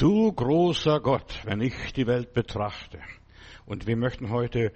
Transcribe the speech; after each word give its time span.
Du 0.00 0.32
großer 0.32 0.98
Gott, 1.00 1.42
wenn 1.44 1.60
ich 1.60 1.92
die 1.92 2.06
Welt 2.06 2.32
betrachte. 2.32 3.00
Und 3.66 3.86
wir 3.86 3.98
möchten 3.98 4.30
heute 4.30 4.72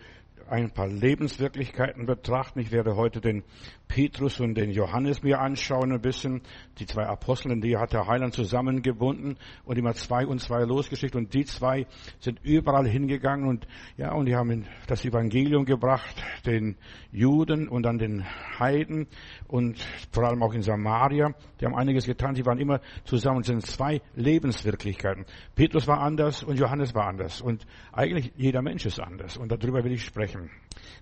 ein 0.48 0.70
paar 0.70 0.88
Lebenswirklichkeiten 0.88 2.06
betrachten. 2.06 2.60
Ich 2.60 2.72
werde 2.72 2.96
heute 2.96 3.20
den 3.20 3.44
Petrus 3.88 4.40
und 4.40 4.54
den 4.54 4.70
Johannes 4.70 5.22
mir 5.22 5.40
anschauen 5.40 5.92
ein 5.92 6.00
bisschen. 6.00 6.42
Die 6.78 6.86
zwei 6.86 7.06
Aposteln, 7.06 7.60
die 7.60 7.76
hat 7.76 7.92
der 7.92 8.06
Heiland 8.06 8.34
zusammengebunden 8.34 9.38
und 9.64 9.78
immer 9.78 9.94
zwei 9.94 10.26
und 10.26 10.40
zwei 10.40 10.64
losgeschickt. 10.64 11.14
Und 11.14 11.34
die 11.34 11.44
zwei 11.44 11.86
sind 12.18 12.40
überall 12.42 12.88
hingegangen 12.88 13.48
und 13.48 13.66
ja, 13.96 14.12
und 14.12 14.26
die 14.26 14.34
haben 14.34 14.66
das 14.86 15.04
Evangelium 15.04 15.64
gebracht, 15.64 16.22
den 16.46 16.76
Juden 17.12 17.68
und 17.68 17.84
dann 17.84 17.98
den 17.98 18.24
Heiden 18.58 19.06
und 19.46 19.78
vor 20.10 20.24
allem 20.24 20.42
auch 20.42 20.54
in 20.54 20.62
Samaria. 20.62 21.34
Die 21.60 21.66
haben 21.66 21.76
einiges 21.76 22.06
getan. 22.06 22.34
Die 22.34 22.44
waren 22.44 22.58
immer 22.58 22.80
zusammen. 23.04 23.40
Es 23.40 23.46
sind 23.46 23.64
zwei 23.64 24.00
Lebenswirklichkeiten. 24.14 25.24
Petrus 25.54 25.86
war 25.86 26.00
anders 26.00 26.42
und 26.42 26.58
Johannes 26.58 26.94
war 26.94 27.06
anders. 27.06 27.40
Und 27.40 27.64
eigentlich 27.92 28.32
jeder 28.36 28.62
Mensch 28.62 28.86
ist 28.86 29.00
anders. 29.00 29.36
Und 29.36 29.52
darüber 29.52 29.84
will 29.84 29.92
ich 29.92 30.04
sprechen. 30.04 30.33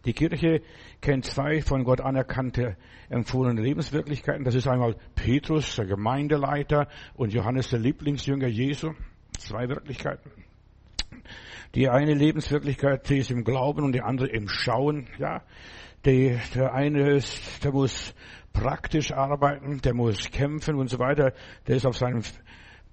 Die 0.04 0.12
Kirche 0.12 0.62
kennt 1.00 1.24
zwei 1.24 1.60
von 1.62 1.84
Gott 1.84 2.00
anerkannte 2.00 2.76
empfohlene 3.08 3.60
Lebenswirklichkeiten. 3.60 4.44
Das 4.44 4.54
ist 4.54 4.66
einmal 4.66 4.96
Petrus, 5.14 5.76
der 5.76 5.86
Gemeindeleiter, 5.86 6.88
und 7.14 7.32
Johannes, 7.32 7.70
der 7.70 7.78
Lieblingsjünger 7.78 8.48
Jesu. 8.48 8.92
Zwei 9.38 9.68
Wirklichkeiten. 9.68 10.30
Die 11.74 11.88
eine 11.88 12.14
Lebenswirklichkeit, 12.14 13.08
die 13.08 13.18
ist 13.18 13.30
im 13.30 13.44
Glauben 13.44 13.84
und 13.84 13.92
die 13.92 14.02
andere 14.02 14.28
im 14.28 14.48
Schauen. 14.48 15.08
Ja, 15.18 15.42
die, 16.04 16.38
der 16.54 16.74
eine 16.74 17.12
ist, 17.12 17.64
der 17.64 17.72
muss 17.72 18.14
praktisch 18.52 19.12
arbeiten, 19.12 19.80
der 19.80 19.94
muss 19.94 20.30
kämpfen 20.30 20.74
und 20.76 20.88
so 20.88 20.98
weiter. 20.98 21.32
Der 21.66 21.76
ist 21.76 21.86
auf 21.86 21.96
seinem 21.96 22.22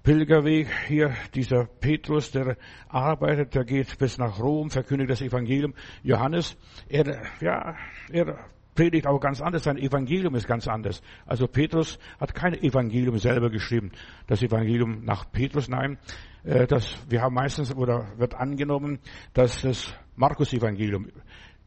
Pilgerweg 0.02 0.68
hier, 0.86 1.14
dieser 1.34 1.66
Petrus, 1.66 2.30
der 2.30 2.56
arbeitet, 2.88 3.54
der 3.54 3.64
geht 3.64 3.98
bis 3.98 4.16
nach 4.16 4.38
Rom, 4.40 4.70
verkündigt 4.70 5.10
das 5.10 5.20
Evangelium. 5.20 5.74
Johannes, 6.02 6.56
er, 6.88 7.22
ja, 7.40 7.76
er 8.10 8.38
predigt 8.74 9.06
auch 9.06 9.20
ganz 9.20 9.42
anders, 9.42 9.64
sein 9.64 9.76
Evangelium 9.76 10.34
ist 10.36 10.46
ganz 10.46 10.66
anders. 10.66 11.02
Also 11.26 11.46
Petrus 11.46 11.98
hat 12.18 12.34
kein 12.34 12.54
Evangelium 12.54 13.18
selber 13.18 13.50
geschrieben. 13.50 13.92
Das 14.26 14.42
Evangelium 14.42 15.04
nach 15.04 15.30
Petrus, 15.30 15.68
nein, 15.68 15.98
äh, 16.44 16.66
das, 16.66 16.96
wir 17.08 17.20
haben 17.20 17.34
meistens 17.34 17.74
oder 17.74 18.08
wird 18.16 18.34
angenommen, 18.34 19.00
dass 19.34 19.62
das 19.62 19.92
Markus-Evangelium 20.16 21.08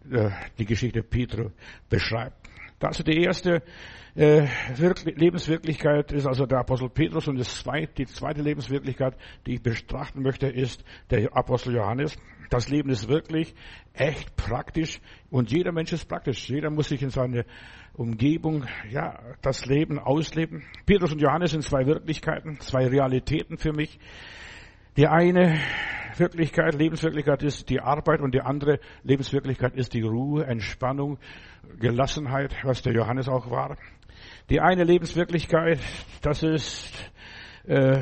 äh, 0.10 0.32
die 0.58 0.66
Geschichte 0.66 1.04
Petrus 1.04 1.52
beschreibt. 1.88 2.50
Also 2.80 3.04
die 3.04 3.22
erste 3.24 3.62
äh, 4.16 4.48
Lebenswirklichkeit 4.78 6.12
ist 6.12 6.28
also 6.28 6.46
der 6.46 6.60
Apostel 6.60 6.90
Petrus 6.90 7.28
und 7.28 7.38
das 7.38 7.56
zweite, 7.56 7.94
die 7.94 8.06
zweite 8.06 8.42
Lebenswirklichkeit, 8.42 9.16
die 9.46 9.56
ich 9.56 9.64
betrachten 9.64 10.22
möchte, 10.22 10.48
ist 10.48 10.84
der 11.10 11.36
Apostel 11.36 11.76
Johannes. 11.76 12.18
Das 12.50 12.70
Leben 12.70 12.90
ist 12.90 13.08
wirklich 13.08 13.56
echt 13.94 14.36
praktisch 14.36 15.00
und 15.32 15.52
jeder 15.52 15.72
Mensch 15.72 15.92
ist 15.94 16.06
praktisch. 16.06 16.48
Jeder 16.48 16.70
muss 16.70 16.90
sich 16.90 17.02
in 17.02 17.10
seine 17.10 17.46
Umgebung, 17.94 18.66
ja, 18.92 19.20
das 19.42 19.66
Leben 19.66 19.98
ausleben. 19.98 20.64
Petrus 20.86 21.14
und 21.14 21.22
Johannes 21.22 21.52
sind 21.52 21.64
zwei 21.64 21.86
Wirklichkeiten, 21.86 22.60
zwei 22.60 22.88
Realitäten 22.88 23.58
für 23.58 23.74
mich. 23.74 24.00
Die 24.98 25.08
eine 25.08 25.60
Wirklichkeit, 26.18 26.76
Lebenswirklichkeit 26.76 27.42
ist 27.42 27.70
die 27.70 27.80
Arbeit 27.80 28.22
und 28.22 28.36
die 28.36 28.42
andere 28.42 28.80
Lebenswirklichkeit 29.02 29.76
ist 29.76 29.96
die 29.96 30.04
Ruhe, 30.04 30.46
Entspannung, 30.46 31.18
Gelassenheit, 31.80 32.56
was 32.64 32.84
der 32.84 32.94
Johannes 32.94 33.28
auch 33.28 33.50
war. 33.50 33.78
Die 34.50 34.60
eine 34.60 34.84
Lebenswirklichkeit, 34.84 35.80
das 36.22 36.44
ist 36.44 37.12
äh, 37.66 38.02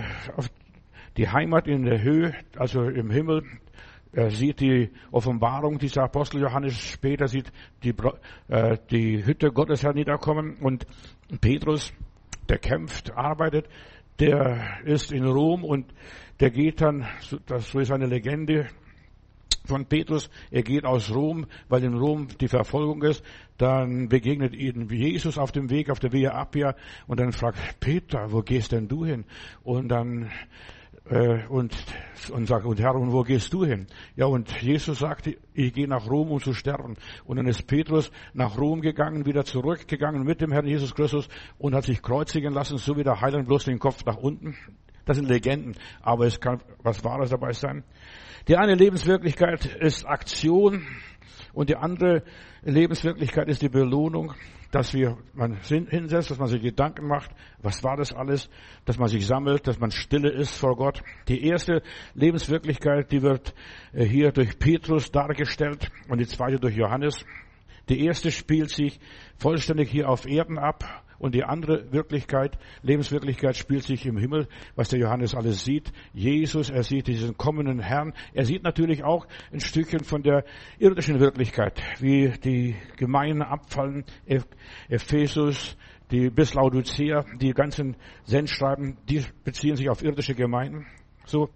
die 1.15 1.29
Heimat 1.29 1.67
in 1.67 1.83
der 1.83 2.01
Höhe, 2.01 2.33
also 2.57 2.81
im 2.81 3.11
Himmel. 3.11 3.43
Er 4.11 4.31
sieht 4.31 4.59
die 4.59 4.89
Offenbarung 5.11 5.77
dieser 5.77 6.03
Apostel 6.03 6.41
Johannes 6.41 6.77
später, 6.79 7.27
sieht 7.27 7.51
die, 7.83 7.93
äh, 8.47 8.77
die 8.89 9.23
Hütte 9.23 9.51
Gottes 9.51 9.83
herniederkommen 9.83 10.55
und 10.57 10.87
Petrus, 11.41 11.93
der 12.49 12.57
kämpft, 12.57 13.15
arbeitet, 13.15 13.69
der 14.19 14.79
ist 14.83 15.11
in 15.11 15.25
Rom 15.25 15.63
und 15.63 15.93
der 16.39 16.49
geht 16.49 16.81
dann, 16.81 17.07
das 17.45 17.69
so 17.69 17.79
ist 17.79 17.91
eine 17.91 18.07
Legende 18.07 18.67
von 19.65 19.85
Petrus, 19.85 20.29
er 20.49 20.63
geht 20.63 20.85
aus 20.85 21.13
Rom, 21.13 21.45
weil 21.69 21.83
in 21.83 21.93
Rom 21.93 22.27
die 22.39 22.47
Verfolgung 22.47 23.03
ist, 23.03 23.23
dann 23.57 24.09
begegnet 24.09 24.55
ihnen 24.55 24.89
Jesus 24.89 25.37
auf 25.37 25.51
dem 25.51 25.69
Weg, 25.69 25.89
auf 25.89 25.99
der 25.99 26.11
Via 26.11 26.39
Appia 26.39 26.75
und 27.07 27.19
dann 27.19 27.31
fragt 27.31 27.79
Peter, 27.79 28.31
wo 28.31 28.41
gehst 28.41 28.71
denn 28.71 28.87
du 28.87 29.05
hin? 29.05 29.25
Und 29.63 29.89
dann 29.89 30.31
äh, 31.09 31.45
und, 31.47 31.75
und 32.31 32.47
sagt, 32.47 32.65
und 32.65 32.79
Herr, 32.79 32.95
und 32.95 33.11
wo 33.11 33.23
gehst 33.23 33.53
du 33.53 33.65
hin? 33.65 33.87
Ja, 34.15 34.27
und 34.27 34.61
Jesus 34.61 34.99
sagte, 34.99 35.37
ich 35.53 35.73
gehe 35.73 35.87
nach 35.87 36.09
Rom, 36.09 36.31
um 36.31 36.39
zu 36.39 36.53
sterben. 36.53 36.95
Und 37.25 37.37
dann 37.37 37.47
ist 37.47 37.67
Petrus 37.67 38.11
nach 38.33 38.57
Rom 38.57 38.81
gegangen, 38.81 39.25
wieder 39.25 39.43
zurückgegangen 39.43 40.23
mit 40.23 40.41
dem 40.41 40.51
Herrn 40.51 40.67
Jesus 40.67 40.93
Christus 40.95 41.27
und 41.57 41.75
hat 41.75 41.85
sich 41.85 42.01
kreuzigen 42.01 42.53
lassen, 42.53 42.77
so 42.77 42.97
wie 42.97 43.03
der 43.03 43.19
Heiland 43.19 43.47
bloß 43.47 43.65
den 43.65 43.79
Kopf 43.79 44.05
nach 44.05 44.17
unten. 44.17 44.55
Das 45.05 45.17
sind 45.17 45.27
Legenden, 45.27 45.75
aber 46.01 46.27
es 46.27 46.39
kann 46.39 46.61
was 46.83 47.03
Wahres 47.03 47.31
dabei 47.31 47.53
sein. 47.53 47.83
Die 48.47 48.57
eine 48.57 48.73
Lebenswirklichkeit 48.75 49.65
ist 49.65 50.05
Aktion 50.05 50.85
und 51.53 51.69
die 51.69 51.75
andere 51.75 52.23
Lebenswirklichkeit 52.63 53.47
ist 53.47 53.61
die 53.61 53.69
Belohnung, 53.69 54.33
dass 54.71 54.93
wir 54.93 55.17
man 55.33 55.57
hinsetzt, 55.61 56.31
dass 56.31 56.39
man 56.39 56.47
sich 56.47 56.61
Gedanken 56.61 57.07
macht, 57.07 57.31
was 57.61 57.83
war 57.83 57.97
das 57.97 58.13
alles, 58.13 58.49
dass 58.85 58.97
man 58.97 59.09
sich 59.09 59.27
sammelt, 59.27 59.67
dass 59.67 59.79
man 59.79 59.91
stille 59.91 60.31
ist 60.31 60.55
vor 60.55 60.75
Gott. 60.75 61.03
Die 61.27 61.45
erste 61.45 61.83
Lebenswirklichkeit, 62.15 63.11
die 63.11 63.21
wird 63.21 63.53
äh, 63.93 64.05
hier 64.05 64.31
durch 64.31 64.57
Petrus 64.57 65.11
dargestellt 65.11 65.91
und 66.07 66.19
die 66.19 66.27
zweite 66.27 66.59
durch 66.59 66.75
Johannes. 66.75 67.25
Die 67.89 68.05
erste 68.05 68.31
spielt 68.31 68.69
sich 68.69 68.99
vollständig 69.37 69.89
hier 69.91 70.09
auf 70.09 70.25
Erden 70.25 70.57
ab 70.57 71.03
und 71.21 71.35
die 71.35 71.43
andere 71.43 71.91
Wirklichkeit, 71.93 72.57
Lebenswirklichkeit 72.81 73.55
spielt 73.55 73.83
sich 73.83 74.07
im 74.07 74.17
Himmel, 74.17 74.47
was 74.75 74.89
der 74.89 74.99
Johannes 74.99 75.35
alles 75.35 75.63
sieht. 75.63 75.93
Jesus, 76.13 76.71
er 76.71 76.81
sieht 76.81 77.05
diesen 77.07 77.37
kommenden 77.37 77.79
Herrn. 77.79 78.13
Er 78.33 78.43
sieht 78.43 78.63
natürlich 78.63 79.03
auch 79.03 79.27
ein 79.53 79.59
Stückchen 79.59 80.03
von 80.03 80.23
der 80.23 80.43
irdischen 80.79 81.19
Wirklichkeit, 81.19 81.79
wie 81.99 82.31
die 82.43 82.75
Gemeinden 82.97 83.43
abfallen, 83.43 84.03
Ephesus, 84.89 85.77
die 86.09 86.31
bis 86.31 86.55
Laodicea, 86.55 87.23
die 87.39 87.53
ganzen 87.53 87.95
Sendschreiben, 88.23 88.97
die 89.07 89.23
beziehen 89.43 89.75
sich 89.75 89.89
auf 89.89 90.03
irdische 90.03 90.33
Gemeinden. 90.33 90.87
So. 91.25 91.49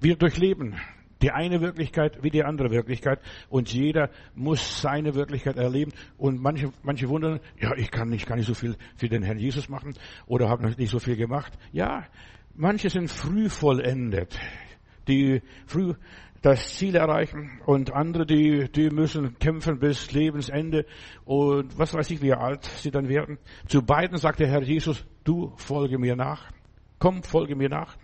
Wir 0.00 0.14
durchleben 0.14 0.76
die 1.22 1.30
eine 1.30 1.60
Wirklichkeit 1.60 2.22
wie 2.22 2.30
die 2.30 2.44
andere 2.44 2.70
Wirklichkeit. 2.70 3.20
Und 3.48 3.72
jeder 3.72 4.10
muss 4.34 4.80
seine 4.80 5.14
Wirklichkeit 5.14 5.56
erleben. 5.56 5.92
Und 6.16 6.40
manche, 6.40 6.72
manche 6.82 7.08
wundern, 7.08 7.40
ja, 7.60 7.74
ich 7.76 7.90
kann 7.90 8.08
nicht, 8.08 8.26
kann 8.26 8.38
nicht 8.38 8.46
so 8.46 8.54
viel 8.54 8.76
für 8.96 9.08
den 9.08 9.22
Herrn 9.22 9.38
Jesus 9.38 9.68
machen 9.68 9.94
oder 10.26 10.48
habe 10.48 10.68
nicht 10.68 10.90
so 10.90 10.98
viel 10.98 11.16
gemacht. 11.16 11.52
Ja, 11.72 12.04
manche 12.54 12.90
sind 12.90 13.10
früh 13.10 13.48
vollendet, 13.48 14.38
die 15.06 15.42
früh 15.66 15.94
das 16.42 16.76
Ziel 16.76 16.94
erreichen 16.94 17.60
und 17.66 17.92
andere, 17.92 18.24
die, 18.24 18.70
die 18.70 18.90
müssen 18.90 19.38
kämpfen 19.38 19.78
bis 19.78 20.12
Lebensende 20.12 20.86
und 21.24 21.76
was 21.76 21.94
weiß 21.94 22.10
ich, 22.10 22.22
wie 22.22 22.32
alt 22.32 22.64
sie 22.64 22.90
dann 22.90 23.08
werden. 23.08 23.38
Zu 23.66 23.82
beiden 23.82 24.16
sagt 24.18 24.38
der 24.40 24.48
Herr 24.48 24.62
Jesus, 24.62 25.04
du 25.24 25.52
folge 25.56 25.98
mir 25.98 26.14
nach. 26.14 26.52
Komm, 27.00 27.22
folge 27.22 27.56
mir 27.56 27.68
nach. 27.68 27.96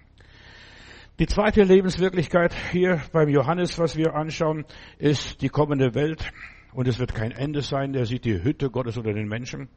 Die 1.20 1.26
zweite 1.26 1.62
Lebenswirklichkeit 1.62 2.52
hier 2.72 3.00
beim 3.12 3.28
Johannes, 3.28 3.78
was 3.78 3.96
wir 3.96 4.16
anschauen, 4.16 4.64
ist 4.98 5.42
die 5.42 5.48
kommende 5.48 5.94
Welt. 5.94 6.32
Und 6.72 6.88
es 6.88 6.98
wird 6.98 7.14
kein 7.14 7.30
Ende 7.30 7.62
sein. 7.62 7.94
Er 7.94 8.04
sieht 8.04 8.24
die 8.24 8.42
Hütte 8.42 8.68
Gottes 8.68 8.96
unter 8.96 9.12
den 9.12 9.28
Menschen. 9.28 9.68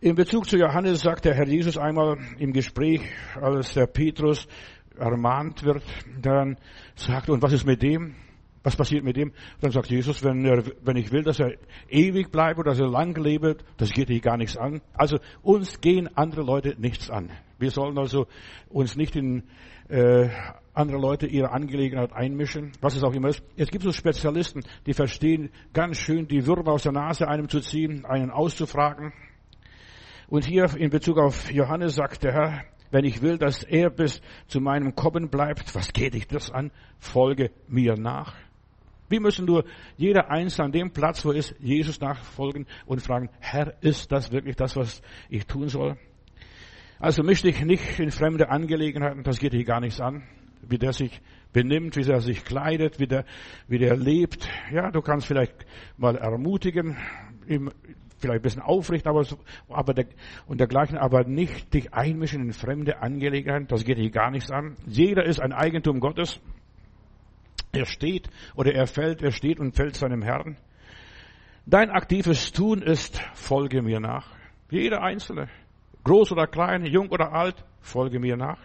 In 0.00 0.16
Bezug 0.16 0.48
zu 0.48 0.58
Johannes 0.58 1.02
sagt 1.02 1.26
der 1.26 1.34
Herr 1.34 1.46
Jesus 1.46 1.78
einmal 1.78 2.18
im 2.40 2.52
Gespräch, 2.52 3.02
als 3.40 3.74
der 3.74 3.86
Petrus 3.86 4.48
ermahnt 4.98 5.62
wird, 5.62 5.84
dann 6.20 6.56
sagt, 6.96 7.30
und 7.30 7.40
was 7.40 7.52
ist 7.52 7.64
mit 7.64 7.80
dem? 7.80 8.16
Was 8.64 8.74
passiert 8.74 9.04
mit 9.04 9.16
dem? 9.16 9.32
Dann 9.60 9.70
sagt 9.70 9.88
Jesus, 9.88 10.24
wenn, 10.24 10.44
er, 10.44 10.64
wenn 10.82 10.96
ich 10.96 11.12
will, 11.12 11.22
dass 11.22 11.38
er 11.38 11.52
ewig 11.88 12.32
bleibt 12.32 12.58
oder 12.58 12.70
dass 12.70 12.80
er 12.80 12.88
lang 12.88 13.16
lebt, 13.16 13.64
das 13.76 13.92
geht 13.92 14.08
dich 14.08 14.22
gar 14.22 14.36
nichts 14.36 14.56
an. 14.56 14.80
Also 14.92 15.18
uns 15.40 15.80
gehen 15.80 16.08
andere 16.16 16.42
Leute 16.42 16.74
nichts 16.78 17.10
an. 17.10 17.30
Wir 17.60 17.70
sollen 17.70 17.96
also 17.96 18.26
uns 18.68 18.96
nicht 18.96 19.14
in 19.14 19.44
äh, 19.88 20.28
andere 20.74 20.98
Leute 20.98 21.26
ihre 21.26 21.50
Angelegenheit 21.50 22.12
einmischen, 22.12 22.72
was 22.80 22.94
es 22.94 23.02
auch 23.02 23.12
immer 23.12 23.28
ist. 23.28 23.42
Es 23.56 23.68
gibt 23.70 23.84
so 23.84 23.92
Spezialisten, 23.92 24.62
die 24.86 24.94
verstehen 24.94 25.50
ganz 25.72 25.98
schön 25.98 26.28
die 26.28 26.46
Würmer 26.46 26.72
aus 26.72 26.84
der 26.84 26.92
Nase 26.92 27.26
einem 27.26 27.48
zu 27.48 27.60
ziehen, 27.60 28.04
einen 28.04 28.30
auszufragen. 28.30 29.12
Und 30.28 30.44
hier 30.44 30.76
in 30.76 30.90
Bezug 30.90 31.18
auf 31.18 31.50
Johannes 31.50 31.96
sagt 31.96 32.22
der 32.22 32.32
Herr, 32.32 32.64
wenn 32.90 33.04
ich 33.04 33.22
will, 33.22 33.38
dass 33.38 33.64
er 33.64 33.90
bis 33.90 34.22
zu 34.46 34.60
meinem 34.60 34.94
Kommen 34.94 35.28
bleibt, 35.28 35.74
was 35.74 35.92
geht 35.92 36.14
dich 36.14 36.26
das 36.26 36.50
an? 36.50 36.70
Folge 36.98 37.50
mir 37.66 37.96
nach. 37.96 38.34
Wir 39.08 39.20
müssen 39.20 39.46
nur 39.46 39.64
jeder 39.96 40.30
Einzelne 40.30 40.66
an 40.66 40.72
dem 40.72 40.92
Platz, 40.92 41.24
wo 41.24 41.32
ist, 41.32 41.54
Jesus 41.58 42.00
nachfolgen 42.00 42.66
und 42.86 43.00
fragen, 43.00 43.30
Herr, 43.40 43.74
ist 43.82 44.12
das 44.12 44.32
wirklich 44.32 44.56
das, 44.56 44.76
was 44.76 45.02
ich 45.30 45.46
tun 45.46 45.68
soll? 45.68 45.96
Also 47.00 47.22
misch 47.22 47.42
dich 47.42 47.64
nicht 47.64 48.00
in 48.00 48.10
fremde 48.10 48.50
Angelegenheiten, 48.50 49.22
das 49.22 49.38
geht 49.38 49.52
dich 49.52 49.64
gar 49.64 49.80
nichts 49.80 50.00
an, 50.00 50.24
wie 50.62 50.78
der 50.78 50.92
sich 50.92 51.20
benimmt, 51.52 51.96
wie 51.96 52.10
er 52.10 52.20
sich 52.20 52.44
kleidet, 52.44 52.98
wie 52.98 53.06
der, 53.06 53.24
wie 53.68 53.78
der 53.78 53.96
lebt. 53.96 54.48
Ja, 54.72 54.90
du 54.90 55.00
kannst 55.00 55.28
vielleicht 55.28 55.54
mal 55.96 56.16
ermutigen, 56.16 56.96
ihm 57.46 57.70
vielleicht 58.18 58.40
ein 58.40 58.42
bisschen 58.42 58.62
aufrichten, 58.62 59.08
aber, 59.08 59.24
aber 59.68 59.94
der, 59.94 60.06
und 60.46 60.58
dergleichen, 60.58 60.98
aber 60.98 61.22
nicht 61.22 61.72
dich 61.72 61.94
einmischen 61.94 62.42
in 62.42 62.52
fremde 62.52 63.00
Angelegenheiten, 63.00 63.68
das 63.68 63.84
geht 63.84 63.98
dich 63.98 64.12
gar 64.12 64.32
nichts 64.32 64.50
an. 64.50 64.74
Jeder 64.86 65.24
ist 65.24 65.40
ein 65.40 65.52
Eigentum 65.52 66.00
Gottes. 66.00 66.40
Er 67.70 67.86
steht 67.86 68.28
oder 68.56 68.74
er 68.74 68.88
fällt, 68.88 69.22
er 69.22 69.30
steht 69.30 69.60
und 69.60 69.76
fällt 69.76 69.94
seinem 69.94 70.22
Herrn. 70.22 70.56
Dein 71.64 71.90
aktives 71.90 72.50
Tun 72.50 72.82
ist, 72.82 73.20
folge 73.34 73.82
mir 73.82 74.00
nach. 74.00 74.34
Jeder 74.70 75.02
Einzelne, 75.02 75.48
groß 76.08 76.32
oder 76.32 76.46
klein, 76.46 76.86
jung 76.86 77.10
oder 77.10 77.32
alt, 77.32 77.62
folge 77.80 78.18
mir 78.18 78.36
nach. 78.36 78.58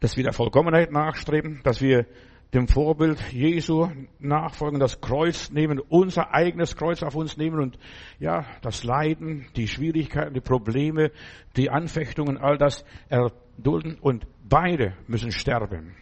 Dass 0.00 0.16
wir 0.16 0.24
der 0.24 0.32
Vollkommenheit 0.32 0.90
nachstreben, 0.90 1.60
dass 1.62 1.82
wir 1.82 2.06
dem 2.54 2.68
Vorbild 2.68 3.20
Jesu 3.32 3.88
nachfolgen, 4.18 4.80
das 4.80 5.00
Kreuz 5.02 5.50
nehmen, 5.50 5.78
unser 5.78 6.32
eigenes 6.32 6.74
Kreuz 6.74 7.02
auf 7.02 7.16
uns 7.16 7.36
nehmen 7.36 7.60
und 7.60 7.78
ja, 8.18 8.46
das 8.62 8.82
Leiden, 8.82 9.46
die 9.56 9.68
Schwierigkeiten, 9.68 10.32
die 10.32 10.40
Probleme, 10.40 11.10
die 11.56 11.68
Anfechtungen, 11.68 12.38
all 12.38 12.56
das 12.56 12.84
erdulden 13.10 13.98
und 14.00 14.26
beide 14.48 14.94
müssen 15.06 15.32
sterben. 15.32 15.94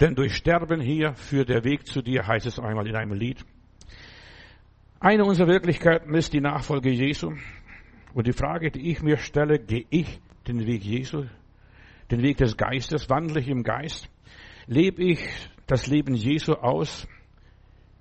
Denn 0.00 0.14
durch 0.14 0.36
Sterben 0.36 0.80
hier 0.80 1.14
führt 1.14 1.48
der 1.48 1.64
Weg 1.64 1.86
zu 1.86 2.02
dir, 2.02 2.26
heißt 2.26 2.46
es 2.46 2.60
einmal 2.60 2.86
in 2.86 2.94
einem 2.94 3.14
Lied. 3.14 3.44
Eine 5.00 5.24
unserer 5.24 5.48
Wirklichkeiten 5.48 6.14
ist 6.14 6.32
die 6.34 6.40
Nachfolge 6.40 6.90
Jesu. 6.90 7.32
Und 8.16 8.26
die 8.26 8.32
Frage, 8.32 8.70
die 8.70 8.90
ich 8.90 9.02
mir 9.02 9.18
stelle, 9.18 9.58
gehe 9.58 9.84
ich 9.90 10.22
den 10.48 10.66
Weg 10.66 10.82
Jesu, 10.82 11.26
den 12.10 12.22
Weg 12.22 12.38
des 12.38 12.56
Geistes, 12.56 13.10
wandle 13.10 13.40
ich 13.40 13.48
im 13.48 13.62
Geist? 13.62 14.08
Lebe 14.66 15.02
ich 15.02 15.20
das 15.66 15.86
Leben 15.86 16.14
Jesu 16.14 16.54
aus? 16.54 17.06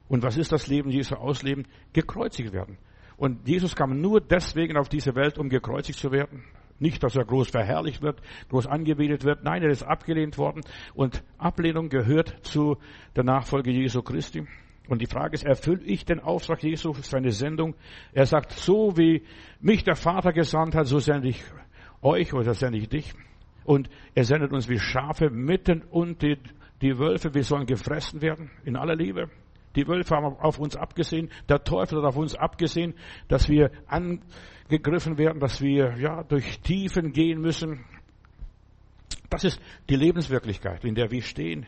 Und 0.08 0.24
was 0.24 0.38
ist 0.38 0.54
das 0.54 0.68
Leben 0.68 0.90
Jesu 0.90 1.16
ausleben? 1.16 1.68
Gekreuzigt 1.92 2.54
werden. 2.54 2.78
Und 3.18 3.46
Jesus 3.46 3.76
kam 3.76 4.00
nur 4.00 4.22
deswegen 4.22 4.78
auf 4.78 4.88
diese 4.88 5.16
Welt, 5.16 5.38
um 5.38 5.50
gekreuzigt 5.50 6.00
zu 6.00 6.14
werden. 6.14 6.46
Nicht, 6.80 7.04
dass 7.04 7.18
er 7.18 7.26
groß 7.26 7.50
verherrlicht 7.50 8.02
wird, 8.02 8.22
groß 8.48 8.68
angebetet 8.68 9.26
wird. 9.26 9.44
Nein, 9.44 9.64
er 9.64 9.70
ist 9.70 9.84
abgelehnt 9.84 10.38
worden. 10.38 10.62
Und 10.94 11.26
Ablehnung 11.38 11.90
gehört 11.90 12.38
zu 12.46 12.78
der 13.18 13.26
Nachfolge 13.26 13.72
Jesu 13.72 14.02
Christi. 14.02 14.48
Und 14.88 15.02
die 15.02 15.08
Frage 15.08 15.34
ist, 15.34 15.44
erfülle 15.44 15.84
ich 15.84 16.06
den 16.06 16.20
Auftrag 16.20 16.64
Jesu, 16.64 16.94
seine 16.94 17.32
Sendung? 17.32 17.76
Er 18.14 18.26
sagt, 18.26 18.52
so 18.52 18.98
wie 18.98 19.24
mich 19.60 19.84
der 19.84 19.96
Vater 19.96 20.32
gesandt 20.32 20.76
hat, 20.76 20.88
so 20.88 21.00
sende 21.00 21.30
ich 21.30 21.44
euch 22.02 22.34
oder 22.34 22.54
sende 22.54 22.78
ich 22.78 22.90
dich. 22.90 23.14
Und 23.64 23.90
er 24.14 24.24
sendet 24.24 24.52
uns 24.52 24.70
wie 24.70 24.80
Schafe 24.80 25.30
mitten 25.30 25.82
unter 25.84 26.28
die, 26.28 26.38
die 26.82 27.00
Wölfe. 27.00 27.34
Wir 27.34 27.44
sollen 27.44 27.66
gefressen 27.66 28.22
werden 28.22 28.52
in 28.64 28.76
aller 28.76 28.96
Liebe. 28.96 29.30
Die 29.76 29.88
Wölfe 29.88 30.16
haben 30.16 30.38
auf 30.38 30.60
uns 30.60 30.76
abgesehen. 30.76 31.30
Der 31.50 31.64
Teufel 31.64 31.98
hat 31.98 32.06
auf 32.06 32.18
uns 32.18 32.36
abgesehen, 32.36 32.94
dass 33.28 33.50
wir 33.50 33.72
angegriffen 33.88 35.18
werden, 35.18 35.40
dass 35.40 35.62
wir, 35.62 35.98
ja, 35.98 36.24
durch 36.24 36.60
Tiefen 36.62 37.12
gehen 37.12 37.42
müssen. 37.42 37.84
Das 39.30 39.44
ist 39.44 39.60
die 39.90 39.96
Lebenswirklichkeit, 39.96 40.86
in 40.86 40.96
der 40.96 41.12
wir 41.12 41.22
stehen. 41.22 41.66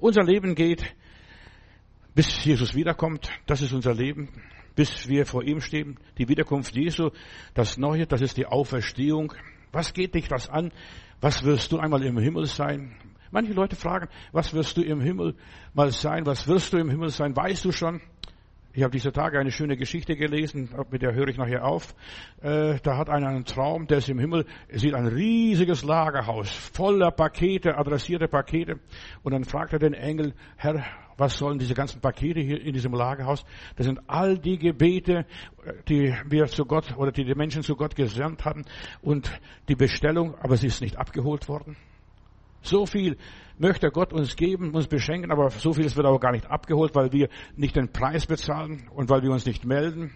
Unser 0.00 0.24
Leben 0.24 0.54
geht 0.54 0.94
bis 2.14 2.44
Jesus 2.44 2.74
wiederkommt. 2.74 3.28
Das 3.46 3.60
ist 3.60 3.72
unser 3.72 3.94
Leben, 3.94 4.28
bis 4.74 5.08
wir 5.08 5.26
vor 5.26 5.42
ihm 5.42 5.60
stehen. 5.60 5.98
Die 6.18 6.28
Wiederkunft 6.28 6.74
Jesu, 6.74 7.10
das 7.54 7.76
Neue, 7.76 8.06
das 8.06 8.20
ist 8.20 8.36
die 8.36 8.46
Auferstehung. 8.46 9.32
Was 9.72 9.92
geht 9.92 10.14
dich 10.14 10.28
das 10.28 10.48
an? 10.48 10.72
Was 11.20 11.44
wirst 11.44 11.72
du 11.72 11.78
einmal 11.78 12.04
im 12.04 12.18
Himmel 12.18 12.46
sein? 12.46 12.96
Manche 13.30 13.52
Leute 13.52 13.74
fragen, 13.74 14.08
was 14.30 14.54
wirst 14.54 14.76
du 14.76 14.82
im 14.82 15.00
Himmel 15.00 15.34
mal 15.72 15.90
sein? 15.90 16.24
Was 16.26 16.46
wirst 16.46 16.72
du 16.72 16.78
im 16.78 16.88
Himmel 16.88 17.08
sein? 17.08 17.34
Weißt 17.34 17.64
du 17.64 17.72
schon? 17.72 18.00
Ich 18.76 18.82
habe 18.82 18.90
diese 18.90 19.12
Tage 19.12 19.38
eine 19.38 19.52
schöne 19.52 19.76
Geschichte 19.76 20.16
gelesen, 20.16 20.68
mit 20.90 21.00
der 21.02 21.14
höre 21.14 21.28
ich 21.28 21.36
nachher 21.36 21.64
auf. 21.64 21.94
Äh, 22.42 22.80
da 22.82 22.96
hat 22.96 23.08
einer 23.08 23.28
einen 23.28 23.44
Traum, 23.44 23.86
der 23.86 23.98
ist 23.98 24.08
im 24.08 24.18
Himmel, 24.18 24.46
er 24.66 24.80
sieht 24.80 24.94
ein 24.94 25.06
riesiges 25.06 25.84
Lagerhaus 25.84 26.50
voller 26.50 27.12
Pakete, 27.12 27.78
adressierte 27.78 28.26
Pakete. 28.26 28.80
Und 29.22 29.32
dann 29.32 29.44
fragt 29.44 29.74
er 29.74 29.78
den 29.78 29.94
Engel, 29.94 30.34
Herr, 30.56 30.84
was 31.16 31.36
sollen 31.36 31.58
diese 31.58 31.74
ganzen 31.74 32.00
Pakete 32.00 32.40
hier 32.40 32.60
in 32.60 32.72
diesem 32.72 32.92
Lagerhaus? 32.92 33.44
Das 33.76 33.86
sind 33.86 34.00
all 34.08 34.38
die 34.38 34.58
Gebete, 34.58 35.26
die 35.88 36.14
wir 36.28 36.46
zu 36.46 36.64
Gott 36.64 36.96
oder 36.96 37.12
die 37.12 37.24
die 37.24 37.34
Menschen 37.34 37.62
zu 37.62 37.76
Gott 37.76 37.94
gesandt 37.94 38.44
hatten 38.44 38.64
und 39.02 39.30
die 39.68 39.76
Bestellung, 39.76 40.34
aber 40.36 40.56
sie 40.56 40.66
ist 40.66 40.80
nicht 40.80 40.96
abgeholt 40.96 41.48
worden. 41.48 41.76
So 42.62 42.86
viel 42.86 43.18
möchte 43.58 43.90
Gott 43.90 44.12
uns 44.12 44.36
geben, 44.36 44.74
uns 44.74 44.86
beschenken, 44.86 45.30
aber 45.30 45.50
so 45.50 45.72
viel 45.72 45.84
wird 45.94 46.06
auch 46.06 46.18
gar 46.18 46.32
nicht 46.32 46.46
abgeholt, 46.46 46.94
weil 46.94 47.12
wir 47.12 47.28
nicht 47.56 47.76
den 47.76 47.92
Preis 47.92 48.26
bezahlen 48.26 48.88
und 48.94 49.10
weil 49.10 49.22
wir 49.22 49.30
uns 49.30 49.46
nicht 49.46 49.64
melden. 49.64 50.12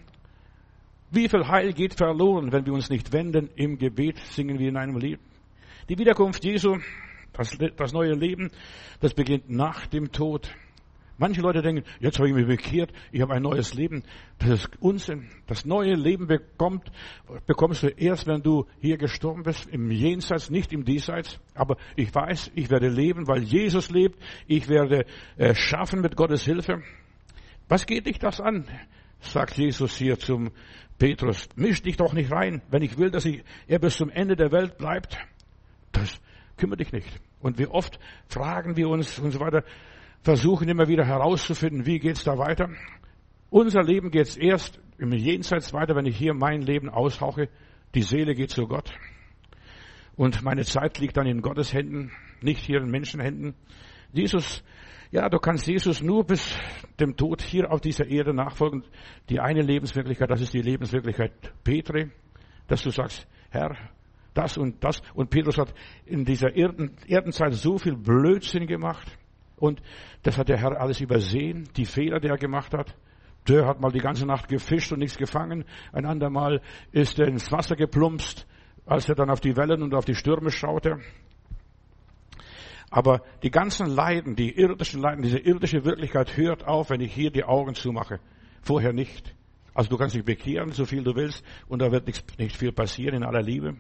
Wie 1.11 1.29
viel 1.29 1.47
Heil 1.47 1.73
geht 1.73 1.95
verloren, 1.95 2.53
wenn 2.53 2.67
wir 2.67 2.73
uns 2.73 2.91
nicht 2.91 3.13
wenden 3.13 3.49
im 3.57 3.79
Gebet, 3.79 4.19
singen 4.31 4.59
wir 4.59 4.69
in 4.69 4.77
einem 4.77 4.97
Lied. 4.97 5.21
Die 5.89 5.99
Wiederkunft 5.99 6.45
Jesu, 6.45 6.79
das, 7.33 7.57
das 7.77 7.93
neue 7.93 8.13
Leben, 8.13 8.51
das 9.01 9.15
beginnt 9.15 9.49
nach 9.49 9.87
dem 9.87 10.13
Tod. 10.13 10.51
Manche 11.19 11.41
Leute 11.41 11.63
denken, 11.63 11.85
jetzt 11.99 12.19
habe 12.19 12.29
ich 12.29 12.35
mich 12.35 12.47
bekehrt, 12.47 12.93
ich 13.11 13.21
habe 13.21 13.35
ein 13.35 13.43
neues 13.43 13.75
Leben. 13.75 14.05
Das 14.39 14.61
ist 14.61 14.71
Unsinn. 14.81 15.29
Das 15.49 15.65
neue 15.65 15.95
Leben 15.95 16.29
bekommt, 16.29 16.91
bekommst 17.47 17.83
du 17.83 17.89
erst, 17.89 18.29
wenn 18.29 18.43
du 18.43 18.67
hier 18.81 18.97
gestorben 18.97 19.43
bist, 19.43 19.69
im 19.69 19.91
Jenseits, 19.91 20.49
nicht 20.49 20.73
im 20.73 20.85
Diesseits. 20.85 21.41
Aber 21.55 21.77
ich 21.97 22.15
weiß, 22.15 22.53
ich 22.55 22.71
werde 22.71 22.89
leben, 22.89 23.27
weil 23.27 23.43
Jesus 23.43 23.91
lebt. 23.91 24.17
Ich 24.47 24.69
werde 24.69 25.07
äh, 25.37 25.55
schaffen 25.55 26.01
mit 26.01 26.15
Gottes 26.15 26.45
Hilfe. 26.45 26.83
Was 27.69 27.85
geht 27.85 28.07
dich 28.07 28.19
das 28.19 28.41
an? 28.41 28.67
sagt 29.21 29.57
Jesus 29.57 29.97
hier 29.97 30.19
zum 30.19 30.51
Petrus. 30.99 31.49
Misch 31.57 31.83
dich 31.83 31.97
doch 31.97 32.13
nicht 32.13 32.31
rein, 32.31 32.63
wenn 32.71 32.83
ich 32.83 32.99
will, 32.99 33.11
dass 33.11 33.25
ich, 33.25 33.43
er 33.67 33.79
bis 33.79 33.97
zum 33.97 34.11
Ende 34.11 34.37
der 34.37 34.53
Welt 34.53 34.79
bleibt. 34.79 35.19
Das 35.93 36.21
kümmert 36.57 36.81
dich 36.81 36.93
nicht. 36.93 37.09
Und 37.41 37.59
wie 37.59 37.67
oft 37.67 37.99
fragen 38.29 38.77
wir 38.77 38.89
uns 38.89 39.19
und 39.19 39.31
so 39.31 39.41
weiter, 39.41 39.65
versuchen 40.23 40.69
immer 40.69 40.89
wieder 40.89 41.05
herauszufinden, 41.05 41.87
wie 41.87 41.99
geht's 41.99 42.25
da 42.25 42.39
weiter. 42.39 42.71
Unser 43.51 43.83
Leben 43.83 44.11
geht 44.11 44.37
erst 44.37 44.81
im 44.99 45.13
Jenseits 45.13 45.73
weiter, 45.73 45.95
wenn 45.97 46.07
ich 46.07 46.17
hier 46.17 46.35
mein 46.35 46.63
Leben 46.63 46.89
aushauche. 46.89 47.49
Die 47.95 48.03
Seele 48.03 48.35
geht 48.35 48.51
zu 48.51 48.67
Gott. 48.67 48.93
Und 50.17 50.43
meine 50.43 50.65
Zeit 50.65 50.99
liegt 50.99 51.17
dann 51.17 51.27
in 51.27 51.43
Gottes 51.43 51.73
Händen, 51.73 52.11
nicht 52.43 52.65
hier 52.65 52.79
in 52.79 52.91
Menschenhänden. 52.91 53.55
Jesus, 54.13 54.65
ja, 55.11 55.29
du 55.29 55.39
kannst 55.39 55.67
Jesus 55.67 56.03
nur 56.03 56.25
bis 56.25 56.59
dem 56.99 57.17
Tod 57.17 57.41
hier 57.41 57.71
auf 57.71 57.81
dieser 57.81 58.07
Erde 58.07 58.35
nachfolgen. 58.35 58.85
Die 59.31 59.41
eine 59.41 59.63
Lebenswirklichkeit, 59.63 60.31
das 60.31 60.41
ist 60.41 60.53
die 60.53 60.61
Lebenswirklichkeit 60.61 61.33
Petri, 61.63 62.11
dass 62.67 62.83
du 62.83 62.91
sagst, 62.91 63.27
Herr, 63.51 63.77
das 64.35 64.59
und 64.59 64.83
das. 64.85 65.01
Und 65.15 65.31
Petrus 65.31 65.57
hat 65.57 65.73
in 66.05 66.25
dieser 66.25 66.55
Erden, 66.55 66.97
Erdenzeit 67.07 67.55
so 67.55 67.79
viel 67.79 67.97
Blödsinn 67.97 68.67
gemacht. 68.67 69.17
Und 69.59 69.81
das 70.23 70.39
hat 70.39 70.49
der 70.49 70.59
Herr 70.59 70.81
alles 70.81 71.01
übersehen, 71.01 71.69
die 71.77 71.85
Fehler, 71.85 72.21
die 72.21 72.29
er 72.29 72.39
gemacht 72.39 72.73
hat. 72.75 72.95
Der 73.49 73.67
hat 73.67 73.81
mal 73.81 73.91
die 73.91 74.01
ganze 74.01 74.27
Nacht 74.27 74.49
gefischt 74.49 74.93
und 74.93 74.99
nichts 74.99 75.17
gefangen. 75.17 75.65
Ein 75.93 76.05
andermal 76.05 76.61
ist 76.93 77.19
er 77.19 77.29
ins 77.29 77.51
Wasser 77.51 77.77
geplumpst, 77.77 78.47
als 78.85 79.09
er 79.09 79.15
dann 79.15 79.31
auf 79.31 79.41
die 79.41 79.57
Wellen 79.57 79.83
und 79.83 79.95
auf 79.95 80.05
die 80.05 80.15
Stürme 80.15 80.51
schaute. 80.51 80.99
Aber 82.91 83.23
die 83.43 83.51
ganzen 83.51 83.87
Leiden, 83.87 84.35
die 84.35 84.51
irdischen 84.51 85.01
Leiden, 85.01 85.23
diese 85.23 85.39
irdische 85.39 85.85
Wirklichkeit 85.85 86.37
hört 86.37 86.67
auf, 86.67 86.91
wenn 86.91 87.01
ich 87.01 87.13
hier 87.13 87.31
die 87.31 87.45
Augen 87.45 87.75
zumache. 87.75 88.21
Vorher 88.63 88.93
nicht. 88.93 89.35
Also 89.75 89.91
du 89.91 89.97
kannst 89.97 90.17
dich 90.17 90.25
bekehren, 90.25 90.73
so 90.73 90.85
viel 90.85 91.05
du 91.05 91.15
willst, 91.15 91.45
und 91.69 91.81
da 91.81 91.93
wird 91.93 92.07
nichts, 92.07 92.25
nicht 92.39 92.57
viel 92.57 92.73
passieren 92.73 93.17
in 93.17 93.25
aller 93.25 93.43
Liebe. 93.43 93.77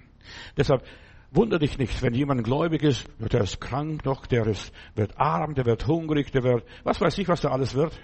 Deshalb 0.56 0.84
Wunder 1.30 1.58
dich 1.58 1.76
nicht, 1.76 2.02
wenn 2.02 2.14
jemand 2.14 2.42
gläubig 2.42 2.82
ist, 2.82 3.06
der 3.18 3.42
ist 3.42 3.60
krank 3.60 4.04
noch, 4.04 4.26
der 4.26 4.46
ist, 4.46 4.72
wird 4.94 5.18
arm, 5.18 5.54
der 5.54 5.66
wird 5.66 5.86
hungrig, 5.86 6.32
der 6.32 6.42
wird, 6.42 6.64
was 6.84 7.00
weiß 7.00 7.18
ich, 7.18 7.28
was 7.28 7.42
da 7.42 7.50
alles 7.50 7.74
wird. 7.74 7.98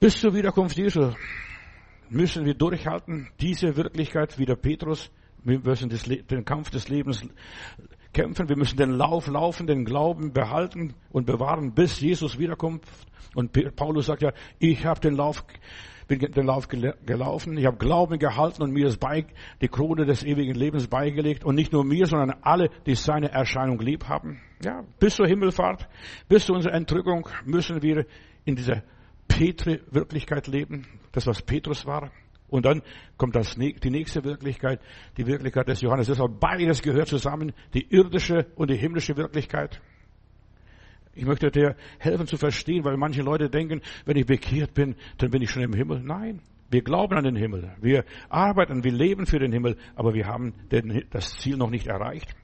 Bis 0.00 0.20
zur 0.20 0.34
Wiederkunft 0.34 0.76
Jesu 0.76 1.12
müssen 2.10 2.44
wir 2.44 2.54
durchhalten, 2.54 3.28
diese 3.40 3.76
Wirklichkeit 3.76 4.38
wie 4.38 4.44
der 4.44 4.56
Petrus. 4.56 5.10
Wir 5.44 5.60
müssen 5.60 5.88
den 5.88 6.44
Kampf 6.44 6.70
des 6.70 6.88
Lebens 6.88 7.22
kämpfen. 8.12 8.48
Wir 8.48 8.56
müssen 8.56 8.76
den 8.76 8.90
Lauf 8.90 9.26
laufen, 9.28 9.66
den 9.66 9.84
Glauben 9.84 10.32
behalten 10.32 10.94
und 11.10 11.26
bewahren, 11.26 11.72
bis 11.74 12.00
Jesus 12.00 12.38
wiederkommt. 12.38 12.84
Und 13.34 13.52
Paulus 13.76 14.06
sagt 14.06 14.22
ja, 14.22 14.32
ich 14.58 14.84
habe 14.84 15.00
den 15.00 15.14
Lauf 15.14 15.44
bin 16.08 16.18
den 16.18 16.46
Lauf 16.46 16.68
gelaufen, 16.68 17.56
ich 17.56 17.66
habe 17.66 17.76
Glauben 17.76 18.18
gehalten 18.18 18.62
und 18.62 18.72
mir 18.72 18.86
ist 18.86 18.98
bei, 18.98 19.26
die 19.60 19.68
Krone 19.68 20.06
des 20.06 20.24
ewigen 20.24 20.54
Lebens 20.54 20.88
beigelegt 20.88 21.44
und 21.44 21.54
nicht 21.54 21.72
nur 21.72 21.84
mir, 21.84 22.06
sondern 22.06 22.34
alle, 22.42 22.70
die 22.86 22.94
seine 22.94 23.30
Erscheinung 23.30 23.78
lieb 23.78 24.08
haben. 24.08 24.40
Ja, 24.64 24.84
bis 24.98 25.16
zur 25.16 25.26
Himmelfahrt, 25.26 25.88
bis 26.28 26.46
zu 26.46 26.54
unserer 26.54 26.74
Entrückung 26.74 27.28
müssen 27.44 27.82
wir 27.82 28.06
in 28.44 28.56
dieser 28.56 28.82
Petri-Wirklichkeit 29.28 30.48
leben, 30.48 30.86
das 31.12 31.26
was 31.26 31.42
Petrus 31.42 31.86
war. 31.86 32.10
Und 32.48 32.64
dann 32.64 32.82
kommt 33.18 33.36
das, 33.36 33.56
die 33.56 33.90
nächste 33.90 34.24
Wirklichkeit, 34.24 34.80
die 35.18 35.26
Wirklichkeit 35.26 35.68
des 35.68 35.82
Johannes. 35.82 36.06
Deshalb 36.06 36.40
beides 36.40 36.80
gehört 36.80 37.08
zusammen, 37.08 37.52
die 37.74 37.86
irdische 37.94 38.46
und 38.56 38.70
die 38.70 38.76
himmlische 38.76 39.16
Wirklichkeit. 39.18 39.82
Ich 41.18 41.26
möchte 41.26 41.50
dir 41.50 41.74
helfen 41.98 42.28
zu 42.28 42.36
verstehen, 42.36 42.84
weil 42.84 42.96
manche 42.96 43.22
Leute 43.22 43.50
denken, 43.50 43.82
wenn 44.04 44.16
ich 44.16 44.24
bekehrt 44.24 44.72
bin, 44.74 44.94
dann 45.18 45.30
bin 45.30 45.42
ich 45.42 45.50
schon 45.50 45.64
im 45.64 45.72
Himmel. 45.72 46.00
Nein, 46.00 46.40
wir 46.70 46.82
glauben 46.82 47.16
an 47.16 47.24
den 47.24 47.34
Himmel. 47.34 47.72
Wir 47.80 48.04
arbeiten, 48.28 48.84
wir 48.84 48.92
leben 48.92 49.26
für 49.26 49.40
den 49.40 49.50
Himmel, 49.50 49.76
aber 49.96 50.14
wir 50.14 50.26
haben 50.28 50.54
das 51.10 51.36
Ziel 51.38 51.56
noch 51.56 51.70
nicht 51.70 51.88
erreicht. 51.88 52.36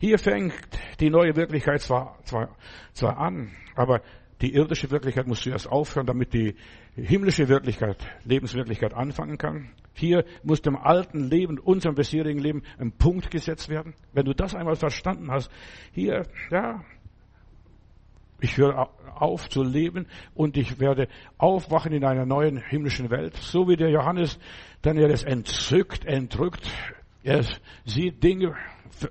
Hier 0.00 0.18
fängt 0.18 0.54
die 1.00 1.10
neue 1.10 1.36
Wirklichkeit 1.36 1.82
zwar, 1.82 2.18
zwar, 2.22 2.56
zwar 2.94 3.18
an, 3.18 3.50
aber 3.74 4.00
die 4.40 4.54
irdische 4.54 4.90
Wirklichkeit 4.90 5.26
muss 5.26 5.42
zuerst 5.42 5.68
aufhören, 5.68 6.06
damit 6.06 6.32
die 6.32 6.54
himmlische 6.94 7.48
Wirklichkeit, 7.48 7.98
Lebenswirklichkeit 8.24 8.94
anfangen 8.94 9.36
kann. 9.36 9.70
Hier 9.92 10.24
muss 10.42 10.62
dem 10.62 10.76
alten 10.76 11.28
Leben, 11.28 11.58
unserem 11.58 11.96
bisherigen 11.96 12.38
Leben 12.38 12.62
ein 12.78 12.92
Punkt 12.92 13.30
gesetzt 13.30 13.68
werden. 13.68 13.92
Wenn 14.14 14.24
du 14.24 14.32
das 14.32 14.54
einmal 14.54 14.76
verstanden 14.76 15.30
hast, 15.30 15.50
hier, 15.92 16.22
ja, 16.50 16.84
ich 18.40 18.56
höre 18.56 18.88
auf 19.14 19.48
zu 19.48 19.62
leben 19.62 20.06
und 20.34 20.56
ich 20.56 20.78
werde 20.78 21.08
aufwachen 21.38 21.92
in 21.92 22.04
einer 22.04 22.24
neuen 22.24 22.58
himmlischen 22.58 23.10
Welt. 23.10 23.36
So 23.36 23.68
wie 23.68 23.76
der 23.76 23.90
Johannes, 23.90 24.38
dann 24.82 24.96
er 24.96 25.10
ist 25.10 25.24
entzückt, 25.24 26.04
entrückt. 26.04 26.70
Er 27.22 27.44
sieht 27.84 28.22
Dinge 28.22 28.54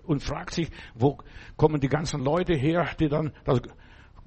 und 0.05 0.23
fragt 0.23 0.53
sich, 0.53 0.69
wo 0.95 1.17
kommen 1.57 1.81
die 1.81 1.89
ganzen 1.89 2.23
Leute 2.23 2.55
her, 2.55 2.89
die 2.99 3.09
dann 3.09 3.31
das 3.43 3.61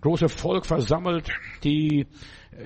große 0.01 0.29
Volk 0.29 0.67
versammelt, 0.67 1.31
die 1.65 2.07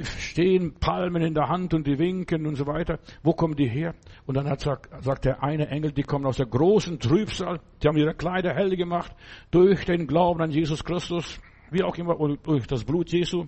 stehen 0.03 0.75
Palmen 0.75 1.23
in 1.23 1.35
der 1.35 1.49
Hand 1.49 1.75
und 1.75 1.87
die 1.87 1.99
winken 1.99 2.47
und 2.47 2.57
so 2.57 2.67
weiter. 2.67 2.99
Wo 3.23 3.33
kommen 3.33 3.55
die 3.55 3.69
her? 3.69 3.95
Und 4.27 4.37
dann 4.37 4.49
hat, 4.49 4.61
sagt, 4.61 5.25
der 5.25 5.43
eine 5.43 5.69
Engel, 5.69 5.93
die 5.93 6.03
kommen 6.03 6.27
aus 6.27 6.39
der 6.39 6.47
großen 6.47 6.99
Trübsal, 6.99 7.61
die 7.83 7.89
haben 7.89 7.97
ihre 7.97 8.15
Kleider 8.15 8.55
hell 8.55 8.77
gemacht 8.77 9.15
durch 9.51 9.85
den 9.85 10.07
Glauben 10.07 10.41
an 10.41 10.51
Jesus 10.51 10.85
Christus 10.85 11.41
wie 11.71 11.83
auch 11.83 11.97
immer, 11.97 12.17
durch 12.43 12.67
das 12.67 12.85
Blut 12.85 13.11
Jesu. 13.11 13.47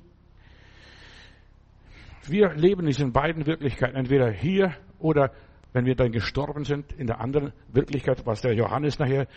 Wir 2.28 2.54
leben 2.54 2.80
in 2.80 2.86
diesen 2.88 3.12
beiden 3.12 3.46
Wirklichkeiten, 3.46 3.96
entweder 3.96 4.30
hier 4.30 4.74
oder 4.98 5.32
wenn 5.72 5.84
wir 5.84 5.94
dann 5.94 6.10
gestorben 6.10 6.64
sind, 6.64 6.92
in 6.92 7.06
der 7.06 7.20
anderen 7.20 7.52
Wirklichkeit, 7.68 8.24
was 8.24 8.40
der 8.40 8.54
Johannes 8.54 8.98
nachher 8.98 9.28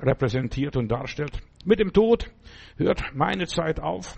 repräsentiert 0.00 0.76
und 0.76 0.88
darstellt. 0.88 1.32
Mit 1.64 1.80
dem 1.80 1.92
Tod 1.92 2.30
hört 2.76 3.02
meine 3.14 3.46
Zeit 3.46 3.80
auf, 3.80 4.16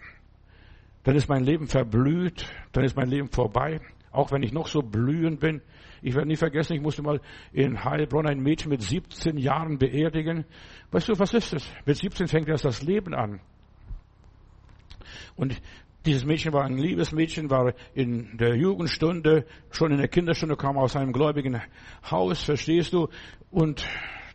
dann 1.05 1.17
ist 1.17 1.29
mein 1.29 1.45
Leben 1.45 1.67
verblüht, 1.67 2.47
dann 2.73 2.85
ist 2.85 2.97
mein 2.97 3.09
Leben 3.09 3.29
vorbei, 3.29 3.81
auch 4.11 4.31
wenn 4.31 4.43
ich 4.43 4.53
noch 4.53 4.67
so 4.67 4.81
blühend 4.81 5.41
bin. 5.41 5.61
Ich 6.03 6.15
werde 6.15 6.29
nie 6.29 6.37
vergessen, 6.37 6.75
ich 6.75 6.83
musste 6.83 7.03
mal 7.03 7.21
in 7.53 7.83
Heilbronn 7.83 8.27
ein 8.27 8.41
Mädchen 8.41 8.71
mit 8.71 8.83
17 8.83 9.39
Jahren 9.39 9.79
beerdigen. 9.79 10.45
Weißt 10.91 11.09
du, 11.09 11.19
was 11.19 11.33
ist 11.35 11.53
das? 11.53 11.67
Mit 11.87 11.97
17 11.97 12.29
fängt 12.29 12.49
erst 12.49 12.65
das 12.65 12.83
Leben 12.83 13.15
an. 13.15 13.41
Und 15.37 15.61
dieses 16.07 16.25
Mädchen 16.25 16.53
war 16.53 16.65
ein 16.65 16.77
liebes 16.77 17.13
Mädchen, 17.13 17.51
war 17.51 17.73
in 17.95 18.37
der 18.37 18.57
Jugendstunde, 18.57 19.47
schon 19.71 19.91
in 19.93 19.99
der 19.99 20.09
Kinderstunde, 20.09 20.57
kam 20.57 20.77
aus 20.77 20.97
einem 20.97 21.13
gläubigen 21.13 21.61
Haus, 22.11 22.43
verstehst 22.43 22.93
du? 22.93 23.09
Und 23.51 23.87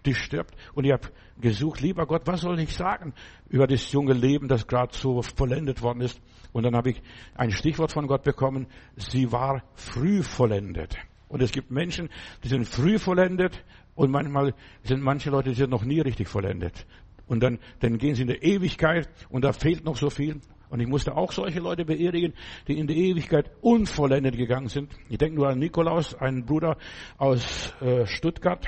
die 0.05 0.13
stirbt. 0.13 0.55
Und 0.74 0.86
ich 0.86 0.91
habe 0.91 1.09
gesucht, 1.39 1.81
lieber 1.81 2.05
Gott, 2.05 2.24
was 2.25 2.41
soll 2.41 2.59
ich 2.59 2.75
sagen 2.75 3.13
über 3.50 3.67
das 3.67 3.91
junge 3.91 4.13
Leben, 4.13 4.48
das 4.48 4.67
gerade 4.67 4.95
so 4.95 5.21
vollendet 5.21 5.81
worden 5.81 6.01
ist? 6.01 6.21
Und 6.51 6.63
dann 6.63 6.75
habe 6.75 6.91
ich 6.91 7.01
ein 7.36 7.51
Stichwort 7.51 7.91
von 7.91 8.07
Gott 8.07 8.24
bekommen, 8.24 8.67
sie 8.95 9.31
war 9.31 9.63
früh 9.75 10.24
vollendet. 10.24 10.95
Und 11.27 11.41
es 11.43 11.51
gibt 11.51 11.69
Menschen, 11.69 12.09
die 12.43 12.48
sind 12.48 12.65
früh 12.65 12.98
vollendet 12.98 13.63
und 13.93 14.09
manchmal 14.09 14.55
sind 14.83 15.03
manche 15.03 15.29
Leute, 15.29 15.50
die 15.50 15.55
sind 15.55 15.69
noch 15.69 15.83
nie 15.83 16.00
richtig 16.00 16.27
vollendet. 16.27 16.88
Und 17.27 17.41
dann, 17.43 17.59
dann 17.79 18.00
gehen 18.00 18.15
sie 18.15 18.24
in 18.24 18.27
der 18.27 18.41
Ewigkeit 18.41 19.07
und 19.29 19.43
da 19.43 19.53
fehlt 19.53 19.86
noch 19.86 19.95
so 19.95 20.09
viel. 20.09 20.41
Und 20.69 20.79
ich 20.79 20.88
musste 20.88 21.15
auch 21.15 21.31
solche 21.31 21.59
Leute 21.59 21.83
beerdigen, 21.83 22.33
die 22.67 22.77
in 22.77 22.85
die 22.85 23.09
Ewigkeit 23.09 23.49
unvollendet 23.61 24.38
gegangen 24.38 24.67
sind. 24.67 24.91
Ich 25.09 25.17
denke 25.17 25.35
nur 25.35 25.49
an 25.49 25.57
Nikolaus, 25.57 26.13
einen 26.13 26.45
Bruder 26.45 26.77
aus 27.17 27.73
äh, 27.81 28.05
Stuttgart, 28.05 28.67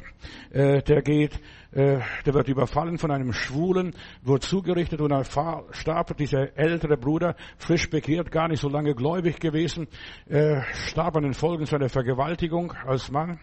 äh, 0.52 0.82
der 0.82 1.02
geht, 1.04 1.40
äh, 1.72 2.00
der 2.26 2.34
wird 2.34 2.48
überfallen 2.48 2.98
von 2.98 3.12
einem 3.12 3.34
Schwulen, 3.34 3.94
wird 4.24 4.44
zugerichtet 4.44 5.00
und 5.00 5.12
er 5.12 5.24
starb. 5.24 6.18
Dieser 6.18 6.58
ältere 6.58 6.98
Bruder, 6.98 7.36
frisch 7.58 7.90
bekehrt, 7.90 8.32
gar 8.32 8.48
nicht 8.48 8.60
so 8.60 8.68
lange 8.68 8.96
gläubig 8.96 9.40
gewesen, 9.40 9.88
äh, 10.28 10.62
starb 10.74 11.16
an 11.16 11.24
den 11.24 11.34
Folgen 11.34 11.66
seiner 11.66 11.90
Vergewaltigung 11.90 12.74
als 12.86 13.12
Mann. 13.12 13.40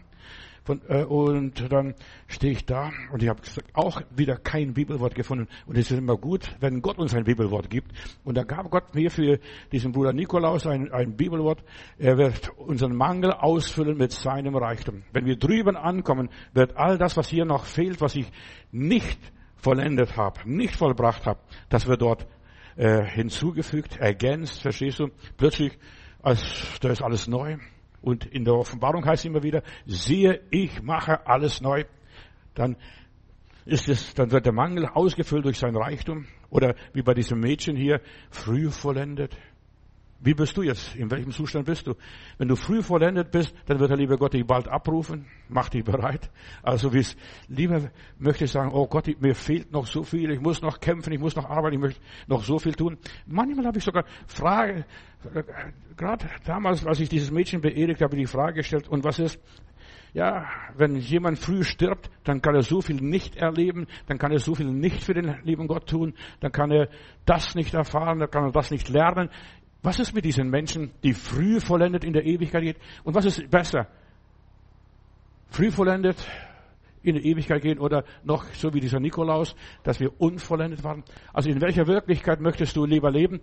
Von, 0.69 0.83
äh, 0.87 1.03
und 1.05 1.73
dann 1.73 1.95
stehe 2.27 2.53
ich 2.53 2.67
da 2.67 2.91
und 3.11 3.23
ich 3.23 3.31
habe 3.31 3.41
auch 3.73 4.03
wieder 4.15 4.37
kein 4.37 4.75
Bibelwort 4.75 5.15
gefunden. 5.15 5.49
Und 5.65 5.79
es 5.79 5.91
ist 5.91 5.97
immer 5.97 6.19
gut, 6.19 6.55
wenn 6.61 6.83
Gott 6.83 6.99
uns 6.99 7.15
ein 7.15 7.25
Bibelwort 7.25 7.71
gibt. 7.71 7.91
Und 8.23 8.37
da 8.37 8.43
gab 8.43 8.71
Gott 8.71 8.95
mir 8.95 9.11
für 9.11 9.39
diesen 9.73 9.93
Bruder 9.93 10.13
Nikolaus 10.13 10.67
ein, 10.67 10.93
ein 10.93 11.17
Bibelwort. 11.17 11.65
Er 11.97 12.19
wird 12.19 12.51
unseren 12.59 12.95
Mangel 12.95 13.33
ausfüllen 13.33 13.97
mit 13.97 14.13
seinem 14.13 14.57
Reichtum. 14.57 15.05
Wenn 15.15 15.25
wir 15.25 15.37
drüben 15.37 15.75
ankommen, 15.75 16.29
wird 16.53 16.77
all 16.77 16.99
das, 16.99 17.17
was 17.17 17.31
hier 17.31 17.47
noch 17.47 17.65
fehlt, 17.65 18.03
was 18.03 18.15
ich 18.15 18.31
nicht 18.71 19.19
vollendet 19.57 20.19
habe, 20.19 20.41
nicht 20.45 20.77
vollbracht 20.77 21.25
habe, 21.25 21.41
das 21.71 21.87
wird 21.87 22.03
dort 22.03 22.27
äh, 22.77 23.07
hinzugefügt, 23.07 23.97
ergänzt, 23.97 24.61
verstehst 24.61 24.99
du? 24.99 25.09
Plötzlich, 25.39 25.79
als, 26.21 26.79
da 26.83 26.91
ist 26.91 27.01
alles 27.01 27.27
neu. 27.27 27.57
Und 28.01 28.27
in 28.27 28.45
der 28.45 28.55
Offenbarung 28.55 29.05
heißt 29.05 29.25
es 29.25 29.31
immer 29.31 29.43
wieder, 29.43 29.63
siehe, 29.87 30.41
ich 30.51 30.83
mache 30.83 31.27
alles 31.27 31.61
neu. 31.61 31.85
Dann 32.55 32.77
ist 33.65 33.89
es, 33.89 34.15
dann 34.15 34.31
wird 34.31 34.47
der 34.47 34.53
Mangel 34.53 34.87
ausgefüllt 34.87 35.45
durch 35.45 35.59
sein 35.59 35.77
Reichtum. 35.77 36.27
Oder 36.51 36.75
wie 36.95 37.03
bei 37.03 37.15
diesem 37.15 37.41
Mädchen 37.41 37.77
hier, 37.77 38.01
früh 38.31 38.71
vollendet. 38.71 39.37
Wie 40.21 40.35
bist 40.35 40.57
du 40.57 40.63
jetzt? 40.63 40.97
In 40.97 41.11
welchem 41.13 41.31
Zustand 41.31 41.67
bist 41.67 41.87
du? 41.87 41.95
Wenn 42.39 42.49
du 42.49 42.57
früh 42.57 42.83
vollendet 42.83 43.31
bist, 43.31 43.55
dann 43.67 43.79
wird 43.79 43.91
der 43.91 43.97
liebe 43.97 44.19
Gott 44.19 44.33
dich 44.33 44.45
bald 44.45 44.67
abrufen. 44.67 45.27
Mach 45.49 45.69
dich 45.69 45.85
bereit. 45.85 46.29
Also 46.63 46.93
wie 46.93 46.99
es 46.99 47.17
lieber 47.47 47.91
möchte 48.19 48.45
ich 48.45 48.51
sagen, 48.51 48.71
oh 48.73 48.89
Gott, 48.89 49.09
mir 49.21 49.35
fehlt 49.37 49.71
noch 49.71 49.87
so 49.87 50.03
viel. 50.03 50.31
Ich 50.33 50.41
muss 50.41 50.61
noch 50.61 50.81
kämpfen, 50.81 51.13
ich 51.13 51.21
muss 51.21 51.37
noch 51.37 51.49
arbeiten, 51.49 51.77
ich 51.77 51.81
möchte 51.81 52.01
noch 52.27 52.43
so 52.43 52.59
viel 52.59 52.75
tun. 52.75 52.99
Manchmal 53.27 53.67
habe 53.67 53.79
ich 53.79 53.85
sogar 53.85 54.05
Frage, 54.27 54.85
gerade 55.97 56.27
damals, 56.45 56.85
als 56.85 56.99
ich 56.99 57.09
dieses 57.09 57.31
Mädchen 57.31 57.61
beerdigt 57.61 58.03
habe, 58.03 58.17
die 58.17 58.27
Frage 58.27 58.55
gestellt, 58.55 58.89
und 58.89 59.05
was 59.05 59.21
ist, 59.21 59.41
ja, 60.15 60.47
wenn 60.75 60.97
jemand 60.97 61.39
früh 61.39 61.63
stirbt, 61.63 62.11
dann 62.25 62.41
kann 62.41 62.55
er 62.55 62.63
so 62.63 62.81
viel 62.81 62.97
nicht 62.97 63.37
erleben, 63.37 63.87
dann 64.07 64.19
kann 64.19 64.33
er 64.33 64.39
so 64.39 64.55
viel 64.55 64.67
nicht 64.67 65.05
für 65.05 65.15
den 65.15 65.37
lieben 65.45 65.69
Gott 65.69 65.89
tun, 65.89 66.15
dann 66.41 66.51
kann 66.51 66.71
er 66.71 66.89
das 67.27 67.55
nicht 67.55 67.75
erfahren, 67.75 68.19
dann 68.19 68.31
kann 68.31 68.45
er 68.45 68.53
das 68.53 68.71
nicht 68.71 68.89
lernen. 68.89 69.29
Was 69.83 70.01
ist 70.01 70.13
mit 70.13 70.25
diesen 70.25 70.51
Menschen, 70.51 70.91
die 71.03 71.15
früh 71.15 71.61
vollendet 71.61 72.05
in 72.05 72.13
der 72.13 72.25
Ewigkeit 72.25 72.63
geht? 72.63 72.79
Und 73.05 73.15
was 73.15 73.25
ist 73.25 73.49
besser? 73.51 73.87
Früh 75.51 75.71
vollendet 75.71 76.17
in 77.03 77.15
die 77.15 77.27
Ewigkeit 77.31 77.63
gehen 77.63 77.79
oder 77.79 78.05
noch 78.25 78.45
so 78.55 78.75
wie 78.75 78.81
dieser 78.81 78.99
Nikolaus, 78.99 79.55
dass 79.85 80.01
wir 80.01 80.21
unvollendet 80.21 80.83
waren? 80.83 81.05
Also 81.33 81.49
in 81.49 81.61
welcher 81.61 81.87
Wirklichkeit 81.87 82.41
möchtest 82.41 82.77
du 82.77 82.85
lieber 82.85 83.11
leben? 83.11 83.41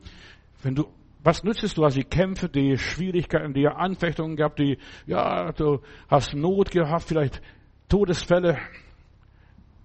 Wenn 0.62 0.76
du, 0.76 0.88
was 1.24 1.44
nützt 1.44 1.78
du? 1.78 1.86
Hast 1.86 1.98
die 1.98 2.04
Kämpfe, 2.04 2.50
die 2.50 2.78
Schwierigkeiten, 2.78 3.54
die 3.54 3.68
Anfechtungen 3.68 4.36
gehabt, 4.36 4.60
die, 4.60 4.78
ja, 5.08 5.52
du 5.54 5.80
hast 6.10 6.34
Not 6.34 6.70
gehabt, 6.70 7.06
vielleicht 7.06 7.42
Todesfälle. 7.88 8.58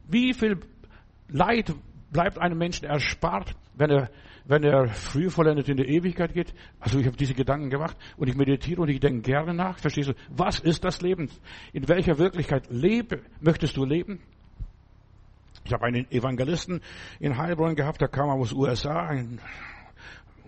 Wie 0.08 0.34
viel 0.34 0.58
Leid 1.28 1.72
bleibt 2.10 2.38
einem 2.38 2.58
Menschen 2.58 2.86
erspart, 2.86 3.54
wenn 3.74 3.90
er 3.90 4.10
wenn 4.50 4.64
er 4.64 4.88
früh 4.88 5.30
vollendet 5.30 5.68
in 5.68 5.76
die 5.76 5.84
Ewigkeit 5.84 6.34
geht. 6.34 6.52
Also 6.80 6.98
ich 6.98 7.06
habe 7.06 7.16
diese 7.16 7.34
Gedanken 7.34 7.70
gemacht 7.70 7.96
und 8.16 8.28
ich 8.28 8.34
meditiere 8.34 8.82
und 8.82 8.88
ich 8.88 8.98
denke 8.98 9.22
gerne 9.22 9.54
nach. 9.54 9.78
Verstehst 9.78 10.08
du? 10.08 10.14
Was 10.28 10.58
ist 10.58 10.82
das 10.82 11.00
Leben? 11.02 11.30
In 11.72 11.86
welcher 11.86 12.18
Wirklichkeit 12.18 12.64
lebe, 12.68 13.20
möchtest 13.40 13.76
du 13.76 13.84
leben? 13.84 14.18
Ich 15.64 15.72
habe 15.72 15.84
einen 15.86 16.10
Evangelisten 16.10 16.80
in 17.20 17.38
Heilbronn 17.38 17.76
gehabt, 17.76 18.00
der 18.00 18.08
kam 18.08 18.28
aus 18.28 18.52
USA, 18.52 19.06
ein 19.06 19.40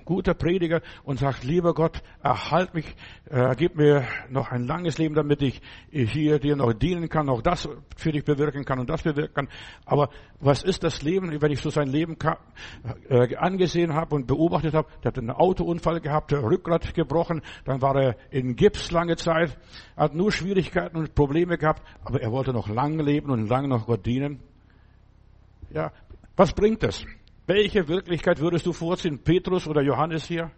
guter 0.04 0.34
Prediger 0.34 0.80
und 1.04 1.18
sagt, 1.18 1.44
lieber 1.44 1.74
Gott, 1.74 2.02
erhalt 2.22 2.74
mich, 2.74 2.94
äh, 3.30 3.54
gib 3.56 3.76
mir 3.76 4.04
noch 4.28 4.50
ein 4.50 4.66
langes 4.66 4.98
Leben, 4.98 5.14
damit 5.14 5.42
ich 5.42 5.60
hier 5.90 6.38
dir 6.38 6.56
noch 6.56 6.72
dienen 6.72 7.08
kann, 7.08 7.26
noch 7.26 7.42
das 7.42 7.68
für 7.96 8.12
dich 8.12 8.24
bewirken 8.24 8.64
kann 8.64 8.78
und 8.78 8.90
das 8.90 9.02
bewirken 9.02 9.34
kann. 9.34 9.48
Aber 9.84 10.10
was 10.40 10.62
ist 10.62 10.82
das 10.84 11.02
Leben, 11.02 11.40
wenn 11.40 11.52
ich 11.52 11.60
so 11.60 11.70
sein 11.70 11.88
Leben 11.88 12.16
äh, 13.08 13.36
angesehen 13.36 13.94
habe 13.94 14.14
und 14.14 14.26
beobachtet 14.26 14.74
habe? 14.74 14.88
Der 15.02 15.10
hat 15.10 15.18
einen 15.18 15.30
Autounfall 15.30 16.00
gehabt, 16.00 16.30
der 16.30 16.42
Rückgrat 16.42 16.94
gebrochen, 16.94 17.42
dann 17.64 17.80
war 17.80 17.96
er 17.96 18.16
in 18.30 18.56
Gips 18.56 18.90
lange 18.90 19.16
Zeit, 19.16 19.56
hat 19.96 20.14
nur 20.14 20.32
Schwierigkeiten 20.32 20.96
und 20.96 21.14
Probleme 21.14 21.58
gehabt, 21.58 21.82
aber 22.04 22.20
er 22.20 22.32
wollte 22.32 22.52
noch 22.52 22.68
lange 22.68 23.02
leben 23.02 23.30
und 23.30 23.48
lange 23.48 23.68
noch 23.68 23.86
Gott 23.86 24.04
dienen. 24.04 24.40
Ja, 25.70 25.92
was 26.36 26.52
bringt 26.52 26.82
das? 26.82 27.04
Welche 27.52 27.86
Wirklichkeit 27.86 28.40
würdest 28.40 28.64
du 28.64 28.72
vorziehen? 28.72 29.18
Petrus 29.18 29.66
oder 29.66 29.82
Johannes 29.82 30.24
hier? 30.24 30.50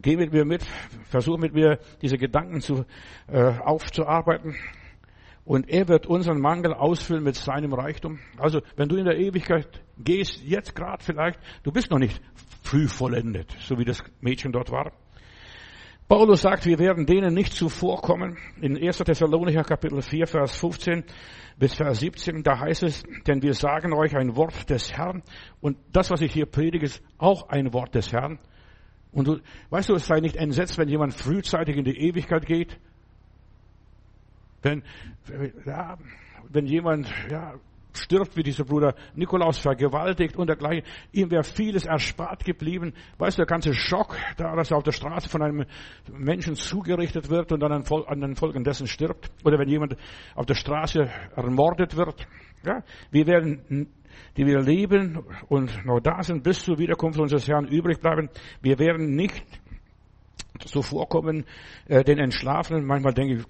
geh 0.00 0.16
mit 0.16 0.32
mir 0.32 0.46
mit, 0.46 0.64
versuch 1.10 1.36
mit 1.36 1.52
mir 1.52 1.78
diese 2.00 2.16
Gedanken 2.16 2.62
zu, 2.62 2.86
äh, 3.28 3.58
aufzuarbeiten. 3.58 4.56
Und 5.44 5.68
er 5.68 5.86
wird 5.88 6.06
unseren 6.06 6.40
Mangel 6.40 6.72
ausfüllen 6.72 7.24
mit 7.24 7.36
seinem 7.36 7.74
Reichtum. 7.74 8.18
Also, 8.38 8.62
wenn 8.76 8.88
du 8.88 8.96
in 8.96 9.04
der 9.04 9.18
Ewigkeit 9.18 9.82
gehst, 9.98 10.42
jetzt 10.42 10.74
gerade 10.74 11.04
vielleicht, 11.04 11.38
du 11.62 11.70
bist 11.70 11.90
noch 11.90 11.98
nicht 11.98 12.18
früh 12.62 12.88
vollendet, 12.88 13.54
so 13.60 13.76
wie 13.76 13.84
das 13.84 14.02
Mädchen 14.22 14.50
dort 14.50 14.70
war. 14.70 14.92
Paulus 16.08 16.42
sagt, 16.42 16.66
wir 16.66 16.78
werden 16.78 17.04
denen 17.04 17.34
nicht 17.34 17.52
zuvorkommen. 17.52 18.36
In 18.60 18.76
1. 18.76 18.98
Thessalonicher 18.98 19.64
Kapitel 19.64 20.00
4, 20.00 20.28
Vers 20.28 20.56
15 20.56 21.02
bis 21.58 21.74
Vers 21.74 21.98
17, 21.98 22.44
da 22.44 22.60
heißt 22.60 22.84
es, 22.84 23.02
denn 23.26 23.42
wir 23.42 23.54
sagen 23.54 23.92
euch 23.92 24.14
ein 24.16 24.36
Wort 24.36 24.70
des 24.70 24.92
Herrn. 24.92 25.24
Und 25.60 25.76
das, 25.92 26.10
was 26.12 26.20
ich 26.20 26.32
hier 26.32 26.46
predige, 26.46 26.84
ist 26.84 27.02
auch 27.18 27.48
ein 27.48 27.72
Wort 27.72 27.96
des 27.96 28.12
Herrn. 28.12 28.38
Und 29.10 29.26
du, 29.26 29.40
weißt 29.70 29.88
du, 29.88 29.94
es 29.94 30.06
sei 30.06 30.20
nicht 30.20 30.36
entsetzt, 30.36 30.78
wenn 30.78 30.88
jemand 30.88 31.12
frühzeitig 31.12 31.76
in 31.76 31.84
die 31.84 31.98
Ewigkeit 31.98 32.46
geht. 32.46 32.78
Wenn, 34.62 34.84
ja, 35.64 35.98
wenn 36.48 36.66
jemand, 36.66 37.12
ja, 37.30 37.54
stirbt, 37.96 38.36
wie 38.36 38.42
dieser 38.42 38.64
Bruder 38.64 38.94
Nikolaus 39.14 39.58
vergewaltigt 39.58 40.36
und 40.36 40.48
dergleichen. 40.48 40.84
Ihm 41.12 41.30
wäre 41.30 41.44
vieles 41.44 41.86
erspart 41.86 42.44
geblieben. 42.44 42.94
Weißt 43.18 43.38
du, 43.38 43.42
der 43.42 43.46
ganze 43.46 43.74
Schock, 43.74 44.16
da 44.36 44.54
dass 44.54 44.70
er 44.70 44.78
auf 44.78 44.82
der 44.82 44.92
Straße 44.92 45.28
von 45.28 45.42
einem 45.42 45.64
Menschen 46.12 46.54
zugerichtet 46.54 47.30
wird 47.30 47.52
und 47.52 47.60
dann 47.60 47.72
an 47.72 48.20
den 48.20 48.36
Folgen 48.36 48.64
dessen 48.64 48.86
stirbt. 48.86 49.30
Oder 49.44 49.58
wenn 49.58 49.68
jemand 49.68 49.96
auf 50.34 50.46
der 50.46 50.54
Straße 50.54 51.08
ermordet 51.34 51.96
wird. 51.96 52.26
Ja, 52.64 52.82
wir 53.10 53.26
werden, 53.26 53.88
die 54.36 54.46
wir 54.46 54.60
leben 54.60 55.22
und 55.48 55.84
noch 55.84 56.00
da 56.00 56.22
sind, 56.22 56.42
bis 56.42 56.64
zur 56.64 56.78
Wiederkunft 56.78 57.18
unseres 57.18 57.46
Herrn 57.46 57.66
übrig 57.66 58.00
bleiben. 58.00 58.28
Wir 58.60 58.78
werden 58.78 59.14
nicht 59.14 59.44
so 60.64 60.82
vorkommen, 60.82 61.44
äh, 61.86 62.02
den 62.02 62.18
Entschlafenen. 62.18 62.84
Manchmal 62.84 63.14
denke 63.14 63.34
ich, 63.36 63.44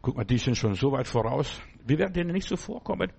guck 0.00 0.16
mal, 0.16 0.24
die 0.24 0.38
sind 0.38 0.56
schon 0.56 0.74
so 0.74 0.92
weit 0.92 1.08
voraus. 1.08 1.60
Wir 1.88 1.98
werden 1.98 2.12
denen 2.12 2.32
nicht 2.32 2.48
so 2.48 2.56
vorkommen. 2.56 3.10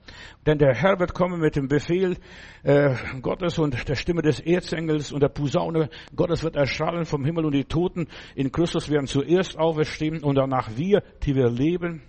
Denn 0.45 0.59
der 0.59 0.75
Herr 0.75 0.99
wird 0.99 1.13
kommen 1.13 1.39
mit 1.39 1.55
dem 1.55 1.67
Befehl 1.67 2.17
äh, 2.63 2.95
Gottes 3.21 3.57
und 3.57 3.87
der 3.89 3.95
Stimme 3.95 4.21
des 4.21 4.39
Erzengels 4.39 5.11
und 5.11 5.21
der 5.21 5.29
Posaune 5.29 5.89
Gottes 6.15 6.43
wird 6.43 6.55
erschallen 6.55 7.05
vom 7.05 7.25
Himmel 7.25 7.45
und 7.45 7.53
die 7.53 7.65
Toten 7.65 8.07
in 8.35 8.51
Christus 8.51 8.89
werden 8.89 9.07
zuerst 9.07 9.57
auferstehen 9.57 10.23
und 10.23 10.35
danach 10.35 10.77
wir, 10.77 11.01
die 11.23 11.35
wir 11.35 11.49
leben. 11.49 12.03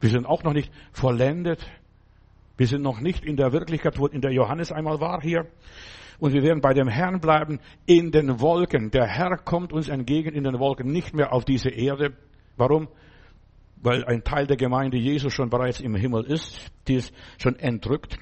Wir 0.00 0.10
sind 0.10 0.26
auch 0.26 0.44
noch 0.44 0.52
nicht 0.52 0.70
vollendet. 0.92 1.66
Wir 2.56 2.66
sind 2.66 2.82
noch 2.82 3.00
nicht 3.00 3.24
in 3.24 3.36
der 3.36 3.52
Wirklichkeit, 3.52 3.98
wo 3.98 4.06
in 4.06 4.20
der 4.20 4.32
Johannes 4.32 4.72
einmal 4.72 5.00
war 5.00 5.20
hier. 5.20 5.46
Und 6.20 6.32
wir 6.32 6.42
werden 6.42 6.60
bei 6.60 6.74
dem 6.74 6.88
Herrn 6.88 7.20
bleiben 7.20 7.60
in 7.86 8.10
den 8.10 8.40
Wolken. 8.40 8.90
Der 8.90 9.06
Herr 9.06 9.36
kommt 9.36 9.72
uns 9.72 9.88
entgegen 9.88 10.34
in 10.34 10.44
den 10.44 10.58
Wolken, 10.58 10.90
nicht 10.90 11.14
mehr 11.14 11.32
auf 11.32 11.44
diese 11.44 11.70
Erde. 11.70 12.16
Warum? 12.56 12.88
Weil 13.82 14.04
ein 14.04 14.24
Teil 14.24 14.46
der 14.46 14.56
Gemeinde 14.56 14.96
Jesus 14.96 15.32
schon 15.32 15.50
bereits 15.50 15.80
im 15.80 15.94
Himmel 15.94 16.24
ist, 16.24 16.70
die 16.86 16.94
ist 16.94 17.14
schon 17.38 17.56
entrückt, 17.56 18.18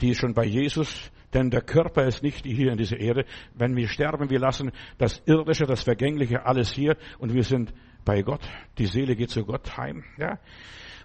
die 0.00 0.10
ist 0.10 0.18
schon 0.18 0.34
bei 0.34 0.44
Jesus, 0.44 1.10
denn 1.32 1.50
der 1.50 1.62
Körper 1.62 2.04
ist 2.04 2.22
nicht 2.22 2.44
hier 2.44 2.72
in 2.72 2.78
dieser 2.78 2.98
Erde. 2.98 3.24
Wenn 3.54 3.76
wir 3.76 3.88
sterben, 3.88 4.30
wir 4.30 4.38
lassen 4.38 4.72
das 4.98 5.22
Irdische, 5.26 5.66
das 5.66 5.82
Vergängliche 5.82 6.46
alles 6.46 6.72
hier 6.72 6.96
und 7.18 7.34
wir 7.34 7.42
sind 7.42 7.72
bei 8.04 8.22
Gott. 8.22 8.40
Die 8.78 8.86
Seele 8.86 9.16
geht 9.16 9.30
zu 9.30 9.44
Gott 9.44 9.76
heim, 9.76 10.04
ja. 10.18 10.38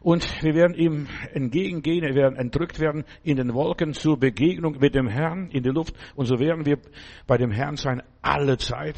Und 0.01 0.42
wir 0.42 0.56
werden 0.56 0.75
ihm 0.75 1.08
entgegengehen, 1.34 2.04
wir 2.04 2.16
werden 2.16 2.36
entrückt 2.36 2.80
werden 2.80 3.04
in 3.24 3.38
den 3.38 3.54
Wolken 3.54 3.94
zur 3.94 4.18
Begegnung 4.18 4.80
mit 4.80 4.96
dem 4.96 5.08
Herrn 5.08 5.50
in 5.51 5.62
die 5.62 5.70
Luft. 5.70 5.94
Und 6.16 6.25
so 6.25 6.40
werden 6.40 6.66
wir 6.66 6.80
bei 7.28 7.38
dem 7.38 7.51
Herrn 7.51 7.75
sein 7.75 8.01
alle 8.22 8.58
Zeit. 8.58 8.96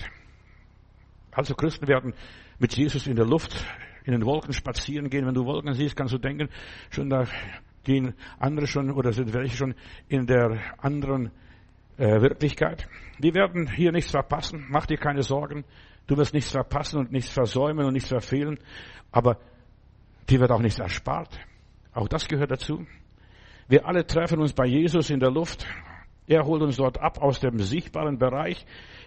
Also 1.32 1.56
Christen 1.56 1.89
werden 1.89 2.13
mit 2.58 2.77
Jesus 2.77 3.06
in 3.08 3.18
der 3.18 3.25
Luft 3.25 3.65
in 4.05 4.13
den 4.13 4.25
Wolken 4.25 4.53
spazieren 4.53 5.10
gehen. 5.10 5.25
Wenn 5.25 5.33
du 5.33 5.45
Wolken 5.45 5.74
siehst, 5.74 5.95
kannst 5.95 6.13
du 6.13 6.17
denken, 6.17 6.50
schon 6.89 7.10
da 7.10 7.25
gehen 7.83 8.13
andere 8.39 8.67
schon 8.67 8.91
oder 8.91 9.12
sind 9.12 9.33
welche 9.33 9.57
schon 9.57 9.75
in 10.07 10.25
der 10.25 10.60
anderen 10.77 11.31
äh, 11.98 12.22
Wirklichkeit. 12.22 12.87
Wir 13.20 13.33
werden 13.33 13.70
hier 13.72 13.92
nichts 13.92 14.11
verpassen. 14.11 14.66
Mach 14.70 14.85
dir 14.85 14.98
keine 14.98 15.22
Sorgen. 15.22 15.66
Du 16.07 16.18
wirst 16.18 16.33
nichts 16.33 16.51
verpassen 16.51 17.00
und 17.00 17.11
nichts 17.11 17.29
versäumen 17.31 17.85
und 17.85 17.94
nichts 17.94 18.09
verfehlen. 18.09 18.59
Aber 19.11 19.37
dir 20.29 20.39
wird 20.39 20.51
auch 20.51 20.61
nichts 20.61 20.79
erspart. 20.79 21.39
Auch 21.94 22.07
das 22.07 22.27
gehört 22.27 22.51
dazu. 22.51 22.85
Wir 23.68 23.85
alle 23.85 24.05
treffen 24.05 24.39
uns 24.39 24.53
bei 24.53 24.66
Jesus 24.66 25.09
in 25.09 25.20
der 25.20 25.31
Luft. 25.31 25.66
Er 26.27 26.46
holt 26.46 26.62
uns 26.62 26.77
dort 26.77 27.00
ab 27.00 27.22
aus 27.22 27.40
dem 27.40 27.59
sichtbaren 27.59 28.18
Bereich 28.18 28.66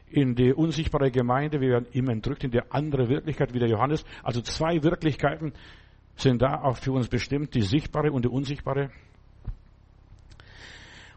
in 0.08 0.34
die 0.34 0.52
unsichtbare 0.52 1.10
Gemeinde, 1.10 1.60
wir 1.60 1.70
werden 1.70 1.86
immer 1.92 2.12
entrückt 2.12 2.44
in 2.44 2.50
die 2.50 2.60
andere 2.70 3.08
Wirklichkeit 3.08 3.54
wie 3.54 3.58
der 3.58 3.68
Johannes. 3.68 4.04
Also 4.22 4.40
zwei 4.40 4.82
Wirklichkeiten 4.82 5.52
sind 6.16 6.42
da 6.42 6.62
auch 6.62 6.76
für 6.76 6.92
uns 6.92 7.08
bestimmt, 7.08 7.54
die 7.54 7.62
sichtbare 7.62 8.12
und 8.12 8.24
die 8.24 8.28
unsichtbare. 8.28 8.90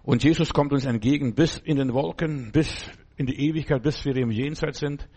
Und 0.03 0.23
Jesus 0.23 0.53
kommt 0.53 0.71
uns 0.73 0.85
entgegen 0.85 1.35
bis 1.35 1.57
in 1.57 1.77
den 1.77 1.93
Wolken, 1.93 2.51
bis 2.51 2.89
in 3.17 3.25
die 3.25 3.47
Ewigkeit, 3.47 3.83
bis 3.83 4.05
wir 4.05 4.15
im 4.15 4.31
Jenseits 4.31 4.79
sind. 4.79 5.07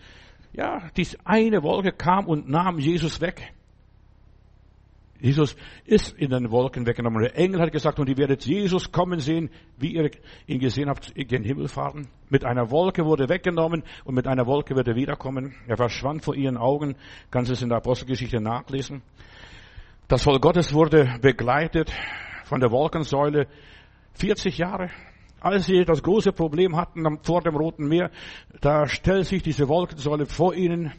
Ja, 0.53 0.91
dies 0.97 1.17
eine 1.25 1.63
Wolke 1.63 1.93
kam 1.93 2.27
und 2.27 2.49
nahm 2.49 2.79
Jesus 2.79 3.21
weg. 3.21 3.55
Jesus 5.23 5.55
ist 5.85 6.19
in 6.19 6.31
den 6.31 6.51
Wolken 6.51 6.85
weggenommen. 6.85 7.23
Der 7.23 7.39
Engel 7.39 7.61
hat 7.61 7.71
gesagt, 7.71 8.01
und 8.01 8.09
ihr 8.09 8.17
werdet 8.19 8.45
Jesus 8.45 8.91
kommen 8.91 9.21
sehen, 9.21 9.51
wie 9.79 9.95
ihr 9.95 10.11
ihn 10.49 10.59
gesehen 10.59 10.89
habt, 10.89 11.11
in 11.11 11.29
den 11.29 11.45
Himmel 11.45 11.69
fahren. 11.69 12.09
Mit 12.29 12.45
einer 12.45 12.73
Wolke 12.73 13.05
wurde 13.05 13.29
weggenommen 13.29 13.85
und 14.05 14.17
mit 14.17 14.27
einer 14.27 14.47
Wolke 14.47 14.75
wird 14.75 14.89
er 14.89 14.97
wiederkommen. 14.97 15.55
Er 15.69 15.77
verschwand 15.77 16.25
vor 16.25 16.35
ihren 16.35 16.57
Augen. 16.57 16.97
Kannst 17.31 17.53
es 17.53 17.63
in 17.63 17.69
der 17.69 17.79
Apostelgeschichte 17.79 18.41
nachlesen. 18.41 19.03
Das 20.09 20.25
Volk 20.25 20.43
Gottes 20.43 20.75
wurde 20.75 21.15
begleitet 21.23 21.93
von 22.45 22.59
der 22.59 22.73
Wolkensäule 22.73 23.47
40 24.15 24.59
Jahre. 24.59 24.91
Als 25.39 25.67
sie 25.67 25.85
das 25.85 26.03
große 26.03 26.33
Problem 26.33 26.77
hatten 26.77 27.21
vor 27.23 27.43
dem 27.43 27.55
Roten 27.55 27.87
Meer, 27.87 28.11
da 28.61 28.89
stellt 28.89 29.27
sich 29.27 29.45
diese 29.45 29.69
Wolkensäule 29.69 30.27
vor 30.27 30.53
ihnen 30.55 30.93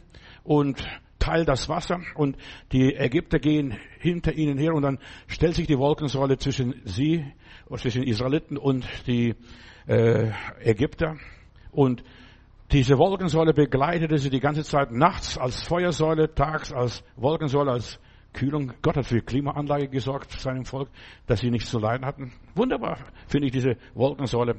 und 0.44 0.82
teilt 1.24 1.48
das 1.48 1.68
Wasser 1.70 2.00
und 2.14 2.36
die 2.72 2.94
Ägypter 2.94 3.38
gehen 3.38 3.78
hinter 3.98 4.34
ihnen 4.34 4.58
her 4.58 4.74
und 4.74 4.82
dann 4.82 4.98
stellt 5.26 5.54
sich 5.54 5.66
die 5.66 5.78
Wolkensäule 5.78 6.36
zwischen 6.36 6.82
sie, 6.84 7.24
zwischen 7.76 8.02
Israeliten 8.02 8.58
und 8.58 8.86
die 9.06 9.34
äh, 9.86 10.30
Ägypter 10.60 11.16
und 11.72 12.04
diese 12.72 12.98
Wolkensäule 12.98 13.54
begleitete 13.54 14.18
sie 14.18 14.28
die 14.30 14.40
ganze 14.40 14.64
Zeit 14.64 14.90
nachts 14.90 15.38
als 15.38 15.62
Feuersäule, 15.62 16.34
tags 16.34 16.72
als 16.72 17.02
Wolkensäule, 17.16 17.72
als 17.72 17.98
Kühlung. 18.32 18.72
Gott 18.82 18.96
hat 18.96 19.06
für 19.06 19.22
Klimaanlage 19.22 19.88
gesorgt, 19.88 20.32
seinem 20.32 20.64
Volk, 20.64 20.88
dass 21.26 21.40
sie 21.40 21.50
nichts 21.50 21.70
zu 21.70 21.78
leiden 21.78 22.04
hatten. 22.04 22.32
Wunderbar, 22.54 22.98
finde 23.28 23.46
ich 23.46 23.52
diese 23.52 23.76
Wolkensäule. 23.94 24.56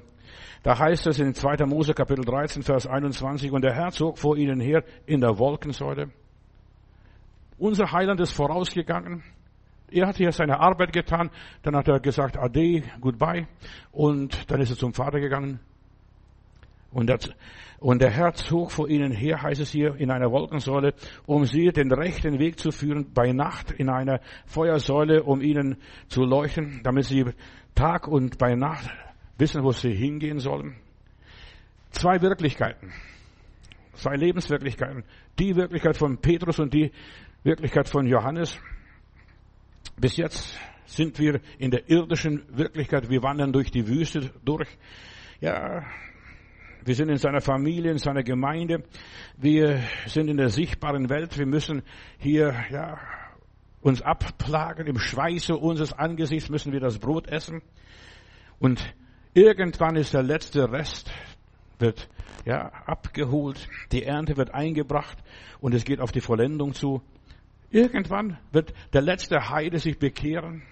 Da 0.64 0.80
heißt 0.80 1.06
es 1.08 1.20
in 1.20 1.34
2. 1.34 1.66
Mose 1.66 1.94
Kapitel 1.94 2.26
13, 2.26 2.64
Vers 2.64 2.88
21, 2.88 3.52
und 3.52 3.64
der 3.64 3.74
Herr 3.74 3.92
zog 3.92 4.18
vor 4.18 4.38
ihnen 4.38 4.60
her 4.60 4.84
in 5.06 5.22
der 5.22 5.38
Wolkensäule. 5.38 6.10
Unser 7.58 7.92
Heiland 7.92 8.20
ist 8.20 8.32
vorausgegangen. 8.32 9.24
Er 9.92 10.08
hat 10.08 10.18
hier 10.18 10.32
seine 10.32 10.60
Arbeit 10.60 10.92
getan. 10.92 11.30
Dann 11.62 11.76
hat 11.76 11.88
er 11.88 12.00
gesagt, 12.00 12.38
Ade, 12.38 12.84
goodbye. 13.00 13.48
Und 13.92 14.50
dann 14.52 14.62
ist 14.62 14.72
er 14.72 14.78
zum 14.78 14.94
Vater 14.94 15.20
gegangen. 15.20 15.60
Und, 16.92 17.10
das, 17.10 17.30
und 17.80 18.02
der 18.02 18.10
Herr 18.10 18.34
zog 18.34 18.72
vor 18.72 18.88
ihnen 18.88 19.12
her, 19.12 19.42
heißt 19.42 19.60
es 19.60 19.70
hier, 19.72 19.96
in 19.96 20.12
einer 20.12 20.32
Wolkensäule, 20.32 20.94
um 21.26 21.46
sie 21.46 21.68
den 21.68 21.92
rechten 21.92 22.40
Weg 22.40 22.58
zu 22.58 22.72
führen, 22.72 23.12
bei 23.14 23.34
Nacht 23.34 23.72
in 23.72 23.90
einer 23.90 24.22
Feuersäule, 24.46 25.24
um 25.24 25.42
ihnen 25.42 25.78
zu 26.08 26.24
leuchten, 26.24 26.80
damit 26.84 27.04
sie 27.04 27.26
Tag 27.76 28.08
und 28.08 28.38
bei 28.38 28.56
Nacht 28.56 28.90
wissen, 29.38 29.62
wo 29.64 29.72
sie 29.72 29.94
hingehen 29.94 30.40
sollen. 30.40 30.78
Zwei 31.92 32.22
Wirklichkeiten. 32.22 32.94
Zwei 33.96 34.16
Lebenswirklichkeiten. 34.16 35.04
Die 35.40 35.56
Wirklichkeit 35.56 35.98
von 35.98 36.18
Petrus 36.18 36.60
und 36.60 36.74
die 36.74 36.92
Wirklichkeit 37.46 37.88
von 37.88 38.08
Johannes. 38.08 38.58
Bis 39.98 40.18
jetzt 40.18 40.60
sind 40.88 41.20
wir 41.20 41.42
in 41.60 41.70
der 41.70 41.88
irdischen 41.92 42.44
Wirklichkeit. 42.50 43.08
Wir 43.12 43.22
wandern 43.22 43.54
durch 43.54 43.70
die 43.70 43.88
Wüste 43.88 44.32
durch. 44.44 44.68
Ja, 45.42 45.86
wir 46.84 46.96
sind 46.96 47.10
in 47.10 47.18
seiner 47.18 47.42
Familie, 47.42 47.92
in 47.92 48.00
seiner 48.00 48.24
Gemeinde. 48.24 48.84
Wir 49.38 49.80
sind 50.08 50.28
in 50.28 50.38
der 50.38 50.50
sichtbaren 50.50 51.08
Welt. 51.12 51.38
Wir 51.38 51.46
müssen 51.46 51.84
hier, 52.18 52.56
ja, 52.72 52.98
uns 53.80 54.02
abplagen. 54.02 54.88
Im 54.88 54.98
Schweiße 54.98 55.56
unseres 55.56 55.94
Angesichts 55.94 56.50
müssen 56.50 56.74
wir 56.74 56.80
das 56.80 56.98
Brot 56.98 57.28
essen. 57.28 57.62
Und 58.58 58.96
irgendwann 59.36 59.98
ist 59.98 60.16
der 60.16 60.24
letzte 60.24 60.72
Rest, 60.72 61.12
wird, 61.78 62.10
ja, 62.44 62.72
abgeholt. 62.88 63.70
Die 63.92 64.02
Ernte 64.02 64.36
wird 64.36 64.52
eingebracht 64.52 65.20
und 65.60 65.76
es 65.76 65.86
geht 65.86 66.00
auf 66.00 66.12
die 66.12 66.22
Vollendung 66.22 66.74
zu. 66.74 67.04
Irgendwann 67.76 68.38
wird 68.54 68.74
der 68.94 69.02
letzte 69.02 69.50
Heide 69.50 69.80
sich 69.80 70.00
bekehren 70.00 70.64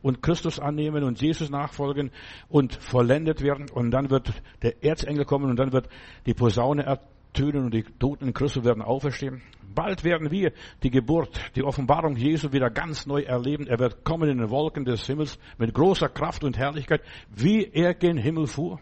und 0.00 0.22
Christus 0.22 0.60
annehmen 0.60 1.02
und 1.02 1.20
Jesus 1.20 1.50
nachfolgen 1.50 2.12
und 2.48 2.74
vollendet 2.74 3.42
werden. 3.42 3.68
Und 3.68 3.90
dann 3.90 4.10
wird 4.10 4.32
der 4.62 4.84
Erzengel 4.84 5.24
kommen 5.24 5.50
und 5.50 5.56
dann 5.56 5.72
wird 5.72 5.88
die 6.24 6.34
Posaune 6.34 7.00
tönen 7.32 7.64
und 7.64 7.74
die 7.74 7.82
Toten 7.82 8.28
in 8.28 8.32
Christus 8.32 8.62
werden 8.62 8.80
auferstehen. 8.80 9.42
Bald 9.74 10.04
werden 10.04 10.30
wir 10.30 10.52
die 10.84 10.90
Geburt, 10.90 11.36
die 11.56 11.64
Offenbarung 11.64 12.14
Jesu 12.14 12.52
wieder 12.52 12.70
ganz 12.70 13.06
neu 13.06 13.22
erleben. 13.22 13.66
Er 13.66 13.80
wird 13.80 14.04
kommen 14.04 14.30
in 14.30 14.38
den 14.38 14.50
Wolken 14.50 14.84
des 14.84 15.04
Himmels 15.04 15.40
mit 15.58 15.74
großer 15.74 16.10
Kraft 16.10 16.44
und 16.44 16.56
Herrlichkeit, 16.56 17.02
wie 17.34 17.64
er 17.64 17.92
gen 17.94 18.18
Himmel 18.18 18.46
fuhr. 18.46 18.78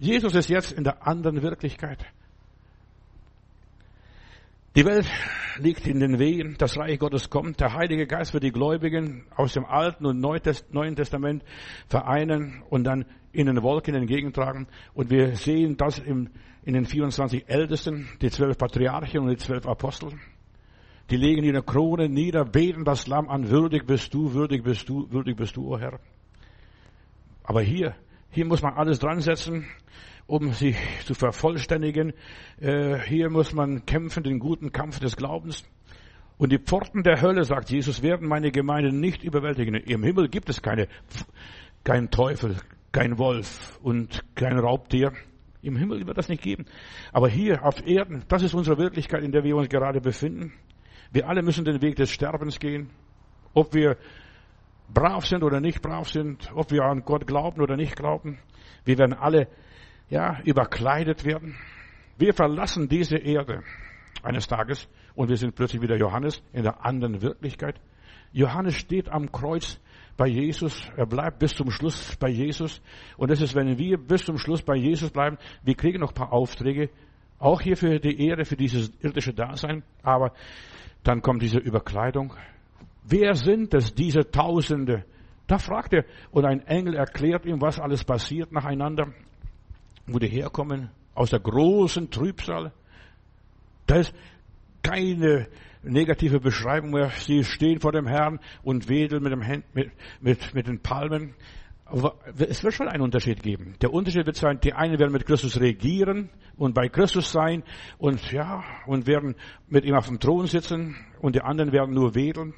Jesus 0.00 0.34
ist 0.34 0.48
jetzt 0.48 0.72
in 0.72 0.82
der 0.82 1.06
anderen 1.06 1.42
Wirklichkeit. 1.42 2.04
Die 4.76 4.84
Welt 4.84 5.06
liegt 5.60 5.86
in 5.86 6.00
den 6.00 6.18
Wehen, 6.18 6.56
das 6.58 6.76
Reich 6.76 6.98
Gottes 6.98 7.30
kommt, 7.30 7.60
der 7.60 7.74
Heilige 7.74 8.08
Geist 8.08 8.34
wird 8.34 8.42
die 8.42 8.50
Gläubigen 8.50 9.24
aus 9.36 9.52
dem 9.52 9.64
Alten 9.64 10.04
und 10.04 10.18
Neuen 10.18 10.96
Testament 10.96 11.44
vereinen 11.86 12.64
und 12.70 12.82
dann 12.82 13.04
in 13.30 13.46
den 13.46 13.62
Wolken 13.62 13.94
entgegentragen. 13.94 14.66
Und 14.92 15.10
wir 15.10 15.36
sehen 15.36 15.76
das 15.76 16.00
in 16.00 16.28
den 16.66 16.86
24 16.86 17.48
Ältesten, 17.48 18.08
die 18.20 18.30
zwölf 18.30 18.58
Patriarchen 18.58 19.20
und 19.20 19.28
die 19.28 19.36
zwölf 19.36 19.64
Apostel. 19.64 20.10
Die 21.08 21.18
legen 21.18 21.44
ihre 21.44 21.62
Krone 21.62 22.08
nieder, 22.08 22.44
beten 22.44 22.84
das 22.84 23.06
Lamm 23.06 23.28
an, 23.28 23.50
würdig 23.50 23.86
bist 23.86 24.12
du, 24.12 24.34
würdig 24.34 24.64
bist 24.64 24.88
du, 24.88 25.08
würdig 25.08 25.36
bist 25.36 25.56
du, 25.56 25.68
o 25.68 25.74
oh 25.74 25.78
Herr. 25.78 26.00
Aber 27.44 27.62
hier, 27.62 27.94
hier 28.30 28.44
muss 28.44 28.60
man 28.60 28.74
alles 28.74 28.98
dran 28.98 29.20
setzen, 29.20 29.66
um 30.26 30.52
sich 30.52 30.76
zu 31.04 31.14
vervollständigen. 31.14 32.12
Äh, 32.60 32.98
hier 33.00 33.30
muss 33.30 33.52
man 33.52 33.84
kämpfen, 33.86 34.22
den 34.22 34.38
guten 34.38 34.72
Kampf 34.72 35.00
des 35.00 35.16
Glaubens. 35.16 35.64
Und 36.36 36.50
die 36.50 36.58
Pforten 36.58 37.02
der 37.02 37.20
Hölle, 37.20 37.44
sagt 37.44 37.70
Jesus, 37.70 38.02
werden 38.02 38.26
meine 38.26 38.50
Gemeinde 38.50 38.92
nicht 38.92 39.22
überwältigen. 39.22 39.74
Im 39.74 40.02
Himmel 40.02 40.28
gibt 40.28 40.48
es 40.48 40.62
keine, 40.62 40.88
kein 41.84 42.10
Teufel, 42.10 42.56
kein 42.90 43.18
Wolf 43.18 43.78
und 43.82 44.24
kein 44.34 44.58
Raubtier. 44.58 45.12
Im 45.62 45.76
Himmel 45.76 46.06
wird 46.06 46.18
das 46.18 46.28
nicht 46.28 46.42
geben. 46.42 46.66
Aber 47.12 47.28
hier 47.28 47.64
auf 47.64 47.86
Erden, 47.86 48.24
das 48.28 48.42
ist 48.42 48.54
unsere 48.54 48.78
Wirklichkeit, 48.78 49.22
in 49.22 49.32
der 49.32 49.44
wir 49.44 49.56
uns 49.56 49.68
gerade 49.68 50.00
befinden. 50.00 50.52
Wir 51.12 51.28
alle 51.28 51.42
müssen 51.42 51.64
den 51.64 51.80
Weg 51.80 51.96
des 51.96 52.10
Sterbens 52.10 52.58
gehen. 52.58 52.90
Ob 53.54 53.72
wir 53.72 53.96
brav 54.92 55.24
sind 55.26 55.44
oder 55.44 55.60
nicht 55.60 55.80
brav 55.80 56.08
sind, 56.08 56.50
ob 56.54 56.70
wir 56.72 56.82
an 56.82 57.04
Gott 57.04 57.26
glauben 57.26 57.62
oder 57.62 57.76
nicht 57.76 57.96
glauben. 57.96 58.38
Wir 58.84 58.98
werden 58.98 59.14
alle 59.14 59.48
ja, 60.10 60.40
überkleidet 60.44 61.24
werden. 61.24 61.56
Wir 62.18 62.34
verlassen 62.34 62.88
diese 62.88 63.16
Erde 63.16 63.62
eines 64.22 64.46
Tages 64.46 64.88
und 65.14 65.28
wir 65.28 65.36
sind 65.36 65.54
plötzlich 65.54 65.82
wieder 65.82 65.96
Johannes 65.96 66.42
in 66.52 66.62
der 66.62 66.84
anderen 66.84 67.22
Wirklichkeit. 67.22 67.80
Johannes 68.32 68.74
steht 68.74 69.08
am 69.08 69.30
Kreuz 69.30 69.80
bei 70.16 70.26
Jesus, 70.28 70.88
er 70.96 71.06
bleibt 71.06 71.40
bis 71.40 71.54
zum 71.54 71.70
Schluss 71.70 72.16
bei 72.16 72.28
Jesus. 72.28 72.80
Und 73.16 73.30
das 73.30 73.40
ist, 73.40 73.54
wenn 73.54 73.78
wir 73.78 73.98
bis 73.98 74.24
zum 74.24 74.38
Schluss 74.38 74.62
bei 74.62 74.76
Jesus 74.76 75.10
bleiben, 75.10 75.38
wir 75.64 75.74
kriegen 75.74 76.00
noch 76.00 76.10
ein 76.10 76.14
paar 76.14 76.32
Aufträge, 76.32 76.90
auch 77.38 77.60
hier 77.60 77.76
für 77.76 77.98
die 77.98 78.26
Erde, 78.26 78.44
für 78.44 78.56
dieses 78.56 78.92
irdische 79.00 79.34
Dasein, 79.34 79.82
aber 80.02 80.32
dann 81.02 81.20
kommt 81.20 81.42
diese 81.42 81.58
Überkleidung. 81.58 82.32
Wer 83.04 83.34
sind 83.34 83.74
es, 83.74 83.94
diese 83.94 84.30
Tausende? 84.30 85.04
Da 85.46 85.58
fragt 85.58 85.92
er, 85.92 86.04
und 86.30 86.44
ein 86.46 86.66
Engel 86.66 86.94
erklärt 86.94 87.44
ihm, 87.44 87.60
was 87.60 87.78
alles 87.78 88.04
passiert 88.04 88.50
nacheinander 88.52 89.12
wo 90.06 90.18
die 90.18 90.28
herkommen, 90.28 90.90
aus 91.14 91.30
der 91.30 91.40
großen 91.40 92.10
Trübsal. 92.10 92.72
Da 93.86 93.96
ist 93.96 94.14
keine 94.82 95.48
negative 95.82 96.40
Beschreibung 96.40 96.90
mehr. 96.90 97.10
Sie 97.10 97.44
stehen 97.44 97.80
vor 97.80 97.92
dem 97.92 98.06
Herrn 98.06 98.40
und 98.62 98.88
wedeln 98.88 99.22
mit, 99.22 99.32
dem 99.32 99.42
Händ, 99.42 99.64
mit, 99.74 99.90
mit, 100.20 100.54
mit 100.54 100.66
den 100.66 100.80
Palmen. 100.80 101.34
Aber 101.86 102.16
es 102.38 102.64
wird 102.64 102.74
schon 102.74 102.88
einen 102.88 103.02
Unterschied 103.02 103.42
geben. 103.42 103.74
Der 103.82 103.92
Unterschied 103.92 104.26
wird 104.26 104.36
sein, 104.36 104.58
die 104.60 104.72
einen 104.72 104.98
werden 104.98 105.12
mit 105.12 105.26
Christus 105.26 105.60
regieren 105.60 106.30
und 106.56 106.74
bei 106.74 106.88
Christus 106.88 107.30
sein 107.30 107.62
und 107.98 108.32
ja, 108.32 108.64
und 108.86 109.06
werden 109.06 109.34
mit 109.68 109.84
ihm 109.84 109.94
auf 109.94 110.06
dem 110.06 110.18
Thron 110.18 110.46
sitzen 110.46 110.96
und 111.20 111.34
die 111.34 111.42
anderen 111.42 111.72
werden 111.72 111.94
nur 111.94 112.14
wedeln. 112.14 112.54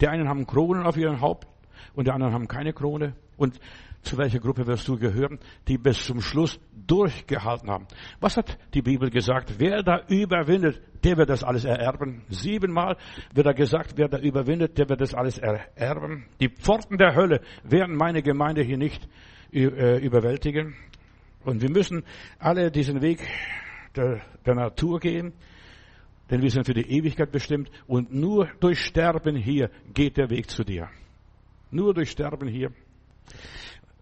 Die 0.00 0.08
einen 0.08 0.28
haben 0.28 0.46
Kronen 0.46 0.84
auf 0.84 0.96
ihrem 0.96 1.20
Haupt 1.20 1.46
und 1.94 2.06
die 2.06 2.10
anderen 2.10 2.32
haben 2.32 2.48
keine 2.48 2.72
Krone. 2.72 3.14
Und 3.36 3.60
zu 4.02 4.16
welcher 4.16 4.38
Gruppe 4.38 4.66
wirst 4.66 4.88
du 4.88 4.98
gehören, 4.98 5.38
die 5.68 5.78
bis 5.78 6.04
zum 6.04 6.20
Schluss 6.20 6.58
durchgehalten 6.86 7.70
haben. 7.70 7.86
Was 8.20 8.36
hat 8.36 8.58
die 8.74 8.82
Bibel 8.82 9.10
gesagt? 9.10 9.54
Wer 9.58 9.82
da 9.82 10.00
überwindet, 10.08 10.80
der 11.04 11.16
wird 11.16 11.30
das 11.30 11.44
alles 11.44 11.64
ererben. 11.64 12.22
Siebenmal 12.28 12.96
wird 13.34 13.46
er 13.46 13.54
gesagt, 13.54 13.94
wer 13.96 14.08
da 14.08 14.18
überwindet, 14.18 14.78
der 14.78 14.88
wird 14.88 15.00
das 15.00 15.14
alles 15.14 15.38
ererben. 15.38 16.26
Die 16.40 16.48
Pforten 16.48 16.98
der 16.98 17.14
Hölle 17.14 17.40
werden 17.62 17.96
meine 17.96 18.22
Gemeinde 18.22 18.62
hier 18.62 18.78
nicht 18.78 19.08
äh, 19.52 19.98
überwältigen. 19.98 20.74
Und 21.44 21.62
wir 21.62 21.70
müssen 21.70 22.04
alle 22.38 22.70
diesen 22.70 23.00
Weg 23.02 23.20
der, 23.96 24.20
der 24.44 24.54
Natur 24.54 25.00
gehen, 25.00 25.32
denn 26.30 26.42
wir 26.42 26.50
sind 26.50 26.66
für 26.66 26.74
die 26.74 26.88
Ewigkeit 26.88 27.32
bestimmt 27.32 27.70
und 27.86 28.14
nur 28.14 28.48
durch 28.60 28.80
Sterben 28.80 29.36
hier 29.36 29.70
geht 29.92 30.16
der 30.16 30.30
Weg 30.30 30.50
zu 30.50 30.64
dir. 30.64 30.88
Nur 31.70 31.94
durch 31.94 32.10
Sterben 32.10 32.48
hier. 32.48 32.72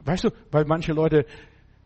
Weißt 0.09 0.25
du, 0.25 0.31
weil 0.51 0.65
manche 0.65 0.95
Leute 0.95 1.27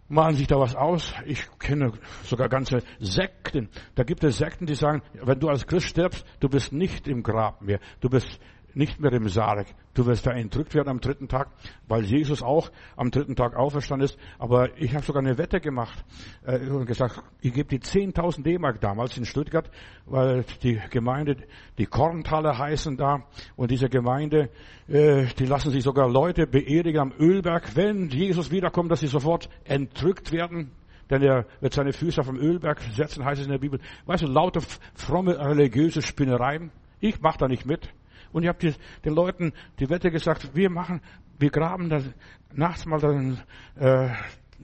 malen 0.06 0.36
sich 0.36 0.46
da 0.46 0.56
was 0.56 0.76
aus. 0.76 1.12
Ich 1.26 1.44
kenne 1.58 1.92
sogar 2.22 2.48
ganze 2.48 2.84
Sekten. 3.00 3.68
Da 3.96 4.04
gibt 4.04 4.22
es 4.22 4.38
Sekten, 4.38 4.64
die 4.64 4.76
sagen, 4.76 5.02
wenn 5.14 5.40
du 5.40 5.48
als 5.48 5.66
Christ 5.66 5.88
stirbst, 5.88 6.24
du 6.38 6.48
bist 6.48 6.72
nicht 6.72 7.08
im 7.08 7.24
Grab 7.24 7.62
mehr. 7.62 7.80
Du 8.00 8.08
bist 8.08 8.38
nicht 8.74 9.00
mehr 9.00 9.12
im 9.12 9.28
Sarg. 9.28 9.66
Du 9.94 10.06
wirst 10.06 10.26
da 10.26 10.32
entrückt 10.32 10.74
werden 10.74 10.88
am 10.88 11.00
dritten 11.00 11.28
Tag, 11.28 11.48
weil 11.88 12.04
Jesus 12.04 12.42
auch 12.42 12.70
am 12.96 13.10
dritten 13.10 13.36
Tag 13.36 13.54
auferstanden 13.54 14.06
ist. 14.06 14.18
Aber 14.38 14.76
ich 14.78 14.94
habe 14.94 15.04
sogar 15.04 15.22
eine 15.22 15.38
Wette 15.38 15.60
gemacht 15.60 16.04
äh, 16.44 16.58
und 16.68 16.86
gesagt, 16.86 17.22
ich 17.40 17.52
gebe 17.52 17.68
die 17.68 17.80
10.000 17.80 18.42
D-Mark 18.42 18.80
damals 18.80 19.16
in 19.18 19.24
Stuttgart, 19.24 19.70
weil 20.06 20.44
die 20.62 20.80
Gemeinde, 20.90 21.36
die 21.78 21.86
Korntaler 21.86 22.56
heißen 22.58 22.96
da 22.96 23.24
und 23.56 23.70
diese 23.70 23.88
Gemeinde, 23.88 24.50
äh, 24.88 25.26
die 25.38 25.46
lassen 25.46 25.70
sich 25.70 25.82
sogar 25.82 26.08
Leute 26.08 26.46
beerdigen 26.46 27.00
am 27.00 27.12
Ölberg, 27.18 27.76
wenn 27.76 28.08
Jesus 28.08 28.50
wiederkommt, 28.50 28.90
dass 28.90 29.00
sie 29.00 29.08
sofort 29.08 29.48
entrückt 29.64 30.32
werden 30.32 30.72
denn 31.12 31.22
er 31.22 31.44
wird 31.60 31.74
seine 31.74 31.92
Füße 31.92 32.20
auf 32.20 32.26
dem 32.26 32.38
Ölberg 32.38 32.80
setzen, 32.96 33.22
heißt 33.22 33.40
es 33.40 33.46
in 33.46 33.52
der 33.52 33.58
Bibel. 33.58 33.80
Weißt 34.06 34.22
du, 34.22 34.26
lauter 34.28 34.62
fromme 34.94 35.38
religiöse 35.38 36.00
Spinnereien. 36.00 36.70
Ich 37.00 37.20
mache 37.20 37.36
da 37.38 37.48
nicht 37.48 37.66
mit. 37.66 37.92
Und 38.32 38.42
ich 38.42 38.48
habe 38.48 38.74
den 39.04 39.14
Leuten 39.14 39.52
die 39.78 39.88
Wette 39.90 40.10
gesagt, 40.10 40.54
wir 40.54 40.70
machen, 40.70 41.00
wir 41.38 41.50
graben 41.50 41.88
das, 41.88 42.04
nachts 42.52 42.86
mal 42.86 43.00
dann, 43.00 43.40
äh, 43.76 44.08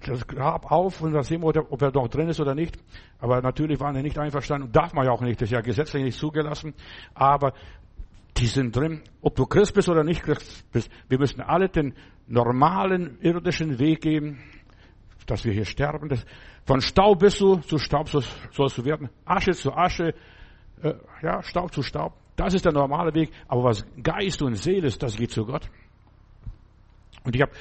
das 0.06 0.26
Grab 0.26 0.70
auf 0.70 1.00
und 1.00 1.12
dann 1.12 1.24
sehen 1.24 1.42
wir, 1.42 1.72
ob 1.72 1.82
er 1.82 1.90
noch 1.90 2.08
drin 2.08 2.28
ist 2.28 2.40
oder 2.40 2.54
nicht. 2.54 2.78
Aber 3.18 3.40
natürlich 3.40 3.80
waren 3.80 3.94
die 3.94 4.02
nicht 4.02 4.18
einverstanden. 4.18 4.70
Darf 4.72 4.92
man 4.92 5.04
ja 5.04 5.12
auch 5.12 5.20
nicht, 5.20 5.40
das 5.40 5.48
ist 5.48 5.52
ja 5.52 5.60
gesetzlich 5.60 6.04
nicht 6.04 6.18
zugelassen. 6.18 6.74
Aber 7.14 7.52
die 8.36 8.46
sind 8.46 8.76
drin. 8.76 9.02
Ob 9.20 9.34
du 9.34 9.46
Christ 9.46 9.74
bist 9.74 9.88
oder 9.88 10.04
nicht 10.04 10.22
Christ 10.22 10.70
bist, 10.72 10.90
wir 11.08 11.18
müssen 11.18 11.40
alle 11.40 11.68
den 11.68 11.94
normalen 12.26 13.18
irdischen 13.20 13.78
Weg 13.78 14.02
gehen, 14.02 14.38
dass 15.26 15.44
wir 15.44 15.52
hier 15.52 15.64
sterben. 15.64 16.10
von 16.64 16.80
Staub 16.80 17.18
bist 17.20 17.40
du, 17.40 17.56
zu 17.56 17.78
Staub 17.78 18.08
sollst 18.08 18.78
du 18.78 18.84
werden. 18.84 19.08
Asche 19.24 19.52
zu 19.52 19.72
Asche, 19.72 20.14
äh, 20.82 20.94
ja, 21.22 21.42
Staub 21.42 21.72
zu 21.72 21.82
Staub. 21.82 22.14
Das 22.38 22.54
ist 22.54 22.64
der 22.64 22.72
normale 22.72 23.12
Weg. 23.14 23.30
Aber 23.48 23.64
was 23.64 23.84
Geist 24.00 24.40
und 24.42 24.54
Seele 24.54 24.86
ist, 24.86 25.02
das 25.02 25.16
geht 25.16 25.32
zu 25.32 25.44
Gott. 25.44 25.68
Und 27.24 27.34
ich 27.34 27.42
habe 27.42 27.52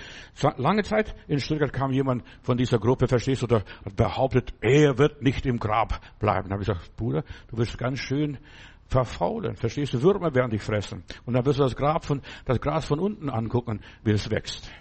lange 0.62 0.84
Zeit 0.84 1.16
in 1.28 1.40
Stuttgart 1.40 1.74
kam 1.74 1.92
jemand 1.92 2.24
von 2.44 2.58
dieser 2.58 2.78
Gruppe, 2.78 3.08
verstehst 3.08 3.42
du, 3.42 3.48
der 3.48 3.64
hat 3.84 3.96
behauptet, 3.96 4.54
er 4.62 5.00
wird 5.00 5.24
nicht 5.24 5.48
im 5.48 5.58
Grab 5.58 6.00
bleiben. 6.20 6.48
Da 6.48 6.54
habe 6.54 6.62
ich 6.62 6.70
gesagt, 6.70 6.96
Bruder, 6.96 7.24
du 7.50 7.58
wirst 7.58 7.78
ganz 7.80 8.00
schön 8.00 8.38
verfaulen. 8.86 9.56
Verstehst 9.56 9.96
du, 9.96 10.04
Würmer 10.04 10.34
werden 10.36 10.52
dich 10.52 10.62
fressen. 10.62 11.04
Und 11.26 11.34
dann 11.34 11.44
wirst 11.46 11.58
du 11.58 11.64
das 11.64 11.76
Grab 11.76 12.06
von, 12.06 12.22
das 12.46 12.62
Gras 12.62 12.86
von 12.86 13.00
unten 13.00 13.32
angucken, 13.32 13.82
wie 14.04 14.12
es 14.12 14.30
wächst. 14.30 14.72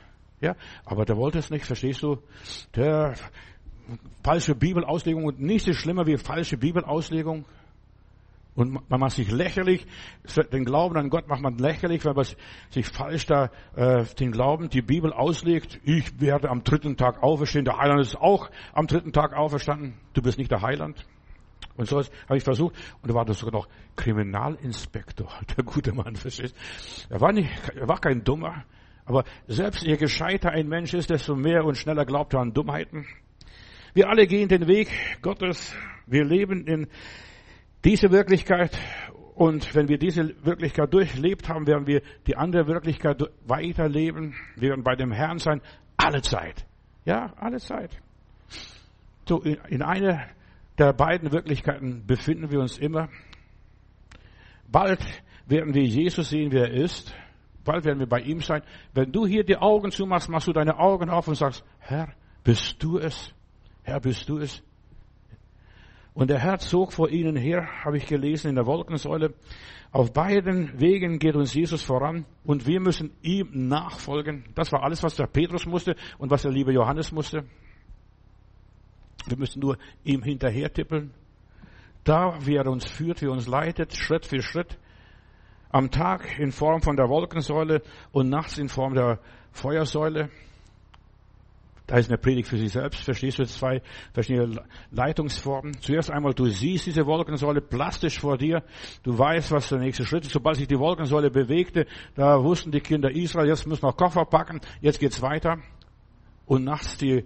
Ja, 0.42 0.56
aber 0.84 1.06
der 1.06 1.16
wollte 1.16 1.38
es 1.38 1.48
nicht, 1.48 1.64
verstehst 1.64 2.02
du? 2.02 2.18
Der 2.76 3.14
falsche 4.22 4.54
Bibelauslegung 4.54 5.24
und 5.24 5.40
nichts 5.40 5.66
ist 5.66 5.78
schlimmer 5.78 6.06
wie 6.06 6.18
falsche 6.18 6.58
Bibelauslegung. 6.58 7.46
Und 8.56 8.88
man 8.88 9.00
macht 9.00 9.12
sich 9.12 9.30
lächerlich, 9.30 9.86
den 10.50 10.64
Glauben 10.64 10.96
an 10.96 11.10
Gott 11.10 11.28
macht 11.28 11.42
man 11.42 11.58
lächerlich, 11.58 12.04
weil 12.06 12.14
man 12.14 12.24
sich 12.70 12.86
falsch 12.86 13.26
da 13.26 13.50
äh, 13.76 14.04
den 14.18 14.32
Glauben, 14.32 14.70
die 14.70 14.80
Bibel 14.80 15.12
auslegt. 15.12 15.78
Ich 15.84 16.18
werde 16.20 16.48
am 16.48 16.64
dritten 16.64 16.96
Tag 16.96 17.22
auferstehen. 17.22 17.66
Der 17.66 17.76
Heiland 17.76 18.00
ist 18.00 18.16
auch 18.16 18.50
am 18.72 18.86
dritten 18.86 19.12
Tag 19.12 19.34
auferstanden. 19.34 19.94
Du 20.14 20.22
bist 20.22 20.38
nicht 20.38 20.50
der 20.50 20.62
Heiland. 20.62 21.04
Und 21.76 21.86
so 21.86 21.98
habe 21.98 22.38
ich 22.38 22.44
versucht. 22.44 22.74
Und 23.02 23.10
da 23.10 23.14
war 23.14 23.26
das 23.26 23.38
sogar 23.38 23.60
noch 23.60 23.68
Kriminalinspektor, 23.94 25.28
der 25.56 25.62
gute 25.62 25.92
Mann, 25.92 26.16
verstehst 26.16 26.56
Er 27.10 27.20
war 27.20 27.32
nicht, 27.32 27.50
er 27.74 27.88
war 27.88 28.00
kein 28.00 28.24
Dummer. 28.24 28.64
Aber 29.04 29.24
selbst 29.46 29.84
je 29.84 29.96
gescheiter 29.96 30.50
ein 30.50 30.66
Mensch 30.66 30.94
ist, 30.94 31.10
desto 31.10 31.36
mehr 31.36 31.64
und 31.64 31.76
schneller 31.76 32.06
glaubt 32.06 32.32
er 32.32 32.40
an 32.40 32.54
Dummheiten. 32.54 33.06
Wir 33.92 34.08
alle 34.08 34.26
gehen 34.26 34.48
den 34.48 34.66
Weg 34.66 34.88
Gottes. 35.20 35.74
Wir 36.06 36.24
leben 36.24 36.66
in 36.66 36.88
diese 37.86 38.10
Wirklichkeit 38.10 38.76
und 39.36 39.72
wenn 39.76 39.88
wir 39.88 39.96
diese 39.96 40.34
Wirklichkeit 40.44 40.92
durchlebt 40.92 41.48
haben, 41.48 41.68
werden 41.68 41.86
wir 41.86 42.02
die 42.26 42.36
andere 42.36 42.66
Wirklichkeit 42.66 43.22
weiterleben. 43.46 44.34
Wir 44.56 44.70
werden 44.70 44.82
bei 44.82 44.96
dem 44.96 45.12
Herrn 45.12 45.38
sein, 45.38 45.60
alle 45.96 46.20
Zeit. 46.20 46.66
Ja, 47.04 47.32
alle 47.36 47.58
Zeit. 47.58 47.96
So 49.28 49.40
in, 49.40 49.58
in 49.68 49.82
einer 49.82 50.26
der 50.78 50.94
beiden 50.94 51.30
Wirklichkeiten 51.30 52.04
befinden 52.04 52.50
wir 52.50 52.58
uns 52.58 52.76
immer. 52.76 53.08
Bald 54.66 55.00
werden 55.46 55.72
wir 55.72 55.84
Jesus 55.84 56.30
sehen, 56.30 56.50
wer 56.50 56.72
er 56.72 56.82
ist. 56.82 57.14
Bald 57.64 57.84
werden 57.84 58.00
wir 58.00 58.08
bei 58.08 58.20
ihm 58.20 58.40
sein. 58.40 58.62
Wenn 58.94 59.12
du 59.12 59.26
hier 59.26 59.44
die 59.44 59.56
Augen 59.56 59.92
zumachst, 59.92 60.28
machst 60.28 60.48
du 60.48 60.52
deine 60.52 60.76
Augen 60.78 61.08
auf 61.08 61.28
und 61.28 61.36
sagst, 61.36 61.64
Herr, 61.78 62.08
bist 62.42 62.82
du 62.82 62.98
es? 62.98 63.32
Herr, 63.84 64.00
bist 64.00 64.28
du 64.28 64.38
es? 64.38 64.65
Und 66.16 66.30
der 66.30 66.38
Herr 66.38 66.56
zog 66.56 66.94
vor 66.94 67.10
ihnen 67.10 67.36
her, 67.36 67.68
habe 67.84 67.98
ich 67.98 68.06
gelesen 68.06 68.48
in 68.48 68.54
der 68.54 68.64
Wolkensäule. 68.64 69.34
Auf 69.92 70.14
beiden 70.14 70.80
Wegen 70.80 71.18
geht 71.18 71.36
uns 71.36 71.52
Jesus 71.52 71.82
voran 71.82 72.24
und 72.42 72.66
wir 72.66 72.80
müssen 72.80 73.12
ihm 73.20 73.50
nachfolgen. 73.68 74.46
Das 74.54 74.72
war 74.72 74.82
alles, 74.82 75.02
was 75.02 75.14
der 75.16 75.26
Petrus 75.26 75.66
musste 75.66 75.94
und 76.16 76.30
was 76.30 76.40
der 76.40 76.52
liebe 76.52 76.72
Johannes 76.72 77.12
musste. 77.12 77.44
Wir 79.26 79.36
müssen 79.36 79.60
nur 79.60 79.76
ihm 80.04 80.22
hinterher 80.22 80.72
tippeln. 80.72 81.12
Da, 82.02 82.38
wie 82.40 82.56
er 82.56 82.66
uns 82.66 82.90
führt, 82.90 83.20
wie 83.20 83.26
er 83.26 83.32
uns 83.32 83.46
leitet, 83.46 83.94
Schritt 83.94 84.24
für 84.24 84.40
Schritt. 84.40 84.78
Am 85.68 85.90
Tag 85.90 86.38
in 86.38 86.50
Form 86.50 86.80
von 86.80 86.96
der 86.96 87.10
Wolkensäule 87.10 87.82
und 88.10 88.30
nachts 88.30 88.56
in 88.56 88.70
Form 88.70 88.94
der 88.94 89.20
Feuersäule. 89.52 90.30
Da 91.86 91.98
ist 91.98 92.08
eine 92.08 92.18
Predigt 92.18 92.48
für 92.48 92.58
sich 92.58 92.72
selbst. 92.72 93.04
Verstehst 93.04 93.38
du 93.38 93.46
zwei 93.46 93.80
verschiedene 94.12 94.62
Leitungsformen? 94.90 95.80
Zuerst 95.80 96.10
einmal, 96.10 96.34
du 96.34 96.46
siehst 96.46 96.86
diese 96.86 97.06
Wolkensäule 97.06 97.60
plastisch 97.60 98.18
vor 98.18 98.36
dir. 98.36 98.64
Du 99.04 99.16
weißt, 99.16 99.52
was 99.52 99.68
der 99.68 99.78
nächste 99.78 100.04
Schritt 100.04 100.24
ist. 100.24 100.32
Sobald 100.32 100.56
sich 100.56 100.66
die 100.66 100.78
Wolkensäule 100.78 101.30
bewegte, 101.30 101.86
da 102.14 102.42
wussten 102.42 102.72
die 102.72 102.80
Kinder 102.80 103.10
Israel, 103.10 103.48
jetzt 103.48 103.66
müssen 103.66 103.84
wir 103.84 103.92
Koffer 103.92 104.24
packen, 104.24 104.60
jetzt 104.80 104.98
geht's 104.98 105.22
weiter. 105.22 105.58
Und 106.44 106.64
nachts 106.64 106.98
die 106.98 107.24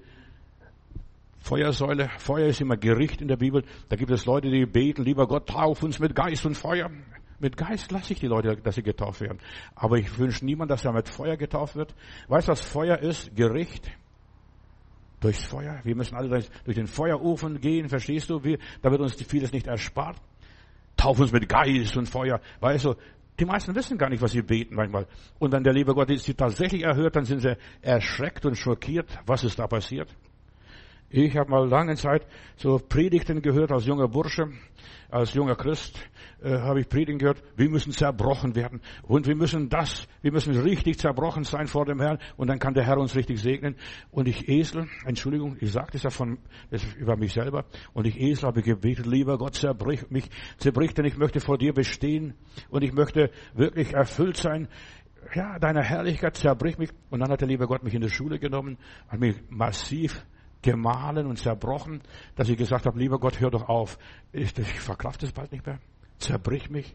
Feuersäule. 1.38 2.10
Feuer 2.18 2.48
ist 2.48 2.60
immer 2.60 2.76
Gericht 2.76 3.22
in 3.22 3.28
der 3.28 3.36
Bibel. 3.36 3.64
Da 3.88 3.96
gibt 3.96 4.10
es 4.10 4.26
Leute, 4.26 4.50
die 4.50 4.66
beten, 4.66 5.04
lieber 5.04 5.26
Gott, 5.26 5.48
tauf 5.48 5.82
uns 5.82 5.98
mit 5.98 6.14
Geist 6.14 6.44
und 6.44 6.54
Feuer. 6.54 6.90
Mit 7.38 7.56
Geist 7.56 7.90
lasse 7.90 8.12
ich 8.12 8.20
die 8.20 8.26
Leute, 8.26 8.56
dass 8.56 8.74
sie 8.74 8.82
getauft 8.82 9.22
werden. 9.22 9.38
Aber 9.74 9.96
ich 9.96 10.18
wünsche 10.18 10.44
niemand, 10.44 10.70
dass 10.70 10.84
er 10.84 10.92
mit 10.92 11.08
Feuer 11.08 11.38
getauft 11.38 11.76
wird. 11.76 11.94
Weißt 12.28 12.48
du, 12.48 12.52
was 12.52 12.60
Feuer 12.60 12.98
ist? 12.98 13.34
Gericht 13.34 13.90
durchs 15.20 15.44
Feuer. 15.44 15.80
Wir 15.84 15.94
müssen 15.94 16.16
alle 16.16 16.28
durch 16.28 16.76
den 16.76 16.86
Feuerofen 16.86 17.60
gehen, 17.60 17.88
verstehst 17.88 18.30
du? 18.30 18.42
Wir, 18.42 18.58
da 18.82 18.90
wird 18.90 19.00
uns 19.00 19.14
vieles 19.22 19.52
nicht 19.52 19.66
erspart. 19.66 20.16
Tauf 20.96 21.20
uns 21.20 21.32
mit 21.32 21.48
Geist 21.48 21.96
und 21.96 22.08
Feuer. 22.08 22.40
Weißt 22.60 22.86
du, 22.86 22.94
die 23.38 23.44
meisten 23.44 23.74
wissen 23.74 23.96
gar 23.96 24.10
nicht, 24.10 24.20
was 24.20 24.32
sie 24.32 24.42
beten 24.42 24.74
manchmal. 24.74 25.06
Und 25.38 25.52
wenn 25.52 25.64
der 25.64 25.72
liebe 25.72 25.94
Gott 25.94 26.10
sie 26.18 26.34
tatsächlich 26.34 26.82
erhört, 26.82 27.16
dann 27.16 27.24
sind 27.24 27.40
sie 27.40 27.56
erschreckt 27.80 28.44
und 28.44 28.56
schockiert. 28.56 29.08
Was 29.24 29.44
ist 29.44 29.58
da 29.58 29.66
passiert? 29.66 30.14
Ich 31.12 31.36
habe 31.36 31.50
mal 31.50 31.68
lange 31.68 31.96
Zeit 31.96 32.24
so 32.56 32.78
Predigten 32.78 33.42
gehört 33.42 33.72
als 33.72 33.84
junger 33.84 34.06
Bursche, 34.06 34.52
als 35.10 35.34
junger 35.34 35.56
Christ 35.56 35.98
äh, 36.40 36.58
habe 36.58 36.82
ich 36.82 36.88
Predigen 36.88 37.18
gehört. 37.18 37.42
Wir 37.56 37.68
müssen 37.68 37.90
zerbrochen 37.90 38.54
werden 38.54 38.80
und 39.02 39.26
wir 39.26 39.34
müssen 39.34 39.68
das, 39.68 40.06
wir 40.22 40.30
müssen 40.30 40.56
richtig 40.56 41.00
zerbrochen 41.00 41.42
sein 41.42 41.66
vor 41.66 41.84
dem 41.84 42.00
Herrn 42.00 42.20
und 42.36 42.46
dann 42.46 42.60
kann 42.60 42.74
der 42.74 42.84
Herr 42.84 42.98
uns 42.98 43.16
richtig 43.16 43.40
segnen. 43.40 43.74
Und 44.12 44.28
ich 44.28 44.48
Esel, 44.48 44.86
Entschuldigung, 45.04 45.56
ich 45.58 45.72
sagte 45.72 45.96
es 45.96 46.04
ja 46.04 46.10
von 46.10 46.38
das 46.70 46.84
über 46.94 47.16
mich 47.16 47.32
selber 47.32 47.64
und 47.92 48.06
ich 48.06 48.20
Esel 48.20 48.46
habe 48.46 48.62
gebetet, 48.62 49.06
lieber 49.06 49.36
Gott, 49.36 49.56
zerbrich 49.56 50.08
mich, 50.10 50.30
zerbrich, 50.58 50.94
denn 50.94 51.06
ich 51.06 51.16
möchte 51.16 51.40
vor 51.40 51.58
dir 51.58 51.72
bestehen 51.72 52.34
und 52.68 52.84
ich 52.84 52.92
möchte 52.92 53.32
wirklich 53.54 53.94
erfüllt 53.94 54.36
sein 54.36 54.68
ja, 55.34 55.58
deiner 55.58 55.82
Herrlichkeit 55.82 56.36
zerbrich 56.36 56.78
mich. 56.78 56.90
Und 57.10 57.18
dann 57.18 57.30
hat 57.30 57.40
der 57.40 57.48
liebe 57.48 57.66
Gott 57.66 57.82
mich 57.82 57.94
in 57.94 58.00
die 58.00 58.10
Schule 58.10 58.38
genommen, 58.38 58.78
hat 59.08 59.18
mich 59.18 59.36
massiv 59.48 60.24
gemahlen 60.62 61.26
und 61.26 61.38
zerbrochen, 61.38 62.02
dass 62.36 62.48
ich 62.48 62.56
gesagt 62.56 62.86
habe, 62.86 62.98
lieber 62.98 63.18
Gott, 63.18 63.40
hör 63.40 63.50
doch 63.50 63.68
auf. 63.68 63.98
Ich, 64.32 64.56
ich 64.58 64.80
verkraft 64.80 65.22
es 65.22 65.32
bald 65.32 65.52
nicht 65.52 65.66
mehr. 65.66 65.78
Zerbrich 66.18 66.70
mich. 66.70 66.94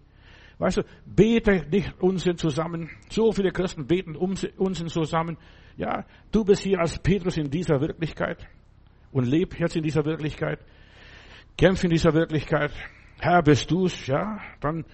Weißt 0.57 0.77
du, 0.77 0.83
bete 1.05 1.65
nicht 1.69 1.93
Unsinn 1.99 2.37
zusammen. 2.37 2.89
So 3.09 3.31
viele 3.31 3.51
Christen 3.51 3.87
beten 3.87 4.15
Unsinn 4.15 4.87
zusammen. 4.87 5.37
Ja, 5.77 6.05
du 6.31 6.45
bist 6.45 6.63
hier 6.63 6.79
als 6.79 6.99
Petrus 6.99 7.37
in 7.37 7.49
dieser 7.49 7.81
Wirklichkeit 7.81 8.47
und 9.11 9.25
leb 9.25 9.59
jetzt 9.59 9.75
in 9.75 9.83
dieser 9.83 10.05
Wirklichkeit. 10.05 10.59
Kämpf 11.57 11.83
in 11.83 11.89
dieser 11.89 12.13
Wirklichkeit. 12.13 12.71
Herr, 13.19 13.41
bist 13.41 13.69
du's? 13.71 14.07
Ja, 14.07 14.39
dann 14.61 14.85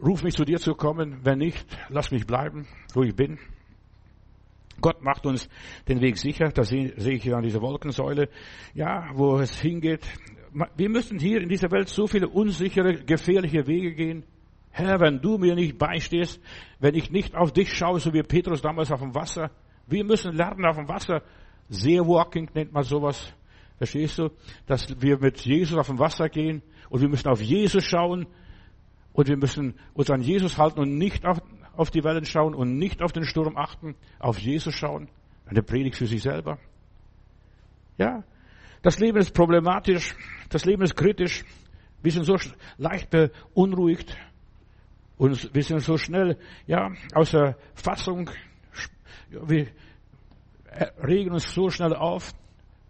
ruf 0.00 0.22
mich 0.22 0.34
zu 0.34 0.44
dir 0.44 0.58
zu 0.58 0.74
kommen. 0.74 1.20
Wenn 1.24 1.38
nicht, 1.38 1.66
lass 1.88 2.10
mich 2.10 2.26
bleiben, 2.26 2.66
wo 2.94 3.02
ich 3.02 3.14
bin. 3.14 3.38
Gott 4.80 5.02
macht 5.02 5.26
uns 5.26 5.48
den 5.88 6.00
Weg 6.00 6.16
sicher. 6.16 6.48
Da 6.48 6.62
sehe, 6.62 6.92
ich 6.92 7.22
hier 7.22 7.36
an 7.36 7.42
dieser 7.42 7.60
Wolkensäule, 7.60 8.28
ja, 8.74 9.10
wo 9.14 9.38
es 9.38 9.60
hingeht. 9.60 10.06
Wir 10.76 10.88
müssen 10.88 11.18
hier 11.18 11.40
in 11.40 11.48
dieser 11.48 11.70
Welt 11.70 11.88
so 11.88 12.06
viele 12.06 12.28
unsichere, 12.28 12.94
gefährliche 12.94 13.66
Wege 13.66 13.94
gehen. 13.94 14.24
Herr, 14.70 15.00
wenn 15.00 15.20
du 15.20 15.38
mir 15.38 15.54
nicht 15.54 15.78
beistehst, 15.78 16.40
wenn 16.78 16.94
ich 16.94 17.10
nicht 17.10 17.34
auf 17.34 17.52
dich 17.52 17.72
schaue, 17.74 18.00
so 18.00 18.12
wie 18.12 18.22
Petrus 18.22 18.62
damals 18.62 18.92
auf 18.92 19.00
dem 19.00 19.14
Wasser. 19.14 19.50
Wir 19.86 20.04
müssen 20.04 20.34
lernen 20.34 20.64
auf 20.66 20.76
dem 20.76 20.88
Wasser. 20.88 21.22
Seawalking 21.68 22.50
nennt 22.54 22.72
man 22.72 22.84
sowas. 22.84 23.32
Verstehst 23.78 24.18
du? 24.18 24.30
Dass 24.66 25.00
wir 25.00 25.18
mit 25.18 25.40
Jesus 25.40 25.76
auf 25.78 25.86
dem 25.86 25.98
Wasser 25.98 26.28
gehen 26.28 26.62
und 26.90 27.00
wir 27.00 27.08
müssen 27.08 27.28
auf 27.28 27.40
Jesus 27.40 27.84
schauen 27.84 28.26
und 29.12 29.28
wir 29.28 29.36
müssen 29.36 29.74
uns 29.94 30.10
an 30.10 30.20
Jesus 30.20 30.58
halten 30.58 30.80
und 30.80 30.96
nicht 30.96 31.26
auf, 31.26 31.38
auf 31.78 31.90
die 31.90 32.04
Wellen 32.04 32.24
schauen 32.24 32.54
und 32.54 32.76
nicht 32.76 33.02
auf 33.02 33.12
den 33.12 33.24
Sturm 33.24 33.56
achten, 33.56 33.94
auf 34.18 34.38
Jesus 34.38 34.74
schauen. 34.74 35.08
Eine 35.46 35.62
Predigt 35.62 35.96
für 35.96 36.06
sich 36.06 36.22
selber. 36.22 36.58
Ja, 37.96 38.24
das 38.82 38.98
Leben 38.98 39.18
ist 39.18 39.32
problematisch, 39.32 40.14
das 40.50 40.64
Leben 40.64 40.82
ist 40.82 40.96
kritisch. 40.96 41.44
Wir 42.02 42.12
sind 42.12 42.24
so 42.24 42.36
leicht 42.76 43.10
beunruhigt 43.10 44.16
und 45.16 45.54
wir 45.54 45.62
sind 45.62 45.80
so 45.80 45.96
schnell, 45.96 46.38
ja, 46.66 46.92
außer 47.14 47.56
Fassung. 47.74 48.30
Wir 49.30 49.68
regen 51.02 51.32
uns 51.32 51.52
so 51.52 51.70
schnell 51.70 51.94
auf. 51.94 52.32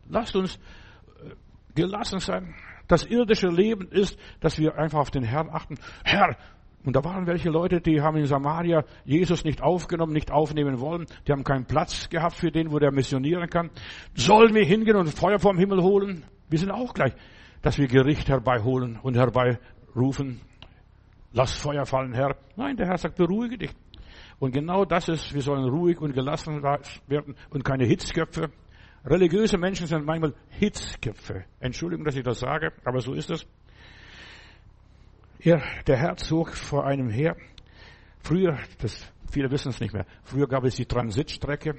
Lasst 0.09 0.35
uns 0.37 0.57
äh, 0.57 1.35
gelassen 1.75 2.21
sein. 2.21 2.55
Das 2.87 3.05
irdische 3.05 3.49
Leben 3.49 3.89
ist, 3.89 4.19
dass 4.41 4.59
wir 4.59 4.77
einfach 4.79 4.99
auf 4.99 5.11
den 5.11 5.23
Herrn 5.23 5.51
achten. 5.51 5.79
Herr, 6.05 6.37
und 6.85 6.95
da 6.95 7.05
waren 7.05 7.27
welche 7.27 7.51
Leute, 7.51 7.81
die 7.81 8.01
haben 8.01 8.17
in 8.17 8.27
Samaria 8.27 8.85
Jesus 9.05 9.45
nicht 9.45 9.63
aufgenommen, 9.63 10.13
nicht 10.13 10.31
aufnehmen 10.31 10.81
wollen. 10.81 11.07
Die 11.27 11.33
haben 11.33 11.45
keinen 11.45 11.67
Platz 11.67 12.09
gehabt 12.09 12.37
für 12.37 12.51
den, 12.51 12.71
wo 12.71 12.79
der 12.79 12.93
missionieren 12.93 13.51
kann. 13.51 13.71
Sollen 14.15 14.55
wir 14.55 14.65
hingehen 14.65 14.97
und 14.97 15.09
Feuer 15.09 15.39
vom 15.39 15.59
Himmel 15.59 15.83
holen? 15.83 16.25
Wir 16.49 16.59
sind 16.59 16.71
auch 16.71 16.95
gleich, 16.95 17.13
dass 17.63 17.79
wir 17.79 17.89
Gericht 17.89 18.29
herbeiholen 18.29 18.99
und 19.03 19.17
herbeirufen. 19.17 20.41
Lass 21.33 21.53
Feuer 21.53 21.85
fallen, 21.85 22.15
Herr. 22.15 22.37
Nein, 22.57 22.77
der 22.77 22.87
Herr 22.87 22.97
sagt, 22.97 23.17
beruhige 23.17 23.59
dich. 23.59 23.71
Und 24.39 24.53
genau 24.53 24.85
das 24.85 25.09
ist, 25.09 25.35
wir 25.35 25.43
sollen 25.43 25.69
ruhig 25.69 26.01
und 26.01 26.15
gelassen 26.15 26.63
werden 27.09 27.35
und 27.51 27.65
keine 27.65 27.85
Hitzköpfe. 27.85 28.51
Religiöse 29.05 29.59
Menschen 29.59 29.87
sind 29.87 30.07
manchmal 30.07 30.35
Hitzköpfe. 30.49 31.45
Entschuldigung, 31.61 32.05
dass 32.05 32.17
ich 32.17 32.23
das 32.23 32.39
sage, 32.39 32.73
aber 32.85 33.01
so 33.01 33.15
ist 33.15 33.31
es. 33.31 33.47
Er, 35.41 35.63
der 35.87 35.97
Herr 35.97 36.17
zog 36.17 36.55
vor 36.55 36.87
einem 36.87 37.11
her. 37.11 37.37
Früher, 38.21 38.59
das, 38.81 39.13
viele 39.31 39.51
wissen 39.51 39.71
es 39.71 39.81
nicht 39.81 39.95
mehr, 39.95 40.07
früher 40.25 40.49
gab 40.49 40.65
es 40.65 40.77
die 40.77 40.87
Transitstrecke. 40.87 41.77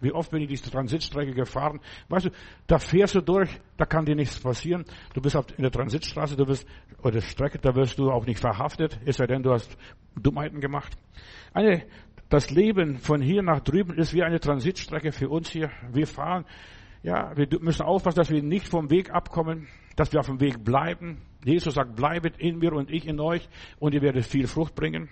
Wie 0.00 0.12
oft 0.12 0.30
bin 0.30 0.40
ich 0.40 0.48
diese 0.48 0.70
Transitstrecke 0.70 1.34
gefahren? 1.34 1.80
Weißt 2.08 2.26
du, 2.26 2.30
da 2.66 2.78
fährst 2.78 3.14
du 3.16 3.20
durch, 3.20 3.50
da 3.76 3.84
kann 3.84 4.06
dir 4.06 4.14
nichts 4.14 4.40
passieren. 4.40 4.84
Du 5.12 5.20
bist 5.20 5.36
in 5.56 5.62
der 5.62 5.70
Transitstraße, 5.70 6.36
du 6.36 6.46
bist, 6.46 6.66
oder 7.02 7.20
Strecke, 7.20 7.58
da 7.58 7.74
wirst 7.74 7.98
du 7.98 8.10
auch 8.10 8.24
nicht 8.24 8.40
verhaftet, 8.40 8.98
es 9.04 9.16
sei 9.16 9.26
denn, 9.26 9.42
du 9.42 9.52
hast 9.52 9.76
Dummheiten 10.16 10.60
gemacht. 10.60 10.96
Eine, 11.52 11.84
das 12.30 12.50
Leben 12.50 12.96
von 12.96 13.20
hier 13.20 13.42
nach 13.42 13.60
drüben 13.60 13.98
ist 13.98 14.14
wie 14.14 14.22
eine 14.22 14.40
Transitstrecke 14.40 15.12
für 15.12 15.28
uns 15.28 15.50
hier. 15.50 15.70
Wir 15.92 16.06
fahren, 16.06 16.46
ja, 17.02 17.36
wir 17.36 17.46
müssen 17.60 17.82
aufpassen, 17.82 18.16
dass 18.16 18.30
wir 18.30 18.42
nicht 18.42 18.68
vom 18.68 18.88
Weg 18.88 19.10
abkommen, 19.10 19.68
dass 19.96 20.12
wir 20.12 20.20
auf 20.20 20.26
dem 20.26 20.40
Weg 20.40 20.64
bleiben. 20.64 21.22
Jesus 21.44 21.74
sagt, 21.74 21.96
bleibet 21.96 22.38
in 22.38 22.58
mir 22.58 22.72
und 22.72 22.90
ich 22.90 23.06
in 23.06 23.20
euch 23.20 23.48
und 23.78 23.94
ihr 23.94 24.02
werdet 24.02 24.26
viel 24.26 24.46
Frucht 24.46 24.74
bringen. 24.74 25.08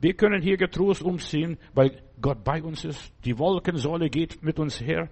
Wir 0.00 0.14
können 0.14 0.42
hier 0.42 0.56
getrost 0.56 1.02
umziehen, 1.02 1.56
weil 1.72 2.02
Gott 2.20 2.44
bei 2.44 2.62
uns 2.62 2.84
ist. 2.84 3.12
Die 3.24 3.38
Wolkensäule 3.38 4.10
geht 4.10 4.42
mit 4.42 4.58
uns 4.58 4.80
her. 4.80 5.08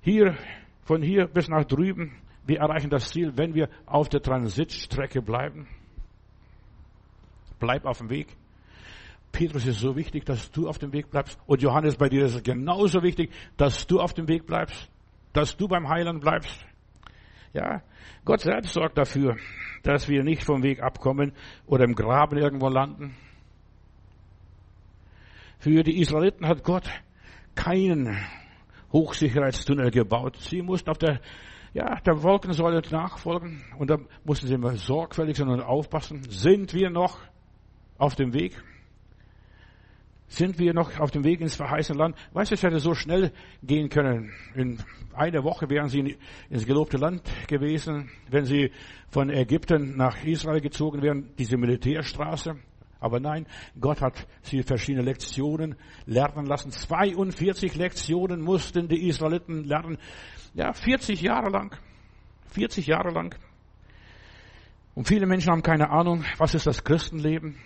Hier, 0.00 0.36
von 0.84 1.02
hier 1.02 1.26
bis 1.26 1.48
nach 1.48 1.64
drüben, 1.64 2.12
wir 2.46 2.60
erreichen 2.60 2.90
das 2.90 3.10
Ziel, 3.10 3.32
wenn 3.36 3.54
wir 3.54 3.68
auf 3.86 4.08
der 4.08 4.22
Transitstrecke 4.22 5.20
bleiben. 5.20 5.66
Bleib 7.58 7.84
auf 7.84 7.98
dem 7.98 8.08
Weg. 8.08 8.28
Petrus 9.32 9.66
ist 9.66 9.80
so 9.80 9.96
wichtig, 9.96 10.24
dass 10.24 10.50
du 10.50 10.68
auf 10.68 10.78
dem 10.78 10.92
Weg 10.92 11.10
bleibst. 11.10 11.38
Und 11.46 11.60
Johannes, 11.60 11.96
bei 11.96 12.08
dir 12.08 12.24
ist 12.24 12.36
es 12.36 12.42
genauso 12.42 13.02
wichtig, 13.02 13.30
dass 13.56 13.86
du 13.86 14.00
auf 14.00 14.14
dem 14.14 14.28
Weg 14.28 14.46
bleibst. 14.46 14.88
Dass 15.32 15.56
du 15.56 15.68
beim 15.68 15.88
Heiland 15.88 16.20
bleibst. 16.20 16.64
Ja, 17.52 17.82
Gott 18.24 18.40
selbst 18.40 18.72
sorgt 18.72 18.98
dafür, 18.98 19.36
dass 19.82 20.08
wir 20.08 20.22
nicht 20.22 20.44
vom 20.44 20.62
Weg 20.62 20.82
abkommen 20.82 21.32
oder 21.66 21.84
im 21.84 21.94
Graben 21.94 22.38
irgendwo 22.38 22.68
landen. 22.68 23.14
Für 25.58 25.82
die 25.82 25.98
Israeliten 25.98 26.46
hat 26.46 26.62
Gott 26.62 26.88
keinen 27.54 28.16
Hochsicherheitstunnel 28.92 29.90
gebaut. 29.90 30.36
Sie 30.36 30.62
mussten 30.62 30.90
auf 30.90 30.98
der 30.98 31.20
ja, 31.74 32.00
der 32.00 32.22
Wolkensäule 32.22 32.82
nachfolgen. 32.90 33.62
Und 33.78 33.90
da 33.90 33.98
mussten 34.24 34.46
sie 34.46 34.54
immer 34.54 34.74
sorgfältig 34.76 35.36
sein 35.36 35.48
und 35.48 35.60
aufpassen. 35.60 36.22
Sind 36.28 36.74
wir 36.74 36.90
noch 36.90 37.18
auf 37.98 38.14
dem 38.14 38.32
Weg? 38.32 38.62
Sind 40.28 40.58
wir 40.58 40.74
noch 40.74 41.00
auf 41.00 41.10
dem 41.10 41.24
Weg 41.24 41.40
ins 41.40 41.56
verheißene 41.56 41.98
Land? 41.98 42.16
Weißt 42.32 42.50
du, 42.50 42.54
es 42.54 42.62
hätte 42.62 42.80
so 42.80 42.94
schnell 42.94 43.32
gehen 43.62 43.88
können. 43.88 44.30
In 44.54 44.78
einer 45.14 45.42
Woche 45.42 45.70
wären 45.70 45.88
sie 45.88 46.18
ins 46.50 46.66
gelobte 46.66 46.98
Land 46.98 47.22
gewesen, 47.48 48.10
wenn 48.30 48.44
sie 48.44 48.70
von 49.08 49.30
Ägypten 49.30 49.96
nach 49.96 50.22
Israel 50.24 50.60
gezogen 50.60 51.02
wären, 51.02 51.30
diese 51.38 51.56
Militärstraße. 51.56 52.56
Aber 53.00 53.20
nein, 53.20 53.46
Gott 53.80 54.02
hat 54.02 54.26
sie 54.42 54.62
verschiedene 54.62 55.04
Lektionen 55.04 55.76
lernen 56.04 56.46
lassen. 56.46 56.72
42 56.72 57.76
Lektionen 57.76 58.42
mussten 58.42 58.88
die 58.88 59.08
Israeliten 59.08 59.64
lernen. 59.64 59.98
Ja, 60.52 60.72
40 60.72 61.22
Jahre 61.22 61.48
lang. 61.48 61.78
40 62.50 62.86
Jahre 62.86 63.10
lang. 63.10 63.34
Und 64.94 65.06
viele 65.06 65.26
Menschen 65.26 65.52
haben 65.52 65.62
keine 65.62 65.90
Ahnung, 65.90 66.24
was 66.38 66.54
ist 66.54 66.66
das 66.66 66.82
Christenleben, 66.82 67.56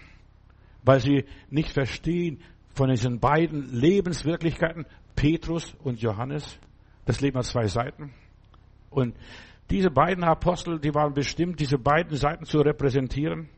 weil 0.83 1.01
sie 1.01 1.25
nicht 1.51 1.71
verstehen 1.71 2.41
von 2.75 2.89
diesen 2.91 3.21
beiden 3.21 3.73
Lebenswirklichkeiten, 3.73 4.87
Petrus 5.15 5.75
und 5.83 6.01
Johannes. 6.01 6.59
Das 7.05 7.21
Leben 7.21 7.39
hat 7.39 7.45
zwei 7.45 7.67
Seiten. 7.67 8.13
Und 8.91 9.15
diese 9.71 9.91
beiden 9.91 10.25
Apostel, 10.25 10.79
die 10.79 10.95
waren 10.95 11.15
bestimmt, 11.15 11.61
diese 11.61 11.79
beiden 11.79 12.17
Seiten 12.17 12.45
zu 12.45 12.61
repräsentieren. 12.61 13.49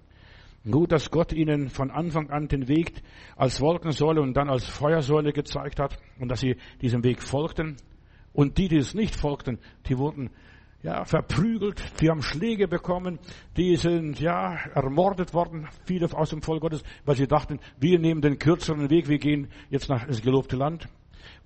Gut, 0.70 0.92
dass 0.92 1.10
Gott 1.10 1.32
ihnen 1.32 1.68
von 1.68 1.90
Anfang 1.90 2.30
an 2.30 2.48
den 2.48 2.68
Weg 2.68 3.02
als 3.36 3.60
Wolkensäule 3.60 4.22
und 4.22 4.34
dann 4.34 4.48
als 4.48 4.66
Feuersäule 4.66 5.32
gezeigt 5.32 5.78
hat 5.78 5.98
und 6.18 6.28
dass 6.28 6.40
sie 6.40 6.56
diesem 6.80 7.04
Weg 7.04 7.22
folgten. 7.22 7.76
Und 8.32 8.58
die, 8.58 8.68
die 8.68 8.78
es 8.78 8.94
nicht 8.94 9.14
folgten, 9.14 9.58
die 9.88 9.98
wurden 9.98 10.30
ja, 10.84 11.02
verprügelt, 11.06 11.82
die 12.00 12.10
haben 12.10 12.20
Schläge 12.20 12.68
bekommen, 12.68 13.18
die 13.56 13.74
sind 13.76 14.20
ja 14.20 14.54
ermordet 14.74 15.32
worden, 15.32 15.66
viele 15.86 16.12
aus 16.12 16.28
dem 16.28 16.42
Volk 16.42 16.60
Gottes, 16.60 16.84
weil 17.06 17.16
sie 17.16 17.26
dachten, 17.26 17.58
wir 17.80 17.98
nehmen 17.98 18.20
den 18.20 18.38
kürzeren 18.38 18.90
Weg, 18.90 19.08
wir 19.08 19.18
gehen 19.18 19.48
jetzt 19.70 19.88
nach 19.88 20.06
ins 20.06 20.20
gelobte 20.20 20.56
Land. 20.56 20.86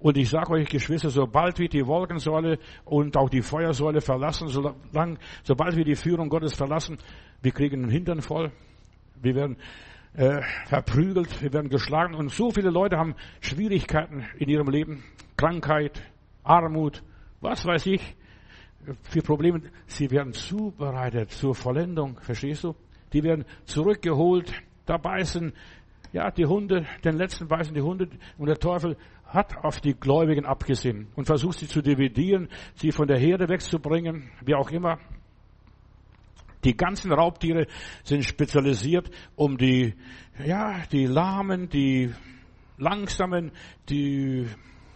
Und 0.01 0.17
ich 0.17 0.29
sage 0.29 0.51
euch, 0.51 0.69
Geschwister, 0.69 1.11
sobald 1.11 1.61
wir 1.61 1.69
die 1.69 1.87
Wolkensäule 1.87 2.59
und 2.85 3.17
auch 3.17 3.31
die 3.31 3.43
Feuersäule 3.43 4.01
verlassen, 4.01 4.49
solang, 4.49 5.19
sobald 5.45 5.77
wir 5.77 5.85
die 5.85 5.95
Führung 5.95 6.29
Gottes 6.29 6.55
verlassen, 6.55 6.99
wir 7.41 7.53
kriegen 7.53 7.83
den 7.83 7.91
Hintern 7.91 8.23
voll, 8.23 8.51
wir 9.23 9.37
werden 9.37 9.57
äh, 10.15 10.43
verprügelt, 10.67 11.41
wir 11.43 11.53
werden 11.53 11.69
geschlagen. 11.69 12.17
Und 12.17 12.33
so 12.33 12.51
viele 12.51 12.71
Leute 12.71 12.97
haben 12.97 13.15
Schwierigkeiten 13.41 14.25
in 14.37 14.49
ihrem 14.49 14.69
Leben, 14.69 15.05
Krankheit, 15.37 16.03
Armut, 16.43 17.05
was 17.41 17.65
weiß 17.65 17.87
ich, 17.87 18.17
für 19.03 19.23
Probleme. 19.23 19.63
Sie 19.87 20.11
werden 20.11 20.33
zubereitet 20.33 21.31
zur 21.31 21.55
Vollendung, 21.55 22.19
verstehst 22.21 22.65
du? 22.65 22.75
Die 23.13 23.23
werden 23.23 23.45
zurückgeholt, 23.65 24.53
da 24.87 24.97
beißen, 24.97 25.53
ja, 26.13 26.31
die 26.31 26.47
Hunde, 26.47 26.87
den 27.05 27.17
letzten 27.17 27.49
beißen 27.49 27.75
die 27.75 27.81
Hunde 27.81 28.09
und 28.39 28.47
der 28.47 28.59
Teufel 28.59 28.97
hat 29.27 29.63
auf 29.63 29.81
die 29.81 29.95
Gläubigen 29.95 30.47
abgesehen 30.47 31.09
und 31.15 31.27
versucht 31.27 31.59
sie 31.59 31.69
zu 31.69 31.83
dividieren, 31.83 32.49
sie 32.75 32.93
von 32.93 33.07
der 33.07 33.19
Herde 33.19 33.49
wegzubringen, 33.49 34.31
wie 34.45 34.55
auch 34.55 34.71
immer. 34.71 34.99
Die 36.65 36.77
ganzen 36.77 37.13
Raubtiere 37.13 37.67
sind 38.03 38.25
spezialisiert, 38.25 39.11
um 39.37 39.57
die, 39.59 39.95
ja, 40.45 40.83
die 40.91 41.07
Lahmen, 41.07 41.69
die 41.69 42.13
Langsamen, 42.79 43.53
die 43.89 44.47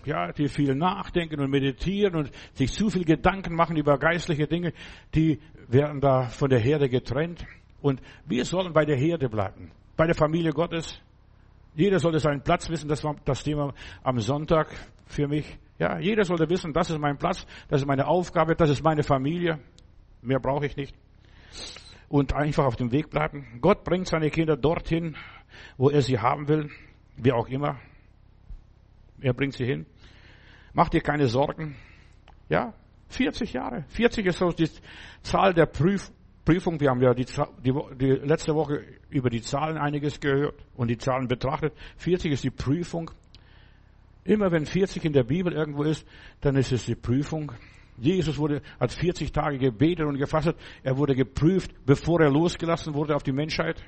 ja, 0.07 0.33
die 0.33 0.49
viel 0.49 0.75
nachdenken 0.75 1.41
und 1.41 1.51
meditieren 1.51 2.15
und 2.15 2.31
sich 2.55 2.73
zu 2.73 2.91
viel 2.91 3.05
Gedanken 3.05 3.55
machen 3.55 3.77
über 3.77 3.99
geistliche 3.99 4.47
Dinge, 4.47 4.73
die 5.15 5.41
werden 5.69 6.01
da 6.01 6.25
von 6.25 6.51
der 6.51 6.61
Herde 6.61 6.89
getrennt. 6.89 7.45
Und 7.81 8.01
wir 8.27 8.45
sollen 8.45 8.73
bei 8.73 8.85
der 8.85 8.97
Herde 8.97 9.29
bleiben, 9.29 9.73
bei 9.97 10.07
der 10.07 10.15
Familie 10.15 10.53
Gottes. 10.53 11.01
Jeder 11.75 11.99
sollte 11.99 12.19
seinen 12.19 12.43
Platz 12.43 12.69
wissen, 12.69 12.89
das 12.89 13.03
war 13.03 13.17
das 13.25 13.43
Thema 13.43 13.73
am 14.03 14.19
Sonntag 14.19 14.69
für 15.07 15.27
mich. 15.27 15.59
Ja, 15.79 15.99
jeder 15.99 16.25
sollte 16.25 16.49
wissen, 16.49 16.73
das 16.73 16.91
ist 16.91 16.99
mein 16.99 17.19
Platz, 17.19 17.47
das 17.69 17.81
ist 17.81 17.87
meine 17.87 18.07
Aufgabe, 18.07 18.55
das 18.55 18.71
ist 18.71 18.85
meine 18.85 19.03
Familie. 19.03 19.59
Mehr 20.21 20.39
brauche 20.39 20.67
ich 20.67 20.77
nicht. 20.77 20.95
Und 22.09 22.35
einfach 22.35 22.67
auf 22.67 22.77
dem 22.77 22.93
Weg 22.93 23.11
bleiben. 23.11 23.59
Gott 23.61 23.83
bringt 23.85 24.07
seine 24.07 24.31
Kinder 24.31 24.57
dorthin, 24.57 25.17
wo 25.77 25.91
er 25.91 26.03
sie 26.03 26.19
haben 26.19 26.47
will, 26.47 26.71
wie 27.17 27.33
auch 27.33 27.49
immer. 27.49 27.81
Er 29.21 29.33
bringt 29.33 29.55
sie 29.55 29.65
hin. 29.65 29.87
Mach 30.75 30.89
dir 30.89 31.01
keine 31.01 31.27
Sorgen. 31.27 31.77
Ja, 32.49 32.75
40 33.09 33.53
Jahre. 33.53 33.85
40 33.89 34.27
ist 34.27 34.39
so 34.39 34.51
die 34.51 34.69
Zahl 35.23 35.55
der 35.55 35.67
Prüf 35.67 36.11
Prüfung. 36.45 36.81
Wir 36.81 36.91
haben 36.91 37.01
ja 37.01 37.15
die, 37.15 37.27
die, 37.65 37.73
die 37.97 38.11
letzte 38.27 38.55
Woche 38.55 38.83
über 39.11 39.31
die 39.31 39.43
Zahlen 39.43 39.77
einiges 39.77 40.19
gehört 40.19 40.55
und 40.75 40.89
die 40.89 40.99
Zahlen 40.99 41.29
betrachtet. 41.29 41.73
40 41.99 42.33
ist 42.33 42.45
die 42.45 42.51
Prüfung. 42.51 43.11
Immer 44.25 44.51
wenn 44.51 44.67
40 44.67 45.05
in 45.05 45.13
der 45.13 45.25
Bibel 45.25 45.53
irgendwo 45.53 45.85
ist, 45.85 46.07
dann 46.41 46.57
ist 46.57 46.73
es 46.73 46.87
die 46.87 46.95
Prüfung. 46.95 47.53
Jesus 47.97 48.39
wurde, 48.39 48.63
hat 48.81 48.93
40 48.93 49.31
Tage 49.33 49.59
gebetet 49.59 50.07
und 50.07 50.17
gefasst. 50.17 50.55
Er 50.83 50.97
wurde 50.97 51.15
geprüft, 51.15 51.73
bevor 51.85 52.21
er 52.21 52.31
losgelassen 52.31 52.95
wurde 52.95 53.15
auf 53.15 53.23
die 53.23 53.33
Menschheit 53.33 53.85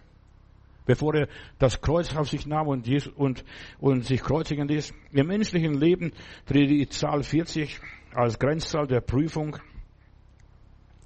bevor 0.86 1.14
er 1.14 1.28
das 1.58 1.80
Kreuz 1.80 2.14
auf 2.16 2.28
sich 2.28 2.46
nahm 2.46 2.68
und, 2.68 2.86
Jesus, 2.86 3.12
und, 3.14 3.44
und 3.78 4.04
sich 4.04 4.22
kreuzigen 4.22 4.68
ließ. 4.68 4.92
Im 5.12 5.26
menschlichen 5.26 5.74
Leben 5.74 6.12
tritt 6.46 6.70
die 6.70 6.88
Zahl 6.88 7.22
40 7.22 7.80
als 8.14 8.38
Grenzzahl 8.38 8.86
der 8.86 9.00
Prüfung. 9.00 9.56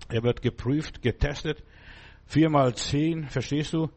Er 0.08 0.22
wird 0.22 0.42
geprüft, 0.42 1.02
getestet. 1.02 1.62
Viermal 2.26 2.74
zehn, 2.74 3.28
verstehst 3.28 3.72
du? 3.72 3.88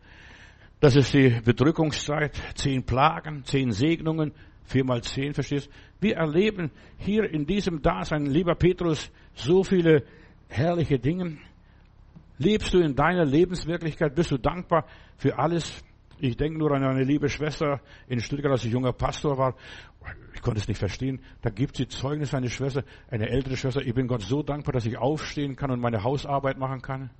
Das 0.80 0.96
ist 0.96 1.14
die 1.14 1.40
Bedrückungszeit. 1.44 2.42
Zehn 2.56 2.84
Plagen, 2.84 3.44
zehn 3.46 3.72
Segnungen, 3.72 4.34
viermal 4.66 5.02
zehn, 5.04 5.34
verstehst 5.34 5.68
du? 5.68 5.72
Wir 6.02 6.16
erleben 6.16 6.72
hier 6.98 7.30
in 7.30 7.46
diesem 7.46 7.82
Dasein, 7.82 8.26
lieber 8.26 8.56
Petrus, 8.56 9.12
so 9.36 9.64
viele 9.64 10.04
herrliche 10.50 10.98
Dinge. 10.98 11.38
Lebst 12.40 12.74
du 12.74 12.80
in 12.80 12.96
deiner 12.96 13.24
Lebenswirklichkeit? 13.24 14.16
Bist 14.16 14.32
du 14.32 14.38
dankbar 14.38 14.88
für 15.22 15.38
alles? 15.38 15.84
Ich 16.18 16.36
denke 16.36 16.58
nur 16.58 16.72
an 16.72 16.84
eine 16.84 17.04
liebe 17.04 17.30
Schwester 17.30 17.80
in 18.08 18.20
Stuttgart, 18.22 18.52
als 18.52 18.66
ich 18.66 18.72
junger 18.72 18.92
Pastor 18.92 19.38
war. 19.38 19.56
Ich 20.34 20.42
konnte 20.42 20.60
es 20.60 20.68
nicht 20.68 20.80
verstehen. 20.80 21.22
Da 21.44 21.52
gibt 21.52 21.78
sie 21.78 21.88
Zeugnis, 21.88 22.34
eine 22.34 22.50
Schwester, 22.50 22.84
eine 23.12 23.30
ältere 23.30 23.56
Schwester. 23.56 23.82
Ich 23.82 23.94
bin 23.94 24.08
Gott 24.08 24.24
so 24.24 24.42
dankbar, 24.42 24.74
dass 24.74 24.88
ich 24.88 24.98
aufstehen 24.98 25.56
kann 25.56 25.70
und 25.70 25.80
meine 25.80 26.04
Hausarbeit 26.04 26.58
machen 26.58 26.82
kann. 26.82 27.12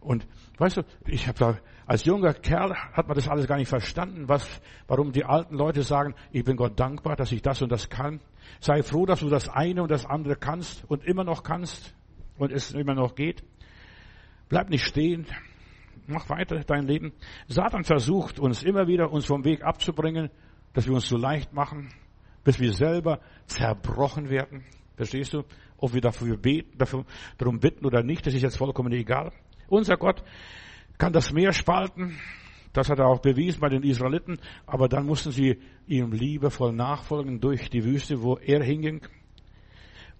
Und 0.00 0.26
weißt 0.58 0.78
du, 0.78 0.82
ich 1.06 1.28
habe 1.28 1.38
da 1.38 1.58
als 1.86 2.04
junger 2.04 2.34
Kerl 2.34 2.74
hat 2.74 3.08
man 3.08 3.14
das 3.14 3.28
alles 3.28 3.46
gar 3.46 3.56
nicht 3.56 3.68
verstanden, 3.68 4.28
was, 4.28 4.46
warum 4.86 5.12
die 5.12 5.24
alten 5.24 5.54
Leute 5.54 5.82
sagen, 5.82 6.14
ich 6.30 6.44
bin 6.44 6.56
Gott 6.56 6.78
dankbar, 6.78 7.16
dass 7.16 7.32
ich 7.32 7.40
das 7.40 7.62
und 7.62 7.72
das 7.72 7.88
kann. 7.88 8.20
Sei 8.60 8.82
froh, 8.82 9.06
dass 9.06 9.20
du 9.20 9.30
das 9.30 9.48
eine 9.48 9.82
und 9.82 9.90
das 9.90 10.04
andere 10.04 10.36
kannst 10.36 10.84
und 10.90 11.04
immer 11.04 11.24
noch 11.24 11.42
kannst 11.42 11.94
und 12.36 12.52
es 12.52 12.72
immer 12.72 12.94
noch 12.94 13.14
geht. 13.14 13.42
Bleib 14.50 14.68
nicht 14.68 14.84
stehen. 14.84 15.26
Mach 16.12 16.28
weiter 16.28 16.62
dein 16.64 16.86
Leben. 16.86 17.12
Satan 17.48 17.84
versucht 17.84 18.38
uns 18.38 18.62
immer 18.62 18.86
wieder, 18.86 19.10
uns 19.10 19.24
vom 19.24 19.44
Weg 19.44 19.62
abzubringen, 19.62 20.30
dass 20.72 20.86
wir 20.86 20.94
uns 20.94 21.08
so 21.08 21.16
leicht 21.16 21.52
machen, 21.52 21.88
bis 22.44 22.60
wir 22.60 22.72
selber 22.72 23.20
zerbrochen 23.46 24.30
werden. 24.30 24.64
Verstehst 24.96 25.34
du? 25.34 25.44
Ob 25.78 25.94
wir 25.94 26.00
dafür 26.00 26.36
beten, 26.36 26.78
dafür, 26.78 27.04
darum 27.38 27.58
bitten 27.58 27.84
oder 27.86 28.02
nicht, 28.02 28.26
das 28.26 28.34
ist 28.34 28.42
jetzt 28.42 28.58
vollkommen 28.58 28.92
egal. 28.92 29.32
Unser 29.68 29.96
Gott 29.96 30.22
kann 30.98 31.12
das 31.12 31.32
Meer 31.32 31.52
spalten. 31.52 32.18
Das 32.72 32.88
hat 32.88 32.98
er 32.98 33.06
auch 33.06 33.20
bewiesen 33.20 33.60
bei 33.60 33.68
den 33.68 33.82
Israeliten. 33.82 34.38
Aber 34.66 34.88
dann 34.88 35.06
mussten 35.06 35.30
sie 35.30 35.58
ihm 35.86 36.12
liebevoll 36.12 36.72
nachfolgen 36.72 37.40
durch 37.40 37.68
die 37.70 37.84
Wüste, 37.84 38.22
wo 38.22 38.36
er 38.36 38.62
hinging. 38.62 39.02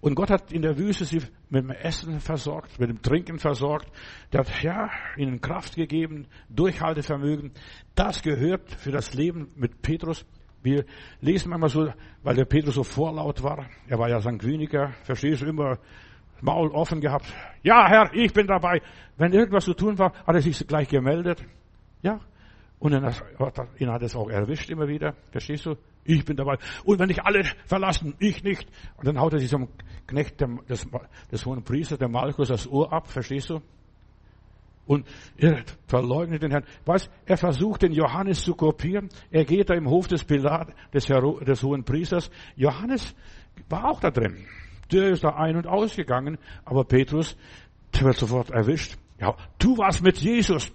Und 0.03 0.15
Gott 0.15 0.29
hat 0.31 0.51
in 0.51 0.61
der 0.61 0.77
Wüste 0.77 1.05
sie 1.05 1.21
mit 1.49 1.63
dem 1.63 1.69
Essen 1.69 2.19
versorgt, 2.19 2.77
mit 2.77 2.89
dem 2.89 3.01
Trinken 3.01 3.39
versorgt. 3.39 3.89
Der 4.33 4.41
hat, 4.41 4.61
ja, 4.61 4.89
ihnen 5.15 5.39
Kraft 5.39 5.77
gegeben, 5.77 6.27
Durchhaltevermögen. 6.49 7.53
Das 7.95 8.21
gehört 8.21 8.69
für 8.69 8.91
das 8.91 9.13
Leben 9.13 9.47
mit 9.55 9.81
Petrus. 9.81 10.25
Wir 10.61 10.83
lesen 11.21 11.51
manchmal 11.51 11.69
so, 11.69 11.93
weil 12.21 12.35
der 12.35 12.43
Petrus 12.43 12.75
so 12.75 12.83
vorlaut 12.83 13.43
war. 13.43 13.65
Er 13.87 13.97
war 13.97 14.09
ja 14.09 14.19
Sanguiniker, 14.19 14.91
verstehst 15.03 15.41
du, 15.41 15.45
immer 15.45 15.79
Maul 16.41 16.71
offen 16.71 16.99
gehabt. 16.99 17.33
Ja, 17.61 17.87
Herr, 17.87 18.13
ich 18.13 18.33
bin 18.33 18.45
dabei. 18.45 18.81
Wenn 19.15 19.31
irgendwas 19.31 19.63
zu 19.63 19.73
tun 19.73 19.97
war, 19.99 20.11
hat 20.27 20.35
er 20.35 20.41
sich 20.41 20.67
gleich 20.67 20.89
gemeldet. 20.89 21.45
Ja. 22.01 22.19
Und 22.83 22.91
dann 22.91 23.05
hat, 23.05 23.23
ihn 23.79 23.89
hat 23.89 24.01
es 24.01 24.13
auch 24.13 24.29
erwischt 24.29 24.69
immer 24.69 24.89
wieder. 24.89 25.15
Verstehst 25.31 25.65
du? 25.65 25.77
Ich 26.03 26.25
bin 26.25 26.35
dabei. 26.35 26.57
Und 26.83 26.99
wenn 26.99 27.07
dich 27.07 27.23
alle 27.23 27.45
verlassen, 27.65 28.13
ich 28.19 28.43
nicht. 28.43 28.67
Und 28.97 29.07
dann 29.07 29.17
haut 29.21 29.31
er 29.31 29.39
sich 29.39 29.49
zum 29.49 29.69
Knecht 30.05 30.41
des, 30.41 30.85
des 31.31 31.45
hohen 31.45 31.63
Priesters, 31.63 31.99
der 31.99 32.09
Malchus, 32.09 32.49
das 32.49 32.67
Ohr 32.67 32.91
ab, 32.91 33.07
verstehst 33.07 33.51
du? 33.51 33.61
Und 34.85 35.07
er 35.37 35.63
verleugnet 35.87 36.43
den 36.43 36.51
Herrn. 36.51 36.65
Was? 36.83 37.09
Er 37.25 37.37
versucht, 37.37 37.83
den 37.83 37.93
Johannes 37.93 38.43
zu 38.43 38.53
kopieren. 38.53 39.07
Er 39.31 39.45
geht 39.45 39.69
da 39.69 39.75
im 39.75 39.89
Hof 39.89 40.09
des 40.09 40.25
Pilat, 40.25 40.73
des, 40.93 41.05
des 41.05 41.63
hohen 41.63 41.85
Priesters. 41.85 42.29
Johannes 42.57 43.15
war 43.69 43.89
auch 43.89 44.01
da 44.01 44.11
drin. 44.11 44.45
Der 44.91 45.11
ist 45.11 45.23
da 45.23 45.29
ein- 45.29 45.55
und 45.55 45.67
ausgegangen, 45.67 46.37
aber 46.65 46.83
Petrus, 46.83 47.37
wird 47.97 48.17
sofort 48.17 48.51
erwischt. 48.51 48.97
Ja, 49.21 49.37
du 49.57 49.77
warst 49.77 50.03
mit 50.03 50.17
Jesus. 50.17 50.69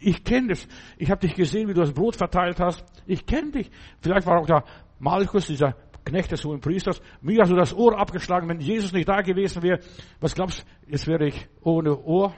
Ich 0.00 0.24
kenne 0.24 0.48
dich. 0.48 0.66
Ich 0.98 1.10
habe 1.10 1.20
dich 1.20 1.34
gesehen, 1.34 1.68
wie 1.68 1.74
du 1.74 1.80
das 1.80 1.92
Brot 1.92 2.16
verteilt 2.16 2.58
hast. 2.58 2.84
Ich 3.06 3.26
kenne 3.26 3.52
dich. 3.52 3.70
Vielleicht 4.00 4.26
war 4.26 4.40
auch 4.40 4.46
da 4.46 4.64
Malchus, 4.98 5.46
dieser 5.46 5.76
Knecht 6.04 6.32
des 6.32 6.44
hohen 6.44 6.60
Priesters. 6.60 7.00
Mir 7.20 7.42
hast 7.42 7.50
du 7.50 7.56
das 7.56 7.74
Ohr 7.74 7.98
abgeschlagen. 7.98 8.48
Wenn 8.48 8.60
Jesus 8.60 8.92
nicht 8.92 9.08
da 9.08 9.20
gewesen 9.20 9.62
wäre, 9.62 9.80
was 10.20 10.34
glaubst 10.34 10.60
du, 10.60 10.90
jetzt 10.90 11.06
wäre 11.06 11.26
ich 11.26 11.48
ohne 11.62 11.98
Ohr. 11.98 12.34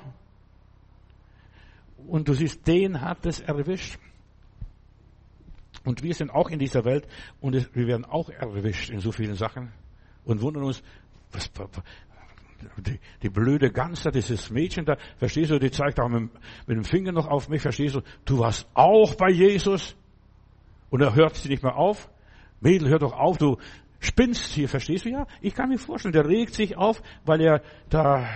Und 2.06 2.28
du 2.28 2.34
siehst, 2.34 2.66
den 2.66 3.00
hat 3.00 3.24
es 3.26 3.40
erwischt. 3.40 3.98
Und 5.84 6.02
wir 6.02 6.14
sind 6.14 6.30
auch 6.30 6.50
in 6.50 6.58
dieser 6.58 6.84
Welt 6.84 7.08
und 7.40 7.74
wir 7.74 7.86
werden 7.86 8.04
auch 8.04 8.28
erwischt 8.28 8.90
in 8.90 9.00
so 9.00 9.10
vielen 9.10 9.34
Sachen 9.34 9.72
und 10.24 10.40
wundern 10.40 10.64
uns, 10.64 10.82
was, 11.32 11.50
die, 12.78 12.98
die 13.22 13.28
blöde 13.28 13.70
Gans 13.70 14.02
da, 14.02 14.10
dieses 14.10 14.50
Mädchen 14.50 14.84
da, 14.84 14.96
verstehst 15.16 15.50
du, 15.50 15.58
die 15.58 15.70
zeigt 15.70 16.00
auch 16.00 16.08
mit, 16.08 16.30
mit, 16.66 16.76
dem 16.76 16.84
Finger 16.84 17.12
noch 17.12 17.28
auf 17.28 17.48
mich, 17.48 17.62
verstehst 17.62 17.94
du, 17.94 18.02
du 18.24 18.38
warst 18.38 18.68
auch 18.74 19.14
bei 19.14 19.30
Jesus 19.30 19.96
und 20.90 21.00
er 21.00 21.14
hört 21.14 21.36
sie 21.36 21.48
nicht 21.48 21.62
mehr 21.62 21.76
auf. 21.76 22.10
Mädel, 22.60 22.88
hör 22.88 22.98
doch 22.98 23.12
auf, 23.12 23.38
du 23.38 23.56
spinnst 24.00 24.52
hier, 24.52 24.68
verstehst 24.68 25.04
du? 25.04 25.10
Ja, 25.10 25.26
ich 25.40 25.54
kann 25.54 25.68
mir 25.68 25.78
vorstellen, 25.78 26.12
der 26.12 26.26
regt 26.26 26.54
sich 26.54 26.76
auf, 26.76 27.02
weil 27.24 27.40
er 27.40 27.62
da 27.88 28.28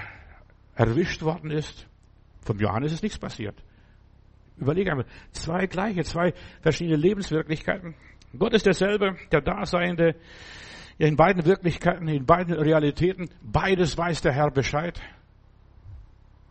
erwischt 0.74 1.22
worden 1.22 1.50
ist. 1.50 1.86
Vom 2.40 2.58
Johannes 2.58 2.92
ist 2.92 3.02
nichts 3.02 3.18
passiert. 3.18 3.56
Überlege 4.56 4.90
einmal, 4.90 5.06
zwei 5.32 5.66
gleiche, 5.66 6.02
zwei 6.04 6.32
verschiedene 6.60 6.96
Lebenswirklichkeiten. 6.96 7.94
Gott 8.38 8.54
ist 8.54 8.66
derselbe, 8.66 9.16
der 9.32 9.40
Daseinende, 9.40 10.14
in 10.98 11.16
beiden 11.16 11.44
Wirklichkeiten, 11.44 12.08
in 12.08 12.24
beiden 12.24 12.54
Realitäten, 12.54 13.28
beides 13.42 13.96
weiß 13.96 14.22
der 14.22 14.32
Herr 14.32 14.50
Bescheid. 14.50 15.00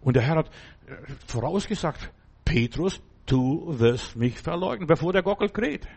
Und 0.02 0.16
der 0.16 0.24
Herr 0.24 0.38
hat 0.38 0.52
äh, 0.88 0.96
vorausgesagt, 1.26 2.12
Petrus, 2.44 3.02
du 3.26 3.80
wirst 3.80 4.16
mich 4.16 4.40
verleugnen, 4.40 4.88
bevor 4.88 5.14
der 5.14 5.24
Gockel 5.24 5.50
kräht. 5.50 5.88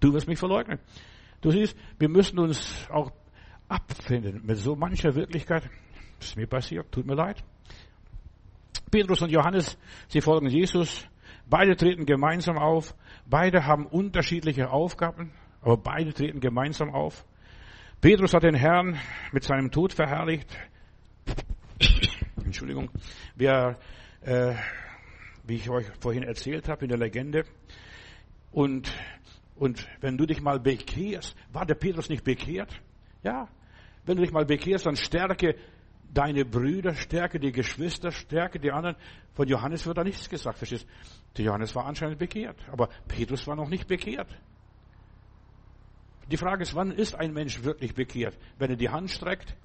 Du 0.00 0.12
wirst 0.12 0.28
mich 0.28 0.38
verleugnen. 0.38 0.78
Du 1.40 1.50
siehst, 1.50 1.76
wir 1.98 2.08
müssen 2.08 2.38
uns 2.38 2.86
auch 2.90 3.10
abfinden 3.68 4.42
mit 4.44 4.58
so 4.58 4.76
mancher 4.76 5.14
Wirklichkeit. 5.14 5.68
Das 6.18 6.28
ist 6.28 6.36
mir 6.36 6.46
passiert, 6.46 6.92
tut 6.92 7.06
mir 7.06 7.14
leid. 7.14 7.42
Petrus 8.90 9.22
und 9.22 9.30
Johannes, 9.30 9.78
sie 10.08 10.20
folgen 10.20 10.48
Jesus. 10.48 11.06
Beide 11.48 11.76
treten 11.76 12.04
gemeinsam 12.06 12.58
auf. 12.58 12.94
Beide 13.24 13.64
haben 13.64 13.86
unterschiedliche 13.86 14.70
Aufgaben, 14.70 15.32
aber 15.62 15.76
beide 15.76 16.12
treten 16.12 16.40
gemeinsam 16.40 16.94
auf. 16.94 17.24
Petrus 18.06 18.32
hat 18.34 18.44
den 18.44 18.54
Herrn 18.54 19.00
mit 19.32 19.42
seinem 19.42 19.72
Tod 19.72 19.92
verherrlicht. 19.92 20.46
Entschuldigung. 22.36 22.88
Wer, 23.34 23.80
äh, 24.20 24.54
wie 25.44 25.56
ich 25.56 25.68
euch 25.68 25.86
vorhin 25.98 26.22
erzählt 26.22 26.68
habe 26.68 26.84
in 26.84 26.88
der 26.88 26.98
Legende. 26.98 27.42
Und, 28.52 28.92
und 29.56 29.88
wenn 30.00 30.16
du 30.16 30.24
dich 30.24 30.40
mal 30.40 30.60
bekehrst, 30.60 31.34
war 31.52 31.66
der 31.66 31.74
Petrus 31.74 32.08
nicht 32.08 32.22
bekehrt? 32.22 32.80
Ja. 33.24 33.48
Wenn 34.04 34.18
du 34.18 34.22
dich 34.22 34.30
mal 34.30 34.46
bekehrst, 34.46 34.86
dann 34.86 34.94
stärke 34.94 35.56
deine 36.14 36.44
Brüder, 36.44 36.94
stärke 36.94 37.40
die 37.40 37.50
Geschwister, 37.50 38.12
stärke 38.12 38.60
die 38.60 38.70
anderen. 38.70 38.94
Von 39.32 39.48
Johannes 39.48 39.84
wird 39.84 39.98
da 39.98 40.04
nichts 40.04 40.30
gesagt, 40.30 40.58
verstehst 40.58 40.86
Der 41.36 41.46
Johannes 41.46 41.74
war 41.74 41.86
anscheinend 41.86 42.20
bekehrt, 42.20 42.56
aber 42.70 42.88
Petrus 43.08 43.48
war 43.48 43.56
noch 43.56 43.68
nicht 43.68 43.88
bekehrt. 43.88 44.28
Die 46.30 46.36
Frage 46.36 46.62
ist, 46.62 46.74
wann 46.74 46.90
ist 46.90 47.14
ein 47.14 47.32
Mensch 47.32 47.62
wirklich 47.62 47.94
bekehrt? 47.94 48.36
Wenn 48.58 48.70
er 48.70 48.76
die 48.76 48.88
Hand 48.88 49.10
streckt, 49.10 49.56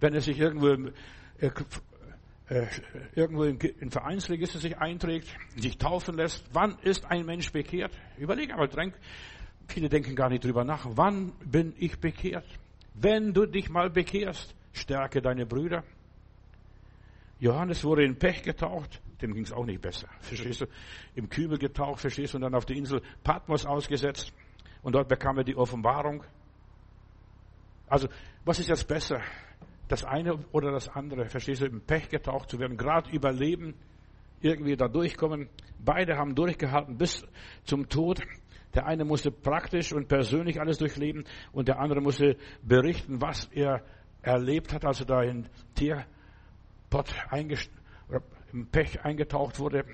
wenn 0.00 0.14
er 0.14 0.20
sich 0.20 0.38
irgendwo, 0.38 0.90
äh, 1.38 1.50
äh, 2.48 2.66
irgendwo 3.14 3.44
im, 3.44 3.58
im 3.58 3.90
Vereinsregister 3.90 4.58
sich 4.58 4.78
einträgt, 4.78 5.34
sich 5.56 5.78
taufen 5.78 6.16
lässt. 6.16 6.44
Wann 6.52 6.76
ist 6.82 7.06
ein 7.06 7.24
Mensch 7.24 7.50
bekehrt? 7.52 7.92
Überleg 8.18 8.50
einmal, 8.50 8.68
denk, 8.68 8.94
viele 9.66 9.88
denken 9.88 10.14
gar 10.14 10.28
nicht 10.28 10.44
drüber 10.44 10.64
nach. 10.64 10.86
Wann 10.90 11.32
bin 11.44 11.72
ich 11.78 11.98
bekehrt? 11.98 12.46
Wenn 12.94 13.32
du 13.32 13.46
dich 13.46 13.70
mal 13.70 13.90
bekehrst, 13.90 14.54
stärke 14.72 15.20
deine 15.20 15.46
Brüder. 15.46 15.84
Johannes 17.40 17.82
wurde 17.82 18.04
in 18.04 18.16
Pech 18.16 18.42
getaucht, 18.42 19.00
dem 19.20 19.34
ging 19.34 19.44
es 19.44 19.52
auch 19.52 19.66
nicht 19.66 19.80
besser. 19.80 20.08
Verstehst 20.20 20.60
du? 20.60 20.66
Im 21.14 21.28
Kübel 21.28 21.58
getaucht, 21.58 22.00
verstehst 22.00 22.34
du? 22.34 22.38
Und 22.38 22.42
dann 22.42 22.54
auf 22.54 22.66
der 22.66 22.76
Insel 22.76 23.02
Patmos 23.22 23.66
ausgesetzt. 23.66 24.32
Und 24.84 24.94
dort 24.94 25.08
bekam 25.08 25.38
er 25.38 25.44
die 25.44 25.56
Offenbarung. 25.56 26.22
Also, 27.88 28.08
was 28.44 28.60
ist 28.60 28.68
jetzt 28.68 28.86
besser? 28.86 29.20
Das 29.88 30.04
eine 30.04 30.36
oder 30.52 30.70
das 30.70 30.88
andere? 30.88 31.28
Verstehst 31.28 31.62
du? 31.62 31.66
Im 31.66 31.80
Pech 31.80 32.10
getaucht 32.10 32.50
zu 32.50 32.58
werden, 32.58 32.76
gerade 32.76 33.10
überleben, 33.10 33.74
irgendwie 34.40 34.76
da 34.76 34.86
durchkommen. 34.86 35.48
Beide 35.78 36.16
haben 36.16 36.34
durchgehalten 36.34 36.98
bis 36.98 37.26
zum 37.64 37.88
Tod. 37.88 38.20
Der 38.74 38.86
eine 38.86 39.04
musste 39.04 39.30
praktisch 39.30 39.92
und 39.92 40.08
persönlich 40.08 40.60
alles 40.60 40.78
durchleben 40.78 41.24
und 41.52 41.68
der 41.68 41.78
andere 41.78 42.00
musste 42.02 42.36
berichten, 42.62 43.22
was 43.22 43.46
er 43.52 43.82
erlebt 44.20 44.74
hat, 44.74 44.84
als 44.84 45.00
er 45.00 45.06
da 45.06 45.22
in 45.22 45.48
Tierpott 45.74 47.14
im 47.32 47.48
Pech 48.70 49.04
eingetaucht 49.04 49.58
wurde. 49.58 49.84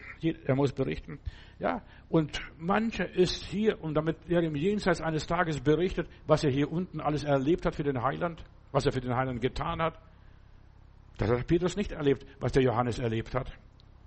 Er 0.45 0.55
muss 0.55 0.73
berichten. 0.73 1.19
Ja, 1.59 1.83
und 2.09 2.41
mancher 2.59 3.11
ist 3.11 3.45
hier 3.45 3.83
und 3.83 3.95
damit 3.95 4.17
er 4.29 4.43
im 4.43 4.55
Jenseits 4.55 5.01
eines 5.01 5.27
Tages 5.27 5.61
berichtet, 5.61 6.09
was 6.27 6.45
er 6.45 6.51
hier 6.51 6.71
unten 6.71 7.01
alles 7.01 7.25
erlebt 7.25 7.67
hat 7.67 7.75
für 7.75 7.83
den 7.83 8.03
Heiland, 8.03 8.43
was 8.73 8.87
er 8.87 8.93
für 8.93 9.01
den 9.01 9.15
Heiland 9.15 9.41
getan 9.41 9.81
hat. 9.81 9.99
Das 11.19 11.31
hat 11.31 11.47
Petrus 11.47 11.77
nicht 11.77 11.93
erlebt, 11.93 12.27
was 12.39 12.53
der 12.53 12.63
Johannes 12.63 12.99
erlebt 12.99 13.35
hat. 13.35 13.53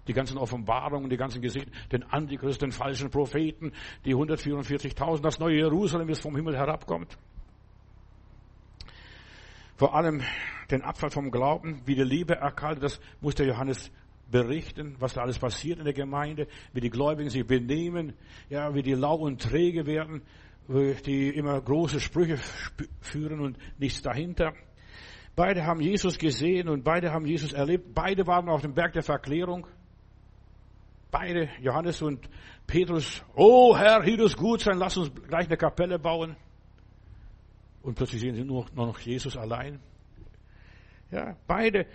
Die 0.08 0.14
ganzen 0.14 0.38
Offenbarungen, 0.38 1.10
die 1.10 1.18
ganzen 1.18 1.42
Gesichter, 1.42 1.72
den 1.92 2.04
Antichrist, 2.04 2.62
den 2.62 2.72
falschen 2.72 3.10
Propheten, 3.10 3.72
die 4.04 4.16
144.000, 4.16 5.22
das 5.22 5.40
neue 5.40 5.58
Jerusalem, 5.58 6.08
das 6.08 6.20
vom 6.20 6.36
Himmel 6.36 6.58
herabkommt. 6.58 7.18
Vor 9.78 9.96
allem 9.96 10.22
den 10.70 10.82
Abfall 10.82 11.10
vom 11.10 11.32
Glauben, 11.32 11.82
wie 11.86 11.96
die 11.96 12.04
Liebe 12.04 12.36
erkaltet, 12.36 12.84
das 12.84 13.00
muss 13.22 13.36
der 13.36 13.48
Johannes 13.48 13.92
berichten, 14.34 14.96
was 15.00 15.14
da 15.14 15.22
alles 15.22 15.38
passiert 15.38 15.78
in 15.78 15.86
der 15.86 15.94
Gemeinde, 15.94 16.48
wie 16.74 16.82
die 16.82 16.90
Gläubigen 16.90 17.30
sich 17.30 17.46
benehmen, 17.46 18.14
ja, 18.50 18.74
wie 18.74 18.82
die 18.82 18.96
lau 18.96 19.16
und 19.16 19.40
träge 19.42 19.86
werden, 19.86 20.24
die 20.68 21.30
immer 21.30 21.62
große 21.62 22.00
Sprüche 22.00 22.38
führen 23.00 23.40
und 23.40 23.58
nichts 23.78 24.02
dahinter. 24.02 24.54
Beide 25.36 25.66
haben 25.66 25.82
Jesus 25.82 26.18
gesehen 26.18 26.68
und 26.68 26.84
beide 26.84 27.12
haben 27.12 27.26
Jesus 27.26 27.54
erlebt. 27.54 27.94
Beide 27.94 28.26
waren 28.26 28.50
auf 28.50 28.62
dem 28.62 28.74
Berg 28.74 28.94
der 28.94 29.04
Verklärung. 29.04 29.68
Beide, 31.12 31.50
Johannes 31.62 32.02
und 32.02 32.28
Petrus, 32.66 33.24
oh 33.36 33.78
Herr, 33.78 34.04
hier 34.04 34.20
ist 34.20 34.36
gut 34.36 34.62
sein, 34.62 34.80
lass 34.80 34.98
uns 34.98 35.12
gleich 35.28 35.46
eine 35.46 35.58
Kapelle 35.58 36.00
bauen. 36.00 36.36
Und 37.84 37.96
plötzlich 37.96 38.22
sehen 38.22 38.34
sie 38.34 38.44
nur, 38.44 38.66
noch 38.74 38.98
Jesus 39.00 39.38
allein. 39.38 39.80
Ja, 41.12 41.36
beide 41.46 41.86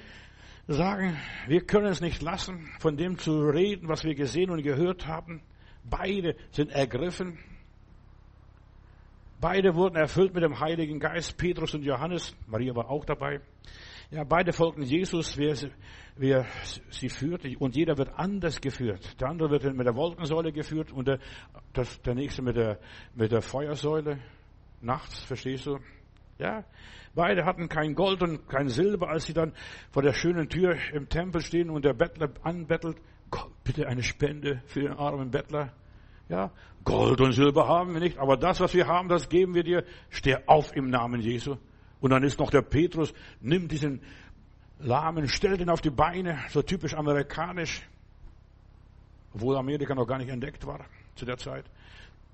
sagen, 0.69 1.17
wir 1.47 1.63
können 1.63 1.87
es 1.87 2.01
nicht 2.01 2.23
lassen, 2.23 2.69
von 2.79 2.97
dem 2.97 3.19
zu 3.19 3.41
reden, 3.49 3.89
was 3.89 4.05
wir 4.05 4.15
gesehen 4.15 4.51
und 4.51 4.63
gehört 4.63 5.07
haben. 5.07 5.41
Beide 5.83 6.37
sind 6.51 6.71
ergriffen. 6.71 7.39
Beide 9.41 9.75
wurden 9.75 9.97
erfüllt 9.97 10.35
mit 10.35 10.43
dem 10.43 10.61
Heiligen 10.61 11.01
Geist, 11.01 11.39
Petrus 11.39 11.75
und 11.75 11.85
Johannes. 11.85 12.37
Maria 12.47 12.75
war 12.75 12.91
auch 12.91 13.05
dabei. 13.05 13.41
Ja, 14.11 14.25
beide 14.25 14.53
folgten 14.53 14.83
Jesus, 14.83 15.39
wer, 15.39 15.55
wer 16.17 16.47
sie 16.91 17.09
führte. 17.09 17.51
Und 17.59 17.77
jeder 17.77 17.97
wird 17.97 18.11
anders 18.17 18.61
geführt. 18.61 19.19
Der 19.21 19.29
andere 19.29 19.51
wird 19.51 19.75
mit 19.75 19.87
der 19.87 19.95
Wolkensäule 19.95 20.53
geführt 20.53 20.93
und 20.93 21.09
der, 21.09 21.19
das, 21.73 22.01
der 22.03 22.15
nächste 22.15 22.43
mit 22.43 22.57
der, 22.57 22.79
mit 23.15 23.33
der 23.33 23.43
Feuersäule. 23.43 24.19
Nachts, 24.81 25.23
verstehst 25.25 25.67
du? 25.67 25.79
Ja, 26.39 26.65
beide 27.15 27.45
hatten 27.45 27.69
kein 27.69 27.95
Gold 27.95 28.23
und 28.23 28.49
kein 28.49 28.69
Silber, 28.69 29.09
als 29.09 29.27
sie 29.27 29.35
dann 29.35 29.53
vor 29.91 30.03
der 30.03 30.13
schönen 30.13 30.49
Tür 30.49 30.77
im 30.93 31.09
Tempel 31.09 31.41
stehen 31.41 31.69
und 31.69 31.85
der 31.85 31.95
Bettler 31.95 32.31
anbettelt, 32.43 32.97
bitte 33.65 33.89
eine 33.89 34.03
Spende 34.03 34.63
für 34.67 34.81
den 34.81 34.93
armen 34.93 35.31
Bettler. 35.31 35.73
Ja, 36.29 36.53
Gold 36.85 37.21
und 37.21 37.33
Silber 37.33 37.67
haben 37.67 37.95
wir 37.95 38.01
nicht, 38.01 38.19
aber 38.19 38.37
das, 38.37 38.61
was 38.61 38.73
wir 38.75 38.87
haben, 38.87 39.09
das 39.09 39.29
geben 39.29 39.55
wir 39.55 39.65
dir. 39.65 39.85
Steh 40.11 40.37
auf 40.47 40.75
im 40.77 40.91
Namen 40.91 41.21
Jesu. 41.21 41.57
Und 42.01 42.11
dann 42.11 42.23
ist 42.23 42.39
noch 42.39 42.51
der 42.51 42.63
Petrus, 42.63 43.13
nimm 43.41 43.67
diesen 43.67 44.01
Lahmen, 44.79 45.29
stell 45.29 45.57
den 45.57 45.71
auf 45.71 45.81
die 45.81 45.91
Beine, 45.91 46.39
so 46.51 46.63
typisch 46.63 46.95
amerikanisch, 46.95 47.83
obwohl 49.35 49.57
Amerika 49.57 49.95
noch 49.95 50.07
gar 50.07 50.19
nicht 50.19 50.29
entdeckt 50.29 50.67
war 50.67 50.87
zu 51.17 51.25
der 51.25 51.37
Zeit. 51.37 51.65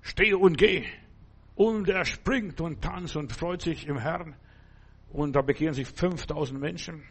Steh 0.01 0.33
und 0.33 0.57
geh. 0.57 0.85
Und 1.55 1.87
er 1.87 2.05
springt 2.05 2.59
und 2.61 2.81
tanzt 2.81 3.15
und 3.15 3.31
freut 3.31 3.61
sich 3.61 3.87
im 3.87 3.97
Herrn. 3.97 4.35
Und 5.11 5.35
da 5.35 5.41
bekehren 5.41 5.73
sich 5.73 5.87
5000 5.87 6.59
Menschen. 6.59 7.03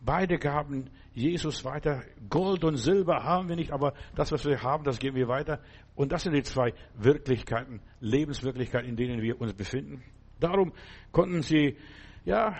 Beide 0.00 0.38
gaben 0.38 0.90
Jesus 1.12 1.64
weiter. 1.64 2.02
Gold 2.28 2.62
und 2.62 2.76
Silber 2.76 3.24
haben 3.24 3.48
wir 3.48 3.56
nicht, 3.56 3.72
aber 3.72 3.94
das, 4.14 4.30
was 4.30 4.44
wir 4.44 4.62
haben, 4.62 4.84
das 4.84 4.98
geben 4.98 5.16
wir 5.16 5.28
weiter. 5.28 5.60
Und 5.96 6.12
das 6.12 6.22
sind 6.22 6.34
die 6.34 6.42
zwei 6.42 6.72
Wirklichkeiten, 6.94 7.80
Lebenswirklichkeiten, 8.00 8.88
in 8.88 8.96
denen 8.96 9.20
wir 9.22 9.40
uns 9.40 9.54
befinden. 9.54 10.04
Darum 10.38 10.72
konnten 11.10 11.42
sie, 11.42 11.76
ja, 12.24 12.56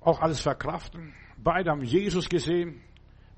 auch 0.00 0.20
alles 0.20 0.40
verkraften. 0.40 1.14
Beide 1.36 1.70
haben 1.70 1.82
Jesus 1.82 2.28
gesehen. 2.28 2.80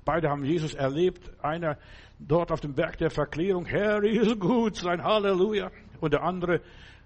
Beide 0.03 0.29
haben 0.29 0.43
Jesus 0.43 0.73
erlebt. 0.73 1.31
Einer 1.41 1.77
dort 2.19 2.51
auf 2.51 2.59
dem 2.59 2.73
Berg 2.73 2.97
der 2.97 3.09
Verklärung. 3.09 3.65
Herr 3.65 4.03
ist 4.03 4.39
gut, 4.39 4.75
sein 4.75 5.03
Halleluja. 5.03 5.71
Und 6.01 6.13
der 6.13 6.23
andere, 6.23 6.59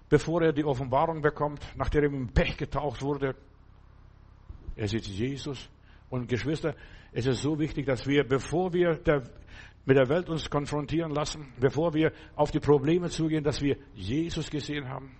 bevor 0.08 0.42
er 0.42 0.52
die 0.52 0.64
Offenbarung 0.64 1.22
bekommt, 1.22 1.64
nachdem 1.76 2.02
er 2.02 2.10
im 2.10 2.28
Pech 2.32 2.56
getaucht 2.56 3.02
wurde, 3.02 3.36
er 4.74 4.88
sieht 4.88 5.06
Jesus. 5.06 5.70
Und 6.10 6.28
Geschwister, 6.28 6.74
es 7.12 7.26
ist 7.26 7.42
so 7.42 7.58
wichtig, 7.58 7.86
dass 7.86 8.06
wir, 8.06 8.24
bevor 8.24 8.72
wir 8.72 8.96
der, 8.96 9.22
mit 9.84 9.96
der 9.96 10.08
Welt 10.08 10.28
uns 10.28 10.50
konfrontieren 10.50 11.12
lassen, 11.12 11.52
bevor 11.60 11.94
wir 11.94 12.12
auf 12.34 12.50
die 12.50 12.60
Probleme 12.60 13.08
zugehen, 13.08 13.44
dass 13.44 13.62
wir 13.62 13.76
Jesus 13.94 14.50
gesehen 14.50 14.88
haben. 14.88 15.14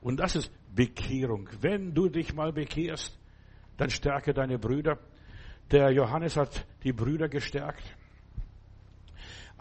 Und 0.00 0.18
das 0.18 0.34
ist 0.34 0.50
Bekehrung. 0.74 1.48
Wenn 1.60 1.94
du 1.94 2.08
dich 2.08 2.34
mal 2.34 2.52
bekehrst, 2.52 3.18
dann 3.76 3.90
stärke 3.90 4.34
deine 4.34 4.58
Brüder. 4.58 4.98
Der 5.70 5.90
Johannes 5.92 6.36
hat 6.36 6.66
die 6.82 6.92
Brüder 6.92 7.28
gestärkt. 7.28 7.96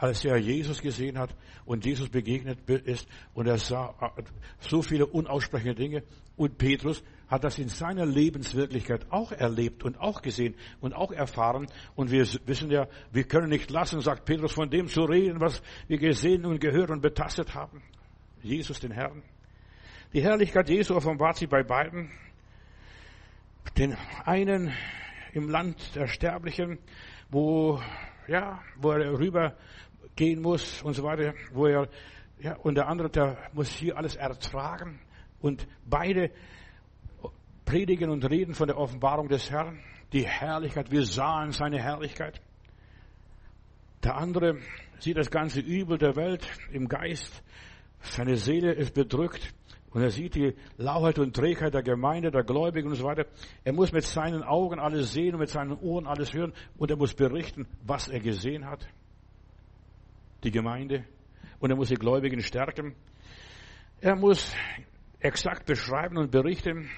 Als 0.02 0.26
er 0.26 0.38
Jesus 0.38 0.82
gesehen 0.82 1.20
hat 1.20 1.36
und 1.64 1.86
Jesus 1.86 2.10
begegnet 2.10 2.68
ist 2.68 3.08
und 3.36 3.46
er 3.46 3.60
sah 3.60 3.94
äh, 4.18 4.24
so 4.60 4.82
viele 4.82 5.06
unaussprechliche 5.06 5.76
Dinge 5.76 6.04
und 6.38 6.58
Petrus 6.58 7.04
hat 7.28 7.44
das 7.44 7.60
in 7.60 7.70
seiner 7.70 8.08
Lebenswirklichkeit 8.08 9.06
auch 9.12 9.32
erlebt 9.32 9.84
und 9.84 10.02
auch 10.02 10.24
gesehen 10.24 10.56
und 10.80 10.94
auch 10.94 11.12
erfahren. 11.12 11.68
Und 11.96 12.10
wir 12.10 12.26
wissen 12.48 12.72
ja, 12.72 12.88
wir 13.12 13.26
können 13.26 13.50
nicht 13.50 13.70
lassen, 13.70 14.02
sagt 14.02 14.26
Petrus, 14.26 14.54
von 14.54 14.72
dem 14.72 14.88
zu 14.88 15.04
reden, 15.04 15.40
was 15.40 15.62
wir 15.88 16.00
gesehen 16.00 16.48
und 16.48 16.60
gehört 16.60 16.90
und 16.90 17.02
betastet 17.02 17.54
haben. 17.54 17.84
Jesus, 18.42 18.80
den 18.80 18.92
Herrn. 18.92 19.22
Die 20.14 20.24
Herrlichkeit 20.24 20.68
Jesu 20.68 20.96
offenbart 20.96 21.38
sich 21.38 21.48
bei 21.48 21.62
beiden. 21.62 22.10
Den 23.78 23.96
einen 24.26 24.74
im 25.34 25.48
Land 25.48 25.96
der 25.96 26.08
Sterblichen, 26.08 26.80
wo, 27.30 27.80
ja, 28.28 28.64
wo 28.78 28.94
er 28.94 29.20
rüber 29.20 29.56
gehen 30.16 30.42
muss 30.42 30.82
und 30.82 30.94
so 30.94 31.04
weiter, 31.04 31.34
wo 31.54 31.68
er, 31.68 31.88
ja, 32.40 32.56
und 32.58 32.76
der 32.76 32.88
andere, 32.88 33.10
der 33.10 33.38
muss 33.54 33.70
hier 33.70 33.98
alles 33.98 34.16
ertragen. 34.16 35.00
Und 35.40 35.68
beide 35.86 36.32
predigen 37.66 38.10
und 38.10 38.30
reden 38.30 38.54
von 38.54 38.68
der 38.68 38.78
Offenbarung 38.78 39.28
des 39.28 39.50
Herrn, 39.50 39.80
die 40.14 40.28
Herrlichkeit, 40.28 40.92
wir 40.92 41.06
sahen 41.06 41.52
seine 41.52 41.82
Herrlichkeit. 41.82 42.42
Der 44.04 44.18
andere 44.18 44.58
sieht 45.00 45.18
das 45.18 45.30
ganze 45.30 45.62
Übel 45.62 45.98
der 45.98 46.16
Welt 46.16 46.48
im 46.72 46.88
Geist, 46.88 47.44
seine 48.02 48.36
Seele 48.36 48.74
ist 48.74 48.94
bedrückt 48.94 49.54
und 49.92 50.02
er 50.02 50.10
sieht 50.10 50.36
die 50.36 50.56
Lauheit 50.78 51.20
und 51.20 51.36
Trägheit 51.36 51.74
der 51.74 51.84
Gemeinde, 51.84 52.32
der 52.32 52.44
Gläubigen 52.44 52.90
und 52.90 52.96
so 52.96 53.04
weiter. 53.04 53.26
Er 53.64 53.74
muss 53.74 53.92
mit 53.92 54.04
seinen 54.04 54.42
Augen 54.42 54.80
alles 54.80 55.14
sehen 55.14 55.36
und 55.36 55.40
mit 55.42 55.50
seinen 55.50 55.78
Ohren 55.78 56.08
alles 56.08 56.34
hören 56.34 56.54
und 56.78 56.90
er 56.90 56.98
muss 56.98 57.14
berichten, 57.14 57.68
was 57.84 58.08
er 58.08 58.20
gesehen 58.20 58.66
hat 58.66 58.88
die 60.44 60.52
Gemeinde 60.52 61.06
und 61.60 61.70
er 61.70 61.76
muss 61.76 61.90
die 61.90 61.96
Gläubigen 61.96 62.42
stärken. 62.42 62.96
Er 64.00 64.16
muss 64.16 64.54
exakt 65.20 65.66
beschreiben 65.66 66.18
und 66.18 66.32
berichten, 66.32 66.90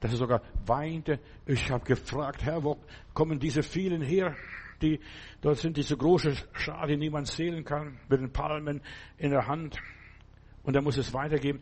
dass 0.00 0.12
er 0.12 0.18
sogar 0.18 0.42
weinte. 0.66 1.18
Ich 1.46 1.70
habe 1.70 1.84
gefragt, 1.84 2.44
Herr, 2.44 2.62
wo 2.62 2.78
kommen 3.14 3.38
diese 3.38 3.62
vielen 3.62 4.02
her? 4.02 4.34
Die, 4.80 5.00
dort 5.40 5.58
sind 5.58 5.76
diese 5.76 5.96
große 5.96 6.34
Schar, 6.52 6.86
die 6.86 6.96
niemand 6.96 7.28
zählen 7.28 7.64
kann, 7.64 7.98
mit 8.08 8.20
den 8.20 8.32
Palmen 8.32 8.80
in 9.16 9.30
der 9.30 9.46
Hand. 9.46 9.78
Und 10.62 10.74
er 10.74 10.82
muss 10.82 10.96
es 10.96 11.12
weitergeben, 11.14 11.60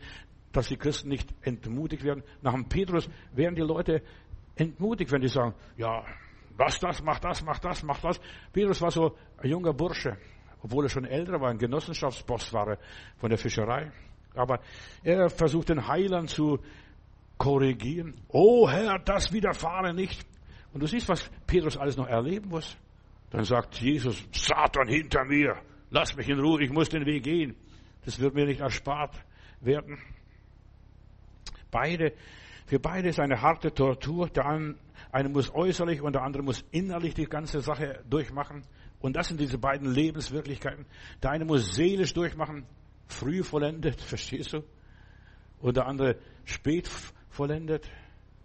dass 0.52 0.68
die 0.68 0.76
Christen 0.76 1.08
nicht 1.08 1.32
entmutigt 1.42 2.02
werden. 2.02 2.22
Nach 2.42 2.54
dem 2.54 2.68
Petrus 2.68 3.08
werden 3.32 3.54
die 3.54 3.62
Leute 3.62 4.02
entmutigt, 4.56 5.12
wenn 5.12 5.20
die 5.20 5.28
sagen, 5.28 5.54
ja, 5.76 6.04
was 6.56 6.78
das, 6.78 7.02
mach 7.02 7.18
das, 7.20 7.42
mach 7.42 7.58
das, 7.58 7.82
mach 7.82 8.00
das. 8.00 8.20
Petrus 8.52 8.80
war 8.82 8.90
so 8.90 9.16
ein 9.38 9.50
junger 9.50 9.72
Bursche 9.72 10.18
obwohl 10.62 10.84
er 10.84 10.88
schon 10.88 11.04
älter 11.04 11.40
war, 11.40 11.50
ein 11.50 11.58
Genossenschaftsboss 11.58 12.52
war 12.52 12.78
von 13.18 13.30
der 13.30 13.38
Fischerei. 13.38 13.90
Aber 14.34 14.60
er 15.02 15.28
versucht 15.28 15.70
den 15.70 15.86
Heiland 15.86 16.30
zu 16.30 16.58
korrigieren. 17.38 18.14
Oh 18.28 18.68
Herr, 18.68 18.98
das 18.98 19.32
widerfahre 19.32 19.94
nicht. 19.94 20.26
Und 20.72 20.82
du 20.82 20.86
siehst, 20.86 21.08
was 21.08 21.28
Petrus 21.46 21.76
alles 21.76 21.96
noch 21.96 22.06
erleben 22.06 22.50
muss. 22.50 22.76
Dann 23.30 23.44
sagt 23.44 23.80
Jesus, 23.80 24.22
Satan 24.32 24.88
hinter 24.88 25.24
mir, 25.24 25.56
lass 25.90 26.16
mich 26.16 26.28
in 26.28 26.38
Ruhe, 26.38 26.62
ich 26.62 26.70
muss 26.70 26.88
den 26.88 27.06
Weg 27.06 27.24
gehen. 27.24 27.56
Das 28.04 28.18
wird 28.18 28.34
mir 28.34 28.46
nicht 28.46 28.60
erspart 28.60 29.14
werden. 29.60 29.98
Beide, 31.70 32.12
für 32.66 32.80
beide 32.80 33.08
ist 33.08 33.20
eine 33.20 33.40
harte 33.40 33.72
Tortur. 33.72 34.28
Der 34.28 34.74
eine 35.12 35.28
muss 35.28 35.54
äußerlich 35.54 36.02
und 36.02 36.14
der 36.14 36.22
andere 36.22 36.42
muss 36.42 36.64
innerlich 36.70 37.14
die 37.14 37.26
ganze 37.26 37.60
Sache 37.60 38.02
durchmachen. 38.08 38.64
Und 39.00 39.16
das 39.16 39.28
sind 39.28 39.40
diese 39.40 39.58
beiden 39.58 39.92
Lebenswirklichkeiten. 39.92 40.86
Der 41.22 41.30
eine 41.30 41.44
muss 41.44 41.74
seelisch 41.74 42.12
durchmachen, 42.12 42.66
früh 43.06 43.42
vollendet, 43.42 44.00
verstehst 44.00 44.52
du? 44.52 44.62
Und 45.60 45.76
der 45.76 45.86
andere 45.86 46.16
spät 46.44 46.88
vollendet, 47.28 47.88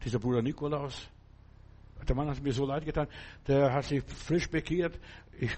dieser 0.04 0.20
Bruder 0.20 0.42
Nikolaus. 0.42 1.10
Der 2.08 2.16
Mann 2.16 2.30
hat 2.30 2.42
mir 2.42 2.54
so 2.54 2.66
leid 2.66 2.86
getan, 2.86 3.08
der 3.48 3.74
hat 3.74 3.86
sich 3.86 4.04
frisch 4.04 4.50
bekehrt. 4.50 5.00
Ich 5.40 5.52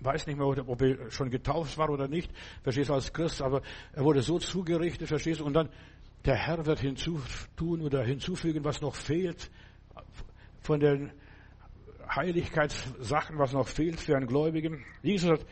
weiß 0.00 0.26
nicht 0.26 0.36
mehr, 0.36 0.46
ob 0.46 0.82
er 0.82 1.10
schon 1.10 1.30
getauft 1.30 1.78
war 1.78 1.88
oder 1.90 2.08
nicht, 2.08 2.30
verstehst 2.62 2.90
du, 2.90 2.94
als 2.94 3.12
Christ, 3.12 3.42
aber 3.42 3.62
er 3.92 4.04
wurde 4.04 4.22
so 4.22 4.38
zugerichtet, 4.38 5.08
verstehst 5.08 5.40
du, 5.40 5.44
und 5.44 5.54
dann 5.54 5.70
der 6.24 6.36
Herr 6.36 6.66
wird 6.66 6.80
hinzutun 6.80 7.80
oder 7.80 8.04
hinzufügen, 8.04 8.64
was 8.64 8.80
noch 8.80 8.94
fehlt 8.94 9.50
von 10.60 10.80
den 10.80 11.10
Heiligkeitssachen, 12.14 13.38
was 13.38 13.52
noch 13.52 13.68
fehlt 13.68 14.00
für 14.00 14.16
einen 14.16 14.26
Gläubigen. 14.26 14.84
Jesus 15.02 15.30
hat 15.30 15.46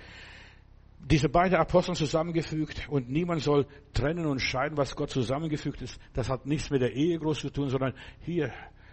diese 0.98 1.28
beiden 1.28 1.56
Apostel 1.56 1.94
zusammengefügt 1.94 2.88
und 2.88 3.08
niemand 3.08 3.42
soll 3.42 3.66
trennen 3.92 4.26
und 4.26 4.40
scheiden, 4.40 4.76
was 4.76 4.96
Gott 4.96 5.10
zusammengefügt 5.10 5.82
ist. 5.82 6.00
Das 6.14 6.28
hat 6.28 6.46
nichts 6.46 6.70
mit 6.70 6.82
der 6.82 6.92
Ehe 6.94 7.18
groß 7.18 7.40
zu 7.40 7.50
tun, 7.50 7.68
sondern 7.68 7.94
hier, 8.20 8.52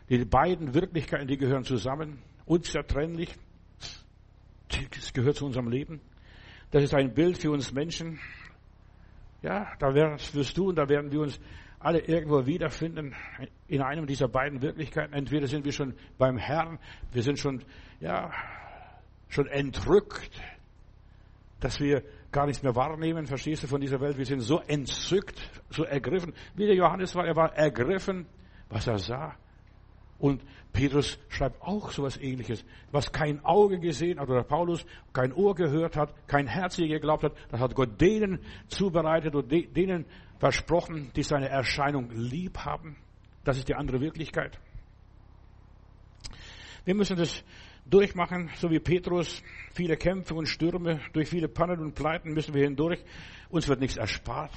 die 0.10 0.24
beiden 0.26 0.74
Wirklichkeiten, 0.74 1.28
die 1.28 1.38
gehören 1.38 1.64
zusammen, 1.64 2.20
unzertrennlich. 2.46 3.34
Das 4.68 5.14
gehört 5.14 5.38
zu 5.38 5.46
unserem 5.46 5.70
Leben. 5.70 6.02
Das 6.72 6.84
ist 6.84 6.94
ein 6.94 7.14
Bild 7.14 7.38
für 7.38 7.52
uns 7.52 7.72
Menschen. 7.72 8.20
Ja, 9.42 9.74
da 9.80 9.94
wirst 9.94 10.58
du 10.58 10.70
und 10.70 10.76
da 10.76 10.88
werden 10.88 11.12
wir 11.12 11.22
uns 11.22 11.40
alle 11.84 12.00
irgendwo 12.00 12.46
wiederfinden 12.46 13.14
in 13.68 13.82
einem 13.82 14.08
dieser 14.08 14.28
beiden 14.28 14.62
Wirklichkeiten. 14.62 15.14
Entweder 15.14 15.48
sind 15.48 15.66
wir 15.66 15.72
schon 15.72 15.94
beim 16.18 16.38
Herrn, 16.38 16.80
wir 17.12 17.24
sind 17.24 17.40
schon, 17.40 17.64
ja, 18.00 18.32
schon 19.28 19.48
entrückt, 19.48 20.40
dass 21.60 21.80
wir 21.80 22.04
gar 22.32 22.46
nichts 22.46 22.64
mehr 22.64 22.76
wahrnehmen, 22.76 23.26
verstehst 23.26 23.64
du, 23.64 23.68
von 23.68 23.82
dieser 23.82 24.00
Welt. 24.02 24.18
Wir 24.18 24.26
sind 24.26 24.40
so 24.40 24.60
entzückt, 24.60 25.40
so 25.70 25.84
ergriffen. 25.84 26.34
Wie 26.56 26.66
der 26.66 26.76
Johannes 26.76 27.16
war, 27.16 27.26
er 27.26 27.36
war 27.36 27.54
ergriffen, 27.56 28.26
was 28.70 28.88
er 28.88 28.98
sah. 28.98 29.36
Und 30.20 30.42
Petrus 30.72 31.20
schreibt 31.30 31.62
auch 31.62 31.92
so 31.92 32.04
etwas 32.04 32.22
ähnliches. 32.22 32.66
Was 32.92 33.12
kein 33.12 33.44
Auge 33.44 33.80
gesehen 33.80 34.20
hat, 34.20 34.30
oder 34.30 34.44
Paulus 34.44 34.86
kein 35.12 35.34
Ohr 35.34 35.54
gehört 35.54 35.96
hat, 35.96 36.14
kein 36.28 36.48
Herz 36.48 36.78
je 36.78 36.88
geglaubt 36.88 37.24
hat, 37.24 37.34
das 37.50 37.60
hat 37.60 37.76
Gott 37.76 38.00
denen 38.00 38.40
zubereitet 38.68 39.36
und 39.36 39.52
denen 39.52 40.06
versprochen, 40.40 41.12
die 41.16 41.24
seine 41.24 41.50
Erscheinung 41.50 42.10
lieb 42.12 42.60
haben. 42.60 42.98
Das 43.44 43.58
ist 43.58 43.68
die 43.68 43.76
andere 43.76 44.02
Wirklichkeit. 44.02 44.60
Wir 46.86 46.96
müssen 46.96 47.18
das 47.18 47.44
durchmachen, 47.86 48.50
so 48.58 48.70
wie 48.70 48.80
Petrus. 48.80 49.42
Viele 49.74 49.98
Kämpfe 49.98 50.36
und 50.36 50.48
Stürme, 50.48 51.02
durch 51.14 51.30
viele 51.30 51.48
Pannen 51.48 51.80
und 51.80 51.96
Pleiten 51.96 52.34
müssen 52.34 52.54
wir 52.54 52.64
hindurch. 52.64 53.04
Uns 53.50 53.68
wird 53.68 53.80
nichts 53.80 53.98
erspart. 53.98 54.52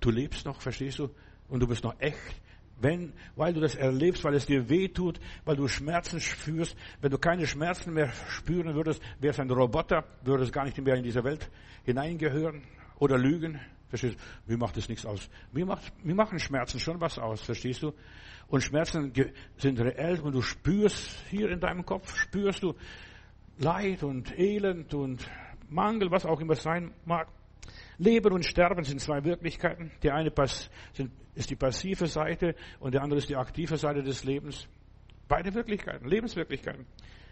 Du 0.00 0.10
lebst 0.10 0.46
noch, 0.46 0.60
verstehst 0.60 0.98
du? 0.98 1.10
Und 1.48 1.60
du 1.60 1.66
bist 1.66 1.84
noch 1.84 1.98
echt. 2.00 2.40
Wenn, 2.80 3.12
weil 3.34 3.52
du 3.52 3.60
das 3.60 3.74
erlebst, 3.74 4.22
weil 4.22 4.34
es 4.34 4.46
dir 4.46 4.68
weh 4.68 4.86
tut, 4.86 5.18
weil 5.44 5.56
du 5.56 5.66
Schmerzen 5.66 6.20
spürst, 6.20 6.76
wenn 7.00 7.10
du 7.10 7.18
keine 7.18 7.46
Schmerzen 7.46 7.92
mehr 7.92 8.12
spüren 8.28 8.74
würdest, 8.74 9.02
wärst 9.18 9.40
ein 9.40 9.50
Roboter, 9.50 10.04
würdest 10.22 10.52
gar 10.52 10.64
nicht 10.64 10.78
mehr 10.78 10.94
in 10.94 11.02
diese 11.02 11.24
Welt 11.24 11.50
hineingehören 11.84 12.62
oder 13.00 13.18
lügen. 13.18 13.60
Verstehst 13.88 14.16
du? 14.16 14.50
Mir 14.52 14.58
macht 14.58 14.76
das 14.76 14.88
nichts 14.88 15.06
aus. 15.06 15.28
Mir, 15.52 15.66
macht, 15.66 16.04
mir 16.04 16.14
machen 16.14 16.38
Schmerzen 16.38 16.78
schon 16.78 17.00
was 17.00 17.18
aus, 17.18 17.40
verstehst 17.40 17.82
du? 17.82 17.92
Und 18.48 18.62
Schmerzen 18.62 19.12
sind 19.56 19.80
reell 19.80 20.20
und 20.20 20.34
du 20.34 20.42
spürst 20.42 21.24
hier 21.30 21.50
in 21.50 21.60
deinem 21.60 21.84
Kopf, 21.84 22.14
spürst 22.16 22.62
du 22.62 22.74
Leid 23.58 24.02
und 24.02 24.38
Elend 24.38 24.94
und 24.94 25.28
Mangel, 25.68 26.10
was 26.10 26.24
auch 26.24 26.40
immer 26.40 26.52
es 26.52 26.62
sein 26.62 26.94
mag. 27.04 27.28
Leben 27.98 28.32
und 28.32 28.44
Sterben 28.44 28.84
sind 28.84 29.00
zwei 29.00 29.24
Wirklichkeiten. 29.24 29.90
Die 30.02 30.10
eine 30.10 30.32
ist 31.34 31.50
die 31.50 31.56
passive 31.56 32.06
Seite 32.06 32.54
und 32.78 32.94
die 32.94 32.98
andere 32.98 33.18
ist 33.18 33.28
die 33.28 33.36
aktive 33.36 33.76
Seite 33.76 34.02
des 34.02 34.24
Lebens. 34.24 34.68
Beide 35.26 35.52
Wirklichkeiten, 35.52 36.08
Lebenswirklichkeiten. 36.08 36.86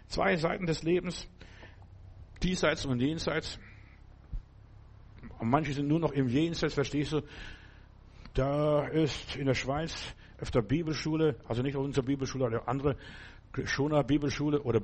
Zwei 0.07 0.35
Seiten 0.35 0.65
des 0.65 0.83
Lebens, 0.83 1.27
diesseits 2.43 2.85
und 2.85 2.99
jenseits. 2.99 3.59
Und 5.39 5.49
manche 5.49 5.73
sind 5.73 5.87
nur 5.87 5.99
noch 5.99 6.11
im 6.11 6.27
Jenseits, 6.27 6.73
verstehst 6.73 7.13
du? 7.13 7.21
da 8.37 8.85
ist 8.85 9.35
in 9.35 9.47
der 9.47 9.55
Schweiz 9.55 10.13
auf 10.39 10.51
der 10.51 10.61
Bibelschule, 10.61 11.35
also 11.47 11.63
nicht 11.63 11.75
unsere 11.75 12.05
Bibelschule, 12.05 12.45
eine 12.45 12.67
andere 12.67 12.95
Schoner 13.65 14.03
Bibelschule 14.03 14.61
oder 14.61 14.79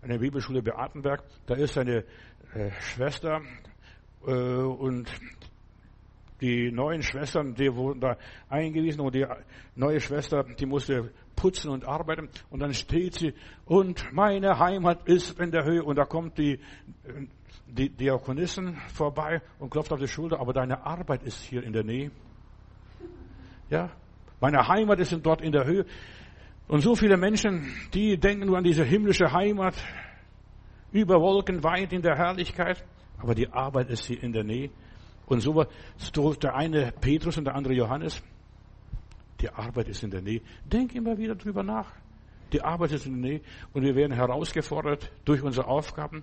eine 0.00 0.18
Bibelschule 0.18 0.62
Beatenberg, 0.62 1.22
da 1.46 1.54
ist 1.54 1.76
eine 1.76 2.04
äh, 2.54 2.70
Schwester 2.80 3.42
äh, 4.26 4.32
und 4.32 5.12
die 6.40 6.72
neuen 6.72 7.02
Schwestern, 7.02 7.54
die 7.54 7.74
wurden 7.74 8.00
da 8.00 8.16
eingewiesen 8.48 9.02
und 9.02 9.14
die 9.14 9.26
neue 9.76 10.00
Schwester, 10.00 10.42
die 10.42 10.66
musste 10.66 11.10
putzen 11.36 11.70
und 11.70 11.84
arbeiten. 11.84 12.28
Und 12.50 12.60
dann 12.60 12.74
steht 12.74 13.14
sie 13.14 13.34
und 13.66 14.12
meine 14.12 14.58
Heimat 14.58 15.06
ist 15.08 15.38
in 15.38 15.52
der 15.52 15.64
Höhe. 15.64 15.82
Und 15.82 15.96
da 15.96 16.04
kommt 16.04 16.38
die, 16.38 16.58
die 17.66 17.88
Diakonissen 17.88 18.76
vorbei 18.92 19.42
und 19.58 19.70
klopft 19.70 19.92
auf 19.92 19.98
die 19.98 20.08
Schulter, 20.08 20.40
aber 20.40 20.52
deine 20.52 20.84
Arbeit 20.84 21.22
ist 21.22 21.40
hier 21.42 21.62
in 21.62 21.72
der 21.72 21.84
Nähe. 21.84 22.10
Ja, 23.70 23.90
meine 24.40 24.66
Heimat 24.68 25.00
ist 25.00 25.16
dort 25.22 25.40
in 25.40 25.52
der 25.52 25.64
Höhe. 25.64 25.86
Und 26.68 26.80
so 26.80 26.94
viele 26.94 27.16
Menschen, 27.16 27.72
die 27.92 28.16
denken 28.16 28.46
nur 28.46 28.58
an 28.58 28.64
diese 28.64 28.84
himmlische 28.84 29.32
Heimat, 29.32 29.74
über 30.92 31.20
Wolken 31.20 31.64
weit 31.64 31.92
in 31.92 32.02
der 32.02 32.16
Herrlichkeit, 32.16 32.84
aber 33.18 33.34
die 33.34 33.48
Arbeit 33.48 33.90
ist 33.90 34.04
hier 34.04 34.22
in 34.22 34.32
der 34.32 34.44
Nähe. 34.44 34.70
Und 35.26 35.40
so 35.40 35.64
der 36.34 36.54
eine 36.54 36.92
Petrus 36.92 37.36
und 37.36 37.44
der 37.44 37.54
andere 37.54 37.74
Johannes. 37.74 38.22
Die 39.40 39.50
Arbeit 39.50 39.88
ist 39.88 40.02
in 40.02 40.10
der 40.10 40.22
Nähe. 40.22 40.42
Denk 40.64 40.94
immer 40.94 41.18
wieder 41.18 41.34
drüber 41.34 41.62
nach. 41.62 41.90
Die 42.52 42.62
Arbeit 42.62 42.92
ist 42.92 43.06
in 43.06 43.20
der 43.20 43.30
Nähe 43.30 43.40
und 43.72 43.82
wir 43.82 43.96
werden 43.96 44.12
herausgefordert 44.12 45.10
durch 45.24 45.42
unsere 45.42 45.66
Aufgaben. 45.66 46.22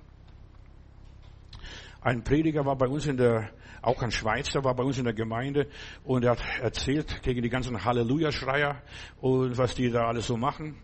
Ein 2.03 2.23
Prediger 2.23 2.65
war 2.65 2.75
bei 2.75 2.87
uns 2.87 3.05
in 3.05 3.17
der, 3.17 3.51
auch 3.83 4.01
ein 4.01 4.09
Schweizer 4.09 4.63
war 4.63 4.73
bei 4.73 4.83
uns 4.83 4.97
in 4.97 5.03
der 5.03 5.13
Gemeinde 5.13 5.67
und 6.03 6.25
er 6.25 6.31
hat 6.31 6.41
erzählt 6.59 7.21
gegen 7.21 7.43
die 7.43 7.49
ganzen 7.49 7.85
Halleluja-Schreier 7.85 8.81
und 9.19 9.55
was 9.55 9.75
die 9.75 9.91
da 9.91 10.07
alles 10.07 10.25
so 10.25 10.35
machen. 10.35 10.77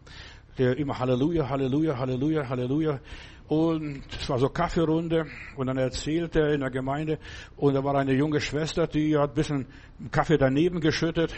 Der 0.59 0.77
immer 0.77 0.99
Halleluja, 0.99 1.49
Halleluja, 1.49 1.97
Halleluja, 1.97 2.47
Halleluja. 2.47 2.99
Und 3.47 4.03
es 4.11 4.29
war 4.29 4.37
so 4.37 4.49
Kaffeerunde 4.49 5.25
und 5.55 5.65
dann 5.65 5.77
erzählte 5.77 6.41
er 6.41 6.53
in 6.53 6.59
der 6.59 6.69
Gemeinde 6.69 7.17
und 7.55 7.73
da 7.73 7.83
war 7.83 7.95
eine 7.95 8.13
junge 8.13 8.39
Schwester, 8.39 8.85
die 8.85 9.17
hat 9.17 9.31
ein 9.31 9.35
bisschen 9.35 9.65
Kaffee 10.11 10.37
daneben 10.37 10.81
geschüttet 10.81 11.33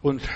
und 0.00 0.28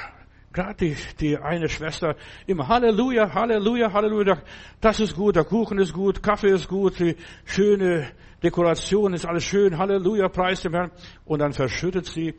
gerade 0.52 0.74
die, 0.76 0.96
die 1.18 1.38
eine 1.38 1.68
Schwester 1.68 2.14
immer 2.46 2.68
Halleluja, 2.68 3.34
Halleluja, 3.34 3.92
Halleluja, 3.92 4.38
das 4.80 5.00
ist 5.00 5.16
gut, 5.16 5.34
der 5.34 5.44
Kuchen 5.44 5.78
ist 5.78 5.92
gut, 5.92 6.22
Kaffee 6.22 6.50
ist 6.50 6.68
gut, 6.68 7.00
die 7.00 7.16
schöne 7.44 8.12
Dekoration 8.46 9.12
ist 9.12 9.26
alles 9.26 9.42
schön, 9.42 9.76
Halleluja, 9.76 10.28
preis 10.28 10.60
dem 10.60 10.72
Herrn. 10.72 10.92
Und 11.24 11.40
dann 11.40 11.52
verschüttet 11.52 12.06
sie, 12.06 12.34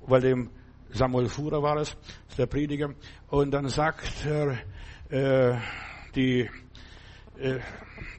weil 0.00 0.20
dem 0.20 0.50
Samuel 0.90 1.28
Fuhrer 1.28 1.62
war 1.62 1.76
es, 1.76 1.96
der 2.36 2.46
Prediger, 2.46 2.94
und 3.28 3.52
dann 3.52 3.68
sagt 3.68 4.26
er, 4.26 4.58
äh, 5.08 5.56
die, 6.16 6.50
äh, 7.38 7.60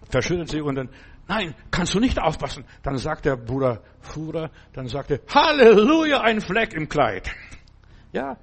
verschüttet 0.10 0.52
sie 0.52 0.62
und 0.62 0.76
dann, 0.76 0.89
nein, 1.28 1.54
kannst 1.70 1.94
du 1.94 2.00
nicht 2.00 2.18
aufpassen. 2.18 2.64
Dann 2.82 2.98
sagt 2.98 3.26
der 3.26 3.36
Bruder 3.36 3.82
Fuhrer, 4.00 4.50
dann 4.72 4.88
sagt 4.88 5.12
er, 5.12 5.20
Halleluja, 5.28 6.22
ein 6.22 6.39
Fleck 6.39 6.74
im 6.74 6.88
Kleid. 6.88 7.30
Ja, 8.14 8.38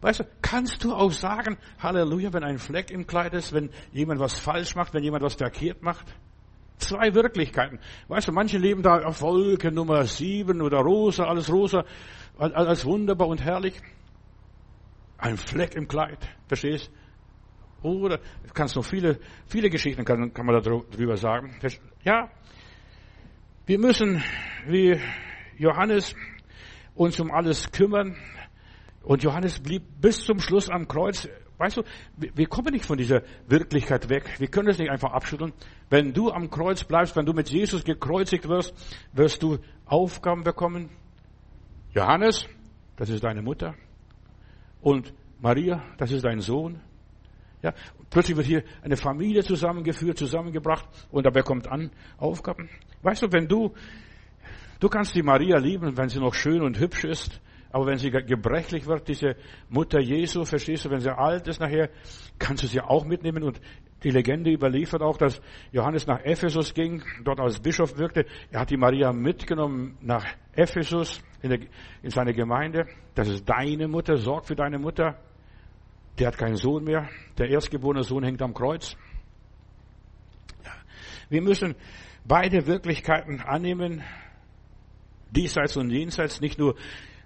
weißt 0.00 0.20
du, 0.20 0.24
kannst 0.42 0.82
du 0.82 0.92
auch 0.92 1.12
sagen, 1.12 1.56
Halleluja, 1.78 2.32
wenn 2.32 2.42
ein 2.42 2.58
Fleck 2.58 2.90
im 2.90 3.06
Kleid 3.06 3.32
ist, 3.32 3.52
wenn 3.52 3.70
jemand 3.92 4.18
was 4.18 4.40
falsch 4.40 4.74
macht, 4.74 4.92
wenn 4.92 5.04
jemand 5.04 5.22
was 5.22 5.36
verkehrt 5.36 5.82
macht? 5.82 6.12
Zwei 6.80 7.14
Wirklichkeiten. 7.14 7.78
Weißt 8.08 8.28
du, 8.28 8.32
manche 8.32 8.58
leben 8.58 8.82
da 8.82 9.02
auf 9.02 9.22
Wolke 9.22 9.70
Nummer 9.70 10.04
sieben 10.04 10.62
oder 10.62 10.78
rosa, 10.78 11.24
alles 11.24 11.50
rosa, 11.52 11.84
alles 12.38 12.84
wunderbar 12.84 13.28
und 13.28 13.42
herrlich. 13.42 13.74
Ein 15.18 15.36
Fleck 15.36 15.74
im 15.74 15.86
Kleid, 15.86 16.18
verstehst? 16.48 16.90
Oder 17.82 18.18
kannst 18.54 18.76
noch 18.76 18.84
viele, 18.84 19.20
viele 19.46 19.70
Geschichten 19.70 20.04
kann, 20.04 20.32
kann 20.32 20.46
man 20.46 20.62
darüber 20.62 21.16
sagen. 21.16 21.54
Ja, 22.02 22.30
wir 23.66 23.78
müssen 23.78 24.22
wie 24.66 24.98
Johannes 25.58 26.14
uns 26.94 27.20
um 27.20 27.30
alles 27.30 27.70
kümmern. 27.70 28.16
Und 29.02 29.22
Johannes 29.22 29.60
blieb 29.60 29.82
bis 30.00 30.24
zum 30.24 30.40
Schluss 30.40 30.68
am 30.68 30.88
Kreuz. 30.88 31.28
Weißt 31.58 31.76
du, 31.76 31.82
wir 32.16 32.46
kommen 32.46 32.72
nicht 32.72 32.86
von 32.86 32.98
dieser 32.98 33.22
Wirklichkeit 33.46 34.08
weg. 34.08 34.38
Wir 34.38 34.48
können 34.48 34.68
es 34.68 34.78
nicht 34.78 34.90
einfach 34.90 35.12
abschütteln. 35.12 35.52
Wenn 35.90 36.12
du 36.12 36.30
am 36.30 36.48
Kreuz 36.48 36.84
bleibst, 36.84 37.16
wenn 37.16 37.26
du 37.26 37.32
mit 37.32 37.50
Jesus 37.50 37.84
gekreuzigt 37.84 38.48
wirst, 38.48 38.72
wirst 39.12 39.42
du 39.42 39.58
Aufgaben 39.84 40.44
bekommen. 40.44 40.88
Johannes, 41.92 42.46
das 42.96 43.10
ist 43.10 43.24
deine 43.24 43.42
Mutter. 43.42 43.74
Und 44.80 45.12
Maria, 45.40 45.82
das 45.98 46.12
ist 46.12 46.24
dein 46.24 46.40
Sohn. 46.40 46.80
Ja, 47.62 47.74
plötzlich 48.08 48.36
wird 48.36 48.46
hier 48.46 48.62
eine 48.82 48.96
Familie 48.96 49.42
zusammengeführt, 49.42 50.16
zusammengebracht 50.16 50.86
und 51.10 51.26
dabei 51.26 51.42
kommt 51.42 51.68
an 51.68 51.90
Aufgaben. 52.18 52.70
Weißt 53.02 53.22
du, 53.22 53.32
wenn 53.32 53.48
du, 53.48 53.74
du 54.78 54.88
kannst 54.88 55.14
die 55.14 55.22
Maria 55.22 55.58
lieben, 55.58 55.96
wenn 55.96 56.08
sie 56.08 56.20
noch 56.20 56.34
schön 56.34 56.62
und 56.62 56.78
hübsch 56.78 57.04
ist, 57.04 57.40
aber 57.72 57.86
wenn 57.86 57.98
sie 57.98 58.10
gebrechlich 58.10 58.86
wird, 58.86 59.08
diese 59.08 59.36
Mutter 59.68 60.00
Jesu, 60.00 60.44
verstehst 60.44 60.84
du, 60.84 60.90
wenn 60.90 61.00
sie 61.00 61.14
alt 61.14 61.48
ist 61.48 61.60
nachher, 61.60 61.90
kannst 62.38 62.62
du 62.62 62.66
sie 62.66 62.80
auch 62.80 63.04
mitnehmen 63.04 63.42
und 63.42 63.60
die 64.02 64.10
Legende 64.10 64.50
überliefert 64.50 65.02
auch, 65.02 65.18
dass 65.18 65.40
Johannes 65.72 66.06
nach 66.06 66.20
Ephesus 66.20 66.72
ging, 66.74 67.02
dort 67.24 67.40
als 67.40 67.60
Bischof 67.60 67.98
wirkte. 67.98 68.24
Er 68.50 68.60
hat 68.60 68.70
die 68.70 68.76
Maria 68.76 69.12
mitgenommen 69.12 69.98
nach 70.00 70.24
Ephesus 70.52 71.22
in, 71.42 71.50
der, 71.50 71.60
in 72.02 72.10
seine 72.10 72.32
Gemeinde. 72.32 72.86
Das 73.14 73.28
ist 73.28 73.48
deine 73.48 73.88
Mutter, 73.88 74.16
sorg 74.16 74.46
für 74.46 74.56
deine 74.56 74.78
Mutter. 74.78 75.18
Der 76.18 76.28
hat 76.28 76.38
keinen 76.38 76.56
Sohn 76.56 76.84
mehr. 76.84 77.08
Der 77.38 77.48
erstgeborene 77.48 78.02
Sohn 78.02 78.24
hängt 78.24 78.42
am 78.42 78.54
Kreuz. 78.54 78.96
Wir 81.28 81.42
müssen 81.42 81.76
beide 82.24 82.66
Wirklichkeiten 82.66 83.40
annehmen, 83.40 84.02
diesseits 85.30 85.76
und 85.76 85.90
jenseits, 85.90 86.40
nicht 86.40 86.58
nur, 86.58 86.74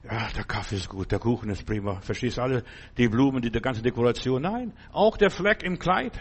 ja, 0.04 0.28
der 0.36 0.44
Kaffee 0.44 0.76
ist 0.76 0.90
gut, 0.90 1.10
der 1.10 1.18
Kuchen 1.18 1.48
ist 1.48 1.64
prima, 1.64 2.00
verstehst 2.00 2.38
alle, 2.38 2.64
die 2.98 3.08
Blumen, 3.08 3.40
die, 3.40 3.50
die 3.50 3.60
ganze 3.60 3.80
Dekoration. 3.80 4.42
Nein, 4.42 4.72
auch 4.92 5.16
der 5.16 5.30
Fleck 5.30 5.62
im 5.62 5.78
Kleid. 5.78 6.20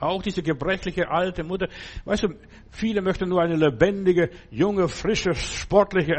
Auch 0.00 0.22
diese 0.22 0.42
gebrechliche 0.42 1.10
alte 1.10 1.44
Mutter. 1.44 1.68
Weißt 2.06 2.24
du, 2.24 2.28
viele 2.70 3.02
möchten 3.02 3.28
nur 3.28 3.42
eine 3.42 3.56
lebendige, 3.56 4.30
junge, 4.50 4.88
frische, 4.88 5.34
sportliche 5.34 6.14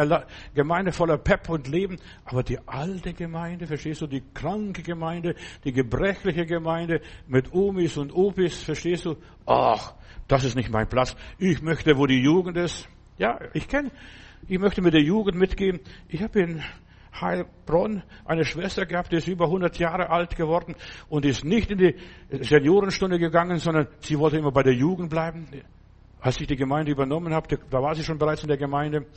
Gemeinde 0.54 0.92
voller 0.92 1.18
Pep 1.18 1.50
und 1.50 1.68
Leben. 1.68 1.98
Aber 2.26 2.44
die 2.44 2.60
alte 2.68 3.14
Gemeinde, 3.14 3.66
verstehst 3.66 4.02
du, 4.02 4.08
die 4.08 4.24
kranke 4.34 4.84
Gemeinde, 4.84 5.36
die 5.64 5.74
gebrechliche 5.74 6.46
Gemeinde 6.46 7.02
mit 7.28 7.52
Omis 7.54 7.98
und 7.98 8.14
Opis, 8.14 8.62
verstehst 8.62 9.06
du? 9.06 9.18
Ach, 9.48 9.96
das 10.28 10.44
ist 10.44 10.56
nicht 10.56 10.70
mein 10.70 10.88
Platz. 10.88 11.16
Ich 11.40 11.62
möchte, 11.62 11.98
wo 11.98 12.06
die 12.06 12.22
Jugend 12.22 12.58
ist. 12.58 12.88
Ja, 13.18 13.40
ich 13.54 13.68
kenne, 13.68 13.92
ich 14.48 14.60
möchte 14.60 14.82
mit 14.82 14.94
der 14.94 15.02
Jugend 15.02 15.38
mitgehen. 15.38 15.80
Ich 16.08 16.22
habe 16.22 16.40
in 16.40 16.64
Heilbronn 17.20 18.04
eine 18.26 18.46
Schwester 18.46 18.86
gehabt, 18.86 19.12
die 19.12 19.18
ist 19.18 19.28
über 19.28 19.46
100 19.46 19.78
Jahre 19.78 20.10
alt 20.10 20.36
geworden 20.36 20.76
und 21.10 21.26
ist 21.26 21.44
nicht 21.44 21.72
in 21.72 21.78
die 21.78 21.96
Seniorenstunde 22.30 23.20
gegangen, 23.20 23.58
sondern 23.58 23.88
sie 24.00 24.18
wollte 24.18 24.38
immer 24.38 24.52
bei 24.52 24.64
der 24.64 24.74
Jugend 24.74 25.10
bleiben. 25.10 25.48
Als 26.20 26.40
ich 26.40 26.48
die 26.48 26.56
Gemeinde 26.56 26.92
übernommen 26.92 27.34
habe, 27.34 27.58
da 27.70 27.82
war 27.82 27.96
sie 27.96 28.04
schon 28.04 28.18
bereits 28.18 28.44
in 28.44 28.48
der 28.48 28.58
Gemeinde 28.58 29.08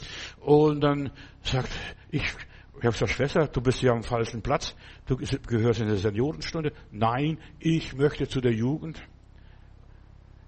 und 0.41 0.81
dann 0.81 1.11
sagt, 1.43 1.71
ich, 2.11 2.23
ich 2.23 2.75
habe 2.75 2.93
gesagt, 2.93 3.11
Schwester, 3.11 3.47
du 3.47 3.61
bist 3.61 3.83
ja 3.83 3.93
am 3.93 4.03
falschen 4.03 4.43
Platz, 4.43 4.75
du 5.07 5.17
gehörst 5.17 5.81
in 5.81 5.89
der 5.89 5.97
Seniorenstunde. 5.97 6.73
Nein, 6.91 7.39
ich 7.59 7.95
möchte 7.95 8.27
zu 8.27 8.41
der 8.41 8.53
Jugend. 8.53 9.03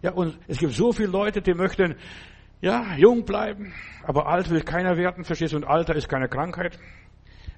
Ja, 0.03 0.13
und 0.13 0.39
es 0.47 0.59
gibt 0.59 0.73
so 0.73 0.93
viele 0.93 1.09
Leute, 1.09 1.43
die 1.43 1.55
möchten, 1.55 1.97
ja, 2.61 2.97
jung 2.97 3.25
bleiben, 3.25 3.73
aber 4.03 4.27
alt 4.27 4.51
will 4.51 4.63
keiner 4.63 4.97
werden, 4.97 5.25
verstehst 5.25 5.53
du, 5.53 5.57
und 5.57 5.65
Alter 5.65 5.95
ist 5.95 6.09
keine 6.09 6.29
Krankheit. 6.29 6.79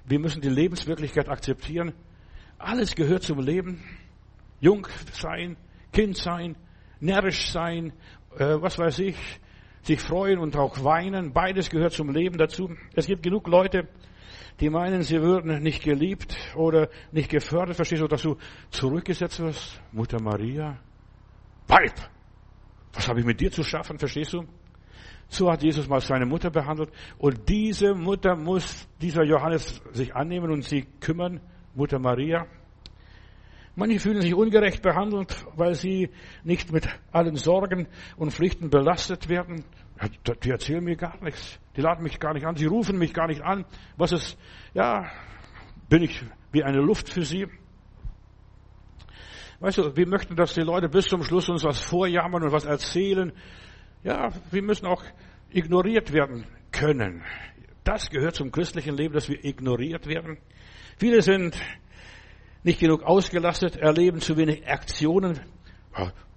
Wir 0.09 0.17
müssen 0.17 0.41
die 0.41 0.49
Lebenswirklichkeit 0.49 1.29
akzeptieren. 1.29 1.93
Alles 2.57 2.95
gehört 2.95 3.21
zum 3.21 3.39
Leben. 3.39 3.83
Jung 4.59 4.87
sein, 5.11 5.55
Kind 5.93 6.17
sein, 6.17 6.55
närrisch 6.99 7.51
sein, 7.51 7.93
äh, 8.35 8.55
was 8.59 8.79
weiß 8.79 8.99
ich, 8.99 9.15
sich 9.83 10.01
freuen 10.01 10.39
und 10.39 10.57
auch 10.57 10.83
weinen. 10.83 11.31
Beides 11.31 11.69
gehört 11.69 11.93
zum 11.93 12.09
Leben 12.09 12.39
dazu. 12.39 12.75
Es 12.95 13.05
gibt 13.05 13.21
genug 13.21 13.47
Leute, 13.47 13.87
die 14.59 14.71
meinen, 14.71 15.03
sie 15.03 15.21
würden 15.21 15.61
nicht 15.61 15.83
geliebt 15.83 16.35
oder 16.55 16.89
nicht 17.11 17.29
gefördert. 17.29 17.75
Verstehst 17.75 18.01
du, 18.01 18.07
dass 18.07 18.23
du 18.23 18.35
zurückgesetzt 18.71 19.39
wirst? 19.39 19.79
Mutter 19.91 20.19
Maria. 20.19 20.79
Weib! 21.67 21.93
Was 22.93 23.07
habe 23.07 23.19
ich 23.19 23.27
mit 23.27 23.39
dir 23.39 23.51
zu 23.51 23.61
schaffen? 23.61 23.99
Verstehst 23.99 24.33
du? 24.33 24.43
So 25.29 25.51
hat 25.51 25.61
Jesus 25.63 25.87
mal 25.87 26.01
seine 26.01 26.25
Mutter 26.25 26.49
behandelt. 26.49 26.91
Und 27.17 27.47
diese 27.47 27.93
Mutter 27.93 28.35
muss 28.35 28.87
dieser 28.99 29.23
Johannes 29.23 29.81
sich 29.91 30.15
annehmen 30.15 30.51
und 30.51 30.63
sie 30.63 30.85
kümmern, 30.99 31.39
Mutter 31.75 31.99
Maria. 31.99 32.47
Manche 33.75 33.99
fühlen 33.99 34.21
sich 34.21 34.33
ungerecht 34.33 34.81
behandelt, 34.81 35.45
weil 35.55 35.75
sie 35.75 36.09
nicht 36.43 36.71
mit 36.71 36.89
allen 37.11 37.35
Sorgen 37.35 37.87
und 38.17 38.33
Pflichten 38.33 38.69
belastet 38.69 39.29
werden. 39.29 39.63
Die 40.43 40.49
erzählen 40.49 40.83
mir 40.83 40.95
gar 40.95 41.23
nichts. 41.23 41.59
Die 41.77 41.81
laden 41.81 42.03
mich 42.03 42.19
gar 42.19 42.33
nicht 42.33 42.45
an. 42.45 42.55
Sie 42.55 42.65
rufen 42.65 42.97
mich 42.97 43.13
gar 43.13 43.27
nicht 43.27 43.41
an. 43.41 43.65
Was 43.95 44.11
ist, 44.11 44.37
ja, 44.73 45.09
bin 45.87 46.03
ich 46.03 46.21
wie 46.51 46.63
eine 46.63 46.81
Luft 46.81 47.07
für 47.09 47.23
sie? 47.23 47.47
Weißt 49.61 49.77
du, 49.77 49.95
wir 49.95 50.07
möchten, 50.07 50.35
dass 50.35 50.53
die 50.53 50.61
Leute 50.61 50.89
bis 50.89 51.05
zum 51.05 51.23
Schluss 51.23 51.47
uns 51.49 51.63
was 51.63 51.79
vorjammern 51.79 52.43
und 52.43 52.51
was 52.51 52.65
erzählen. 52.65 53.31
Ja, 54.03 54.29
wir 54.51 54.61
müssen 54.61 54.85
auch 54.85 55.03
ignoriert 55.51 56.13
werden 56.13 56.45
können. 56.71 57.23
Das 57.83 58.09
gehört 58.09 58.35
zum 58.35 58.51
christlichen 58.51 58.95
Leben, 58.95 59.13
dass 59.13 59.27
wir 59.27 59.43
ignoriert 59.43 60.07
werden. 60.07 60.37
Viele 60.97 61.21
sind 61.21 61.57
nicht 62.63 62.79
genug 62.79 63.03
ausgelastet, 63.03 63.75
erleben 63.75 64.21
zu 64.21 64.37
wenig 64.37 64.67
Aktionen. 64.67 65.39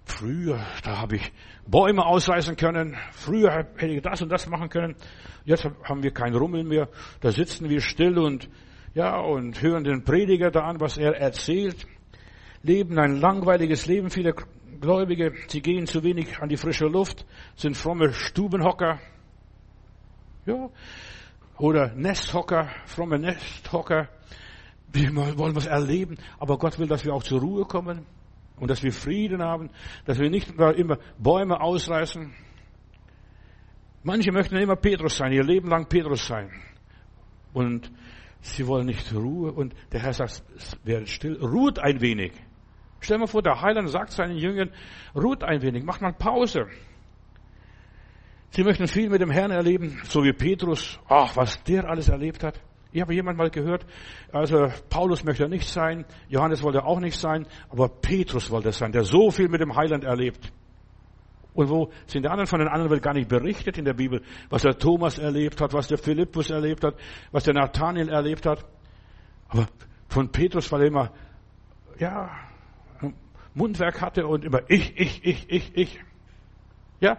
Früher, 0.05 0.59
da 0.83 1.01
habe 1.01 1.17
ich 1.17 1.33
Bäume 1.67 2.05
ausreißen 2.05 2.57
können. 2.57 2.97
Früher 3.13 3.53
hätte 3.77 3.87
ich 3.87 4.03
das 4.03 4.23
und 4.23 4.31
das 4.31 4.49
machen 4.49 4.69
können. 4.69 4.97
Jetzt 5.45 5.65
haben 5.85 6.03
wir 6.03 6.11
keinen 6.11 6.35
Rummel 6.35 6.65
mehr. 6.65 6.89
Da 7.21 7.31
sitzen 7.31 7.69
wir 7.69 7.81
still 7.81 8.19
und, 8.19 8.49
ja, 8.95 9.21
und 9.21 9.63
hören 9.63 9.85
den 9.85 10.03
Prediger 10.03 10.51
da 10.51 10.63
an, 10.63 10.81
was 10.81 10.99
er 10.99 11.17
erzählt. 11.17 11.87
Leben 12.63 12.99
ein 12.99 13.21
langweiliges 13.21 13.87
Leben. 13.87 14.11
Viele 14.11 14.35
Gläubige, 14.83 15.33
sie 15.47 15.63
gehen 15.63 15.87
zu 15.87 16.03
wenig 16.03 16.41
an 16.41 16.49
die 16.49 16.57
frische 16.57 16.87
Luft, 16.87 17.25
sind 17.55 17.77
fromme 17.77 18.13
Stubenhocker. 18.13 18.99
Ja. 20.45 20.71
Oder 21.57 21.95
Nesthocker, 21.95 22.69
fromme 22.87 23.17
Nesthocker. 23.21 24.09
Wir 24.93 25.15
wollen 25.15 25.55
was 25.55 25.67
erleben. 25.67 26.19
Aber 26.41 26.59
Gott 26.59 26.81
will, 26.81 26.89
dass 26.89 27.05
wir 27.05 27.15
auch 27.15 27.23
zur 27.23 27.41
Ruhe 27.41 27.65
kommen. 27.65 28.05
Und 28.57 28.71
dass 28.71 28.83
wir 28.83 28.93
Frieden 28.93 29.41
haben, 29.41 29.71
dass 30.05 30.19
wir 30.19 30.29
nicht 30.29 30.51
immer 30.51 30.99
Bäume 31.17 31.61
ausreißen. 31.61 32.35
Manche 34.03 34.33
möchten 34.33 34.57
immer 34.57 34.77
Petrus 34.77 35.17
sein, 35.17 35.33
ihr 35.33 35.45
Leben 35.45 35.69
lang 35.69 35.89
Petrus 35.89 36.27
sein. 36.27 36.51
Und 37.53 37.93
sie 38.41 38.67
wollen 38.67 38.87
nicht 38.87 39.15
Ruhe. 39.15 39.53
Und 39.53 39.75
der 39.93 40.01
Herr 40.01 40.13
sagt, 40.13 40.43
werdet 40.83 41.09
still, 41.09 41.37
ruht 41.41 41.79
ein 41.79 42.01
wenig. 42.01 42.33
Stell 43.03 43.19
dir 43.19 43.27
vor, 43.27 43.43
der 43.43 43.61
Heiland 43.61 43.91
sagt 43.91 44.13
seinen 44.13 44.37
Jüngern, 44.37 44.71
ruht 45.15 45.43
ein 45.43 45.61
wenig, 45.61 45.85
macht 45.85 46.01
mal 46.01 46.13
Pause. 46.13 46.69
Sie 48.51 48.63
möchten 48.63 48.87
viel 48.87 49.11
mit 49.11 49.21
dem 49.21 49.31
Herrn 49.31 49.51
erleben, 49.51 50.01
so 50.05 50.23
wie 50.23 50.33
Petrus. 50.33 51.01
Ach, 51.09 51.37
was 51.37 51.63
der 51.65 51.89
alles 51.89 52.09
erlebt 52.09 52.45
hat. 52.45 52.61
Ich 52.93 53.01
habe 53.01 53.15
jemand 53.15 53.39
mal 53.39 53.51
gehört, 53.51 53.87
also 54.31 54.69
Paulus 54.89 55.25
möchte 55.25 55.49
nicht 55.49 55.69
sein, 55.69 56.05
Johannes 56.29 56.63
wollte 56.63 56.85
auch 56.85 57.01
nicht 57.01 57.19
sein, 57.19 57.47
aber 57.71 57.89
Petrus 57.89 58.51
wollte 58.51 58.71
sein, 58.71 58.93
der 58.93 59.03
so 59.03 59.31
viel 59.31 59.49
mit 59.49 59.63
dem 59.63 59.75
Heiland 59.75 60.05
erlebt. 60.05 60.53
Und 61.55 61.71
wo 61.71 61.91
sind 62.07 62.25
die 62.25 62.29
anderen 62.29 62.47
von 62.47 62.61
den 62.61 62.69
anderen 62.69 62.91
wird 62.91 63.03
gar 63.03 63.15
nicht 63.15 63.29
berichtet 63.29 63.79
in 63.79 63.85
der 63.85 63.95
Bibel, 63.95 64.23
was 64.49 64.63
der 64.63 64.79
Thomas 64.79 65.19
erlebt 65.19 65.61
hat, 65.61 65.73
was 65.73 65.89
der 65.89 65.99
Philippus 65.99 66.51
erlebt 66.51 66.85
hat, 66.85 66.95
was 67.33 67.45
der 67.45 67.55
Nathaniel 67.55 68.11
erlebt 68.11 68.47
hat. 68.47 68.65
Aber 69.49 69.67
von 70.09 70.31
Petrus, 70.31 70.71
weil 70.71 70.83
er 70.83 70.87
immer, 70.87 71.11
ja, 71.99 72.31
Mundwerk 73.55 74.01
hatte 74.01 74.27
und 74.27 74.45
immer 74.45 74.63
ich, 74.69 74.99
ich, 74.99 75.25
ich, 75.25 75.51
ich, 75.51 75.77
ich. 75.77 76.01
Ja, 77.01 77.19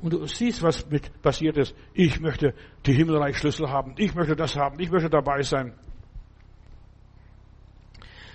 und 0.00 0.12
du 0.12 0.26
siehst, 0.26 0.62
was 0.62 0.88
mit 0.88 1.22
passiert 1.22 1.56
ist. 1.56 1.74
Ich 1.92 2.20
möchte 2.20 2.54
die 2.86 2.92
Himmelreichschlüssel 2.92 3.68
haben. 3.68 3.94
Ich 3.98 4.14
möchte 4.14 4.36
das 4.36 4.56
haben. 4.56 4.78
Ich 4.80 4.90
möchte 4.90 5.10
dabei 5.10 5.42
sein. 5.42 5.74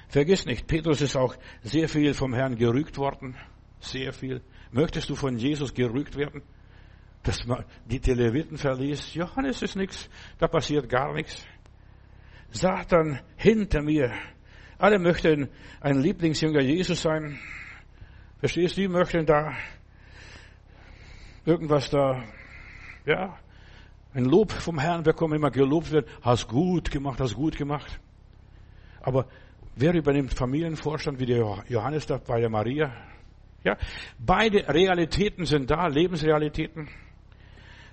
Vergiss 0.10 0.45
nicht, 0.45 0.68
Petrus 0.68 1.01
ist 1.01 1.16
auch 1.16 1.36
sehr 1.64 1.89
viel 1.89 2.14
vom 2.14 2.34
Herrn 2.34 2.56
gerügt 2.56 2.97
worden. 2.97 3.36
Sehr 3.80 4.14
viel. 4.14 4.41
Möchtest 4.72 5.10
du 5.10 5.16
von 5.16 5.38
Jesus 5.38 5.74
gerügt 5.74 6.16
werden? 6.16 6.43
Dass 7.24 7.45
man 7.45 7.66
die 7.86 7.99
Leviten 7.99 8.58
verließ. 8.58 9.16
Johannes 9.16 9.62
ist 9.62 9.76
nichts. 9.76 10.10
Da 10.38 10.47
passiert 10.47 10.89
gar 10.89 11.14
nichts. 11.14 11.45
Satan 12.51 13.22
hinter 13.38 13.82
mir. 13.82 14.14
Alle 14.84 15.00
möchten 15.00 15.48
ein 15.80 16.02
Lieblingsjünger 16.02 16.60
Jesus 16.60 17.04
sein. 17.04 17.40
Verstehst 18.40 18.76
du? 18.76 18.82
Die 18.82 18.90
möchten 18.90 19.26
da 19.26 19.54
irgendwas 21.46 21.90
da, 21.90 22.22
ja, 23.06 23.40
ein 24.14 24.26
Lob 24.26 24.52
vom 24.52 24.78
Herrn 24.78 25.04
bekommen, 25.04 25.36
immer 25.36 25.52
gelobt 25.52 25.92
wird, 25.92 26.10
hast 26.22 26.50
gut 26.50 26.92
gemacht, 26.92 27.22
hast 27.22 27.36
gut 27.36 27.58
gemacht. 27.58 27.98
Aber 29.02 29.30
wer 29.78 29.94
übernimmt 29.94 30.34
Familienvorstand 30.34 31.18
wie 31.18 31.28
der 31.28 31.64
Johannes 31.70 32.06
da 32.06 32.18
bei 32.18 32.42
der 32.42 32.50
Maria? 32.50 32.92
Ja, 33.64 33.78
beide 34.20 34.68
Realitäten 34.68 35.46
sind 35.46 35.72
da, 35.72 35.88
Lebensrealitäten. 35.88 36.90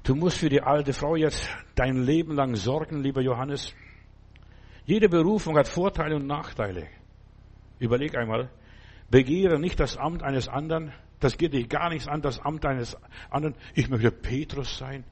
Du 0.03 0.17
musst 0.17 0.39
für 0.39 0.49
die 0.49 0.61
alte 0.61 0.93
Frau 0.93 1.15
jetzt 1.15 1.49
dein 1.77 2.03
Leben 2.03 2.35
lang 2.35 2.57
sorgen, 2.57 3.01
lieber 3.01 3.21
Johannes. 3.21 3.77
Jede 4.91 5.09
Berufung 5.09 5.57
hat 5.57 5.69
Vorteile 5.69 6.17
und 6.17 6.27
Nachteile. 6.27 6.89
Überleg 7.79 8.17
einmal, 8.17 8.51
begehre 9.09 9.61
nicht 9.61 9.79
das 9.79 9.97
Amt 9.97 10.25
eines 10.25 10.49
anderen, 10.49 10.93
das 11.21 11.39
geht 11.39 11.53
dich 11.53 11.69
gar 11.69 11.91
nichts 11.91 12.09
an, 12.09 12.23
das 12.23 12.41
Amt 12.41 12.67
eines 12.67 12.97
anderen. 13.31 13.55
Ich 13.75 13.89
möchte 13.89 14.11
Petrus 14.11 14.79
sein. 14.79 15.05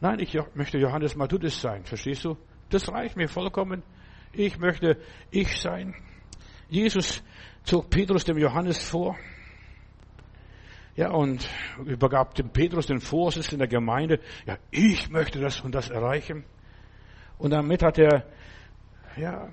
Nein, 0.00 0.20
ich 0.20 0.38
möchte 0.54 0.78
Johannes 0.78 1.16
Matthäus 1.16 1.60
sein. 1.60 1.84
Verstehst 1.84 2.24
du? 2.24 2.38
Das 2.70 2.90
reicht 2.90 3.14
mir 3.14 3.28
vollkommen. 3.28 3.82
Ich 4.32 4.58
möchte 4.58 4.96
ich 5.30 5.60
sein. 5.60 5.94
Jesus 6.70 7.22
zog 7.64 7.90
Petrus 7.90 8.24
dem 8.24 8.38
Johannes 8.38 8.88
vor. 8.88 9.18
Ja, 10.96 11.10
und 11.10 11.46
übergab 11.84 12.34
dem 12.36 12.48
Petrus 12.48 12.86
den 12.86 13.00
Vorsitz 13.00 13.52
in 13.52 13.58
der 13.58 13.68
Gemeinde. 13.68 14.18
Ja, 14.46 14.56
ich 14.70 15.10
möchte 15.10 15.40
das 15.40 15.60
und 15.60 15.74
das 15.74 15.90
erreichen. 15.90 16.46
Und 17.36 17.50
damit 17.50 17.82
hat 17.82 17.98
er, 17.98 18.24
ja, 19.16 19.48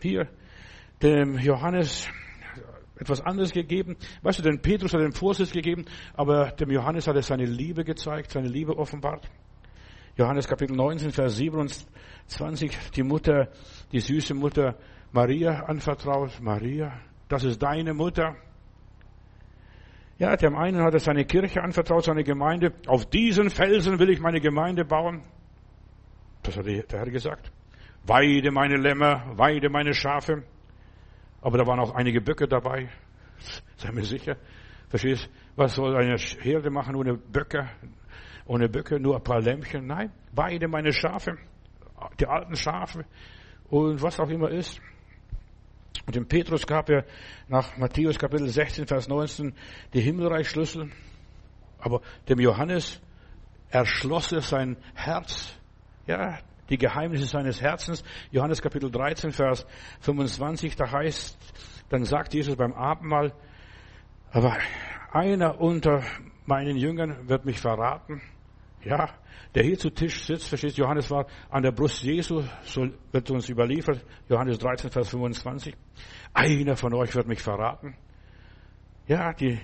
hier 0.00 0.28
dem 1.02 1.38
Johannes 1.38 2.08
etwas 2.96 3.20
anderes 3.20 3.52
gegeben. 3.52 3.96
Weißt 4.22 4.38
du, 4.38 4.42
den 4.42 4.60
Petrus 4.60 4.94
hat 4.94 5.00
den 5.00 5.12
Vorsitz 5.12 5.52
gegeben, 5.52 5.84
aber 6.14 6.52
dem 6.52 6.70
Johannes 6.70 7.06
hat 7.06 7.16
er 7.16 7.22
seine 7.22 7.44
Liebe 7.44 7.84
gezeigt, 7.84 8.30
seine 8.30 8.48
Liebe 8.48 8.76
offenbart. 8.76 9.28
Johannes 10.16 10.46
Kapitel 10.46 10.76
19, 10.76 11.10
Vers 11.10 11.36
27, 11.36 12.76
die 12.94 13.02
Mutter, 13.02 13.48
die 13.90 14.00
süße 14.00 14.34
Mutter 14.34 14.76
Maria 15.10 15.64
anvertraut. 15.64 16.40
Maria, 16.40 16.92
das 17.28 17.44
ist 17.44 17.62
deine 17.62 17.94
Mutter. 17.94 18.36
Ja, 20.18 20.36
dem 20.36 20.54
einen 20.54 20.82
hat 20.82 20.94
er 20.94 21.00
seine 21.00 21.24
Kirche 21.24 21.62
anvertraut, 21.62 22.04
seine 22.04 22.22
Gemeinde. 22.22 22.72
Auf 22.86 23.06
diesen 23.06 23.50
Felsen 23.50 23.98
will 23.98 24.10
ich 24.10 24.20
meine 24.20 24.40
Gemeinde 24.40 24.84
bauen. 24.84 25.22
Das 26.42 26.56
hat 26.56 26.66
der 26.66 26.84
Herr 26.88 27.10
gesagt. 27.10 27.50
Weide 28.04 28.50
meine 28.50 28.76
Lämmer, 28.76 29.32
weide 29.36 29.68
meine 29.68 29.94
Schafe. 29.94 30.42
Aber 31.40 31.58
da 31.58 31.66
waren 31.66 31.80
auch 31.80 31.94
einige 31.94 32.20
Böcke 32.20 32.48
dabei. 32.48 32.88
Sei 33.76 33.92
mir 33.92 34.04
sicher. 34.04 34.36
Verstehst? 34.88 35.28
Was 35.56 35.74
soll 35.74 35.96
eine 35.96 36.16
Herde 36.16 36.70
machen 36.70 36.96
ohne 36.96 37.14
Böcke? 37.14 37.68
Ohne 38.46 38.68
Böcke, 38.68 38.98
nur 38.98 39.16
ein 39.16 39.22
paar 39.22 39.40
Lämpchen? 39.40 39.86
Nein, 39.86 40.12
beide 40.32 40.68
meine 40.68 40.92
Schafe. 40.92 41.38
Die 42.18 42.26
alten 42.26 42.56
Schafe. 42.56 43.04
Und 43.68 44.02
was 44.02 44.18
auch 44.18 44.28
immer 44.28 44.50
ist. 44.50 44.80
Und 46.06 46.16
dem 46.16 46.26
Petrus 46.26 46.66
gab 46.66 46.90
er 46.90 47.04
nach 47.48 47.76
Matthäus 47.76 48.18
Kapitel 48.18 48.48
16, 48.48 48.86
Vers 48.86 49.08
19 49.08 49.54
die 49.94 50.00
Himmelreichschlüssel. 50.00 50.90
Aber 51.78 52.00
dem 52.28 52.40
Johannes 52.40 53.00
erschloss 53.70 54.32
er 54.32 54.40
sein 54.40 54.76
Herz. 54.94 55.56
Ja, 56.06 56.38
die 56.72 56.78
Geheimnisse 56.78 57.26
seines 57.26 57.60
Herzens. 57.60 58.02
Johannes 58.30 58.62
Kapitel 58.62 58.90
13, 58.90 59.30
Vers 59.30 59.66
25, 60.00 60.74
da 60.74 60.90
heißt, 60.90 61.38
dann 61.90 62.04
sagt 62.04 62.34
Jesus 62.34 62.56
beim 62.56 62.72
Abendmahl, 62.72 63.32
aber 64.32 64.56
einer 65.12 65.60
unter 65.60 66.02
meinen 66.46 66.76
Jüngern 66.76 67.28
wird 67.28 67.44
mich 67.44 67.60
verraten. 67.60 68.22
Ja, 68.82 69.10
der 69.54 69.62
hier 69.62 69.78
zu 69.78 69.90
Tisch 69.90 70.24
sitzt, 70.24 70.48
versteht, 70.48 70.76
Johannes 70.76 71.10
war 71.10 71.26
an 71.50 71.62
der 71.62 71.70
Brust 71.70 72.02
Jesu, 72.02 72.42
so 72.62 72.88
wird 73.12 73.30
uns 73.30 73.48
überliefert, 73.48 74.04
Johannes 74.28 74.58
13, 74.58 74.90
Vers 74.90 75.10
25. 75.10 75.76
Einer 76.32 76.74
von 76.74 76.94
euch 76.94 77.14
wird 77.14 77.28
mich 77.28 77.42
verraten. 77.42 77.94
Ja, 79.06 79.34
die 79.34 79.60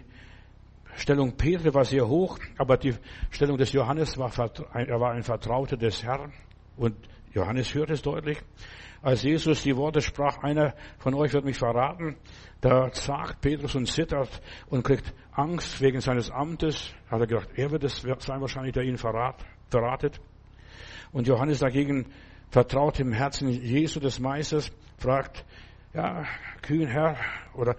Stellung 0.95 1.37
Peter 1.37 1.73
war 1.75 1.85
sehr 1.85 2.07
hoch, 2.07 2.39
aber 2.59 2.77
die 2.77 2.95
Stellung 3.31 3.57
des 3.57 3.73
Johannes 3.73 4.19
war, 4.19 4.31
er 4.75 5.01
war 5.01 5.13
ein 5.13 5.23
Vertrauter 5.23 5.77
des 5.77 6.05
Herrn. 6.05 6.33
Und 6.79 6.97
Johannes 7.35 7.75
hört 7.75 7.91
es 7.91 8.03
deutlich. 8.03 8.39
Als 9.03 9.23
Jesus 9.23 9.63
die 9.63 9.77
Worte 9.77 10.01
sprach, 10.01 10.39
einer 10.39 10.75
von 10.99 11.15
euch 11.15 11.33
wird 11.33 11.45
mich 11.45 11.59
verraten, 11.59 12.17
da 12.61 12.91
zagt 12.91 13.41
Petrus 13.41 13.75
und 13.77 13.87
zittert 13.87 14.41
und 14.69 14.83
kriegt 14.83 15.15
Angst 15.33 15.81
wegen 15.81 16.01
seines 16.01 16.31
Amtes. 16.31 16.93
Hat 17.09 17.21
er 17.21 17.27
gedacht, 17.27 17.49
er 17.55 17.71
wird 17.71 17.85
es 17.85 18.03
sein 18.03 18.41
wahrscheinlich, 18.41 18.73
der 18.73 18.85
ihn 18.85 18.97
verrat, 18.97 19.45
verratet. 19.71 20.21
Und 21.13 21.29
Johannes 21.29 21.61
dagegen 21.61 22.07
vertraut 22.51 22.99
im 22.99 23.13
Herzen 23.13 23.49
Jesu 23.49 24.01
des 24.01 24.19
Meisters, 24.19 24.73
fragt, 24.99 25.45
ja, 25.95 26.25
kühn 26.63 26.89
Herr, 26.89 27.17
oder 27.55 27.77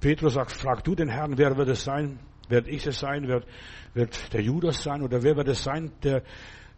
Petrus 0.00 0.34
sagt, 0.34 0.52
frag 0.52 0.84
du 0.84 0.94
den 0.94 1.08
Herrn, 1.08 1.38
wer 1.38 1.56
wird 1.56 1.68
es 1.68 1.84
sein? 1.84 2.18
Wird 2.48 2.66
ich 2.66 2.86
es 2.86 2.98
sein? 2.98 3.28
Wird, 3.28 3.46
wird 3.94 4.32
der 4.32 4.42
Judas 4.42 4.82
sein? 4.82 5.02
Oder 5.02 5.22
wer 5.22 5.36
wird 5.36 5.48
es 5.48 5.62
sein, 5.62 5.92
der 6.02 6.22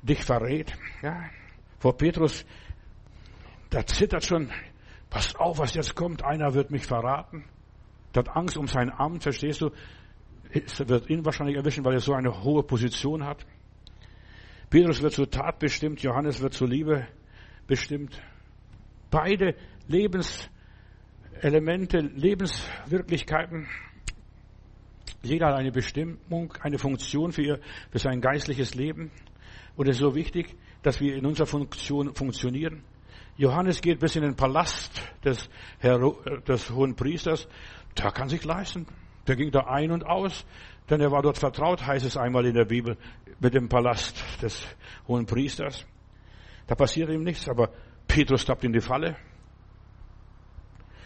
dich 0.03 0.24
verrät? 0.24 0.72
Ja. 1.03 1.30
Vor 1.78 1.96
Petrus, 1.96 2.44
da 3.70 3.86
zittert 3.86 4.24
schon, 4.24 4.51
pass 5.09 5.34
auf, 5.36 5.59
was 5.59 5.74
jetzt 5.74 5.94
kommt. 5.94 6.24
Einer 6.24 6.55
wird 6.55 6.70
mich 6.70 6.86
verraten. 6.86 7.44
Der 8.14 8.24
hat 8.24 8.36
Angst 8.36 8.57
um 8.57 8.66
sein 8.66 8.90
Amt, 8.90 9.22
verstehst 9.22 9.61
du? 9.61 9.70
Es 10.53 10.80
wird 10.88 11.09
ihn 11.09 11.24
wahrscheinlich 11.24 11.57
erwischen, 11.57 11.84
weil 11.84 11.94
er 11.94 12.01
so 12.01 12.12
eine 12.12 12.42
hohe 12.42 12.64
Position 12.64 13.24
hat. 13.24 13.46
Petrus 14.68 15.03
wird 15.03 15.12
zur 15.12 15.30
Tat 15.30 15.59
bestimmt, 15.59 16.03
Johannes 16.03 16.40
wird 16.40 16.55
zur 16.55 16.68
Liebe 16.68 17.07
bestimmt. 17.66 18.20
Beide 19.11 19.55
Lebenselemente, 19.86 21.98
Lebenswirklichkeiten. 21.98 23.68
Jeder 25.22 25.48
hat 25.48 25.59
eine 25.59 25.72
Bestimmung, 25.72 26.55
eine 26.61 26.78
Funktion 26.78 27.32
für, 27.32 27.42
ihr, 27.42 27.61
für 27.90 27.98
sein 27.98 28.20
geistliches 28.20 28.74
Leben. 28.74 29.11
Und 29.76 29.88
es 29.88 29.96
ist 29.96 30.00
so 30.00 30.14
wichtig, 30.14 30.56
dass 30.82 31.00
wir 31.00 31.16
in 31.16 31.26
unserer 31.26 31.46
Funktion 31.46 32.14
funktionieren. 32.14 32.82
Johannes 33.36 33.80
geht 33.80 34.00
bis 34.00 34.16
in 34.16 34.22
den 34.22 34.36
Palast 34.36 35.02
des, 35.24 35.48
Herr, 35.78 35.98
des 36.46 36.70
hohen 36.70 36.94
Priesters. 36.94 37.48
Der 37.96 38.10
kann 38.12 38.28
sich 38.28 38.44
leisten. 38.44 38.86
Der 39.26 39.36
ging 39.36 39.50
da 39.50 39.60
ein 39.60 39.90
und 39.90 40.04
aus, 40.06 40.44
denn 40.88 41.00
er 41.00 41.10
war 41.10 41.22
dort 41.22 41.38
vertraut, 41.38 41.86
heißt 41.86 42.04
es 42.04 42.16
einmal 42.16 42.46
in 42.46 42.54
der 42.54 42.64
Bibel, 42.64 42.96
mit 43.38 43.54
dem 43.54 43.68
Palast 43.68 44.22
des 44.42 44.66
hohen 45.06 45.26
Priesters. 45.26 45.86
Da 46.66 46.74
passiert 46.74 47.10
ihm 47.10 47.22
nichts, 47.22 47.48
aber 47.48 47.70
Petrus 48.06 48.44
tappt 48.44 48.64
in 48.64 48.72
die 48.72 48.80
Falle. 48.80 49.16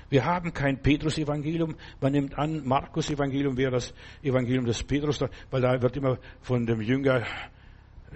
Wir 0.08 0.24
haben 0.24 0.52
kein 0.52 0.80
Petrus-Evangelium. 0.80 1.76
Man 2.00 2.12
nimmt 2.12 2.38
an, 2.38 2.66
Markus-Evangelium 2.66 3.56
wäre 3.56 3.72
das 3.72 3.94
Evangelium 4.22 4.64
des 4.64 4.82
Petrus, 4.82 5.20
weil 5.50 5.60
da 5.60 5.80
wird 5.82 5.96
immer 5.96 6.18
von 6.40 6.66
dem 6.66 6.80
Jünger 6.80 7.24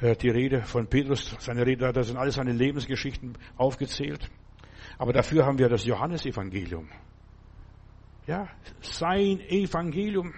die 0.01 0.31
Rede 0.31 0.63
von 0.63 0.87
Petrus, 0.87 1.35
seine 1.41 1.67
Rede, 1.67 1.93
da 1.93 2.03
sind 2.03 2.17
alles 2.17 2.37
seine 2.37 2.53
Lebensgeschichten 2.53 3.37
aufgezählt. 3.57 4.31
Aber 4.97 5.13
dafür 5.13 5.45
haben 5.45 5.59
wir 5.59 5.69
das 5.69 5.85
Johannesevangelium. 5.85 6.89
Ja, 8.27 8.49
sein 8.81 9.41
Evangelium. 9.41 10.35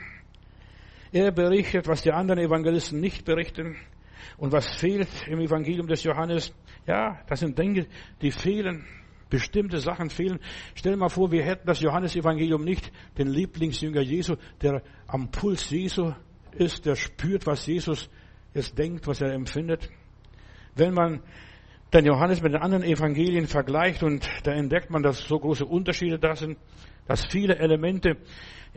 Er 1.12 1.32
berichtet, 1.32 1.88
was 1.88 2.02
die 2.02 2.12
anderen 2.12 2.38
Evangelisten 2.38 3.00
nicht 3.00 3.24
berichten. 3.24 3.76
Und 4.36 4.52
was 4.52 4.76
fehlt 4.76 5.08
im 5.26 5.40
Evangelium 5.40 5.88
des 5.88 6.04
Johannes? 6.04 6.54
Ja, 6.86 7.20
das 7.26 7.40
sind 7.40 7.58
Dinge, 7.58 7.86
die 8.22 8.30
fehlen. 8.30 8.86
Bestimmte 9.28 9.78
Sachen 9.78 10.10
fehlen. 10.10 10.40
Stell 10.74 10.92
dir 10.92 10.98
mal 10.98 11.08
vor, 11.08 11.30
wir 11.30 11.44
hätten 11.44 11.66
das 11.66 11.80
Johannesevangelium 11.80 12.64
nicht, 12.64 12.90
den 13.16 13.28
Lieblingsjünger 13.28 14.00
Jesu, 14.00 14.36
der 14.60 14.82
am 15.06 15.30
Puls 15.30 15.70
Jesu 15.70 16.12
ist, 16.52 16.84
der 16.84 16.96
spürt, 16.96 17.46
was 17.46 17.66
Jesus 17.66 18.10
jetzt 18.54 18.78
denkt, 18.78 19.06
was 19.06 19.20
er 19.20 19.32
empfindet. 19.32 19.88
Wenn 20.74 20.94
man 20.94 21.20
den 21.92 22.06
Johannes 22.06 22.42
mit 22.42 22.52
den 22.52 22.60
anderen 22.60 22.84
Evangelien 22.84 23.46
vergleicht 23.46 24.02
und 24.02 24.28
da 24.44 24.52
entdeckt 24.52 24.90
man, 24.90 25.02
dass 25.02 25.18
so 25.26 25.38
große 25.38 25.64
Unterschiede 25.64 26.18
da 26.18 26.36
sind, 26.36 26.58
dass 27.06 27.24
viele 27.26 27.56
Elemente 27.56 28.16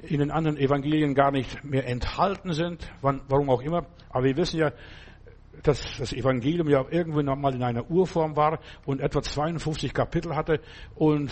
in 0.01 0.19
den 0.19 0.31
anderen 0.31 0.57
Evangelien 0.57 1.13
gar 1.13 1.31
nicht 1.31 1.63
mehr 1.63 1.87
enthalten 1.87 2.53
sind, 2.53 2.91
warum 3.01 3.49
auch 3.49 3.61
immer. 3.61 3.85
Aber 4.09 4.25
wir 4.25 4.37
wissen 4.37 4.59
ja, 4.59 4.71
dass 5.61 5.97
das 5.97 6.13
Evangelium 6.13 6.67
ja 6.67 6.83
irgendwo 6.89 7.21
mal 7.21 7.53
in 7.53 7.63
einer 7.63 7.89
Urform 7.89 8.35
war 8.35 8.59
und 8.85 9.01
etwa 9.01 9.21
52 9.21 9.93
Kapitel 9.93 10.35
hatte 10.35 10.59
und 10.95 11.31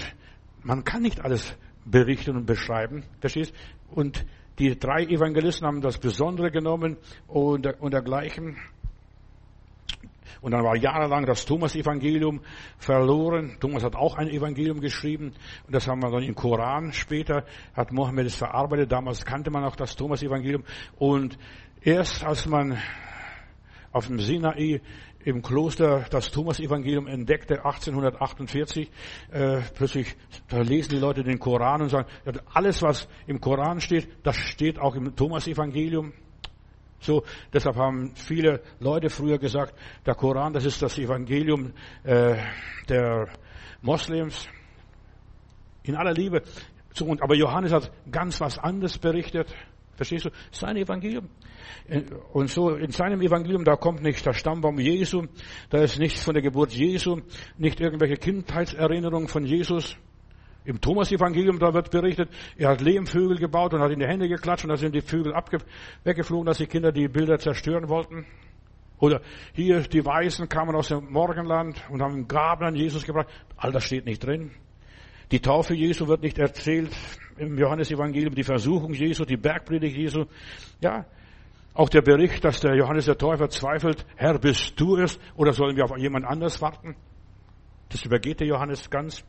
man 0.61 0.83
kann 0.83 1.01
nicht 1.01 1.21
alles 1.21 1.57
berichten 1.85 2.37
und 2.37 2.45
beschreiben, 2.45 3.03
verstehst? 3.19 3.55
Und 3.89 4.25
die 4.62 4.78
drei 4.78 5.05
Evangelisten 5.05 5.66
haben 5.66 5.82
das 5.82 5.97
Besondere 5.97 6.51
genommen 6.51 6.97
und, 7.28 7.66
und 7.82 7.93
dergleichen. 7.93 8.57
Und 10.39 10.51
dann 10.51 10.64
war 10.64 10.76
jahrelang 10.76 11.26
das 11.26 11.45
Thomas-Evangelium 11.45 12.41
verloren. 12.78 13.57
Thomas 13.59 13.84
hat 13.84 13.95
auch 13.95 14.16
ein 14.18 14.28
Evangelium 14.28 14.80
geschrieben. 14.80 15.34
Und 15.66 15.74
das 15.74 15.88
haben 15.88 16.03
wir 16.03 16.12
dann 16.12 16.22
im 16.22 16.36
Koran 16.36 16.93
später, 16.93 17.43
hat 17.74 17.91
Mohammed 17.91 18.28
es 18.28 18.36
verarbeitet. 18.36 18.91
Damals 18.91 19.26
kannte 19.26 19.49
man 19.49 19.64
auch 19.64 19.76
das 19.76 19.95
Thomas-Evangelium. 19.95 20.64
Und 20.97 21.39
erst 21.82 22.24
als 22.24 22.45
man 22.45 22.78
auf 23.91 24.07
dem 24.07 24.20
Sinai 24.20 24.82
im 25.26 25.41
Kloster 25.41 26.05
das 26.09 26.32
Thomas-Evangelium 26.32 27.07
entdeckte, 27.07 27.65
1848. 27.65 28.89
Äh, 29.32 29.61
plötzlich, 29.76 30.15
da 30.47 30.61
lesen 30.61 30.91
die 30.91 30.99
Leute 30.99 31.24
den 31.24 31.39
Koran 31.39 31.82
und 31.82 31.89
sagen, 31.89 32.07
alles 32.53 32.82
was 32.82 33.07
im 33.28 33.39
Koran 33.41 33.80
steht, 33.82 34.09
das 34.24 34.36
steht 34.36 34.80
auch 34.80 34.95
im 34.95 35.15
Thomas-Evangelium. 35.15 36.13
So, 36.99 37.24
deshalb 37.51 37.78
haben 37.78 38.13
viele 38.15 38.61
Leute 38.80 39.09
früher 39.09 39.39
gesagt, 39.39 39.74
der 40.05 40.13
Koran, 40.13 40.53
das 40.53 40.65
ist 40.65 40.82
das 40.82 40.97
Evangelium 40.99 41.74
äh, 42.03 42.36
der 42.88 43.28
Moslems. 43.82 44.47
In 45.84 45.95
aller 45.95 46.13
Liebe. 46.13 46.43
Aber 47.22 47.36
Johannes 47.36 47.72
hat 47.72 47.91
ganz 48.11 48.39
was 48.39 48.59
anderes 48.59 48.99
berichtet. 48.99 49.55
Verstehst 50.01 50.25
du? 50.25 50.29
Sein 50.49 50.77
Evangelium. 50.77 51.29
Äh, 51.87 52.01
und 52.33 52.49
so 52.49 52.71
in 52.71 52.89
seinem 52.89 53.21
Evangelium, 53.21 53.63
da 53.63 53.75
kommt 53.75 54.01
nicht 54.01 54.25
der 54.25 54.33
Stammbaum 54.33 54.79
Jesu, 54.79 55.27
da 55.69 55.77
ist 55.77 55.99
nichts 55.99 56.23
von 56.23 56.33
der 56.33 56.41
Geburt 56.41 56.71
Jesu, 56.71 57.21
nicht 57.59 57.79
irgendwelche 57.79 58.15
Kindheitserinnerungen 58.15 59.27
von 59.27 59.45
Jesus. 59.45 59.95
Im 60.65 60.81
Thomas-Evangelium, 60.81 61.59
da 61.59 61.75
wird 61.75 61.91
berichtet, 61.91 62.31
er 62.57 62.69
hat 62.69 62.81
Lehmvögel 62.81 63.37
gebaut 63.37 63.75
und 63.75 63.81
hat 63.81 63.91
in 63.91 63.99
die 63.99 64.07
Hände 64.07 64.27
geklatscht 64.27 64.63
und 64.63 64.69
da 64.69 64.75
sind 64.75 64.95
die 64.95 65.01
Vögel 65.01 65.35
weggeflogen, 66.03 66.47
dass 66.47 66.57
die 66.57 66.65
Kinder 66.65 66.91
die 66.91 67.07
Bilder 67.07 67.37
zerstören 67.37 67.87
wollten. 67.87 68.25
Oder 68.97 69.21
hier, 69.53 69.81
die 69.81 70.03
Weißen 70.03 70.49
kamen 70.49 70.75
aus 70.75 70.87
dem 70.87 71.11
Morgenland 71.11 71.79
und 71.91 72.01
haben 72.01 72.27
Gaben 72.27 72.65
an 72.65 72.75
Jesus 72.75 73.05
gebracht. 73.05 73.27
All 73.55 73.71
das 73.71 73.83
steht 73.83 74.07
nicht 74.07 74.25
drin. 74.25 74.49
Die 75.31 75.41
Taufe 75.41 75.75
Jesu 75.75 76.07
wird 76.07 76.23
nicht 76.23 76.39
erzählt 76.39 76.89
im 77.41 77.57
Johannesevangelium, 77.57 78.35
die 78.35 78.43
Versuchung 78.43 78.93
Jesu, 78.93 79.25
die 79.25 79.37
Bergpredigt 79.37 79.97
Jesu. 79.97 80.25
Ja, 80.79 81.05
auch 81.73 81.89
der 81.89 82.01
Bericht, 82.01 82.43
dass 82.43 82.59
der 82.59 82.75
Johannes 82.75 83.05
der 83.05 83.17
Täufer 83.17 83.49
zweifelt, 83.49 84.05
Herr, 84.15 84.37
bist 84.37 84.79
du 84.79 84.97
es 84.97 85.19
oder 85.35 85.53
sollen 85.53 85.75
wir 85.75 85.85
auf 85.85 85.97
jemand 85.97 86.25
anders 86.25 86.61
warten? 86.61 86.95
Das 87.89 88.05
übergeht 88.05 88.39
der 88.39 88.47
Johannes 88.47 88.89
ganz. 88.89 89.23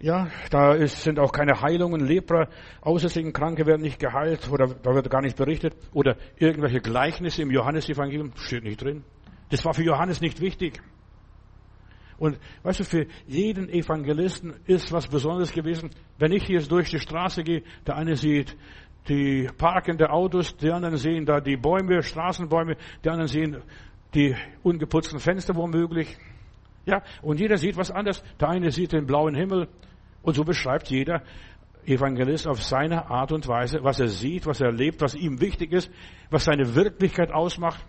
Ja, 0.00 0.28
da 0.50 0.72
ist, 0.72 1.02
sind 1.02 1.20
auch 1.20 1.30
keine 1.30 1.60
Heilungen, 1.60 2.04
Lepra, 2.04 2.48
aussätzigen 2.80 3.32
Kranke 3.32 3.66
werden 3.66 3.82
nicht 3.82 4.00
geheilt 4.00 4.50
oder 4.50 4.66
da 4.66 4.94
wird 4.94 5.08
gar 5.10 5.22
nicht 5.22 5.36
berichtet 5.36 5.76
oder 5.92 6.16
irgendwelche 6.36 6.80
Gleichnisse 6.80 7.42
im 7.42 7.50
Johannesevangelium 7.50 8.32
steht 8.34 8.64
nicht 8.64 8.82
drin. 8.82 9.04
Das 9.50 9.64
war 9.64 9.74
für 9.74 9.84
Johannes 9.84 10.20
nicht 10.20 10.40
wichtig. 10.40 10.80
Und 12.22 12.38
weißt 12.62 12.78
du, 12.78 12.84
für 12.84 13.06
jeden 13.26 13.68
Evangelisten 13.68 14.54
ist 14.66 14.92
was 14.92 15.08
Besonderes 15.08 15.52
gewesen. 15.52 15.90
Wenn 16.18 16.30
ich 16.30 16.44
hier 16.44 16.60
durch 16.60 16.88
die 16.88 17.00
Straße 17.00 17.42
gehe, 17.42 17.64
der 17.84 17.96
eine 17.96 18.14
sieht 18.14 18.56
die 19.08 19.48
parkende 19.58 20.08
Autos, 20.08 20.56
die 20.56 20.70
anderen 20.70 20.98
sehen 20.98 21.26
da 21.26 21.40
die 21.40 21.56
Bäume, 21.56 22.00
Straßenbäume, 22.00 22.76
die 23.04 23.08
anderen 23.08 23.26
sehen 23.26 23.56
die 24.14 24.36
ungeputzten 24.62 25.18
Fenster 25.18 25.56
womöglich. 25.56 26.16
Ja, 26.86 27.02
und 27.22 27.40
jeder 27.40 27.56
sieht 27.56 27.76
was 27.76 27.90
anderes. 27.90 28.22
Der 28.38 28.50
eine 28.50 28.70
sieht 28.70 28.92
den 28.92 29.04
blauen 29.04 29.34
Himmel. 29.34 29.66
Und 30.22 30.34
so 30.34 30.44
beschreibt 30.44 30.90
jeder 30.90 31.24
Evangelist 31.86 32.46
auf 32.46 32.62
seine 32.62 33.10
Art 33.10 33.32
und 33.32 33.48
Weise, 33.48 33.82
was 33.82 33.98
er 33.98 34.06
sieht, 34.06 34.46
was 34.46 34.60
er 34.60 34.68
erlebt, 34.68 35.00
was 35.00 35.16
ihm 35.16 35.40
wichtig 35.40 35.72
ist, 35.72 35.90
was 36.30 36.44
seine 36.44 36.76
Wirklichkeit 36.76 37.32
ausmacht. 37.32 37.84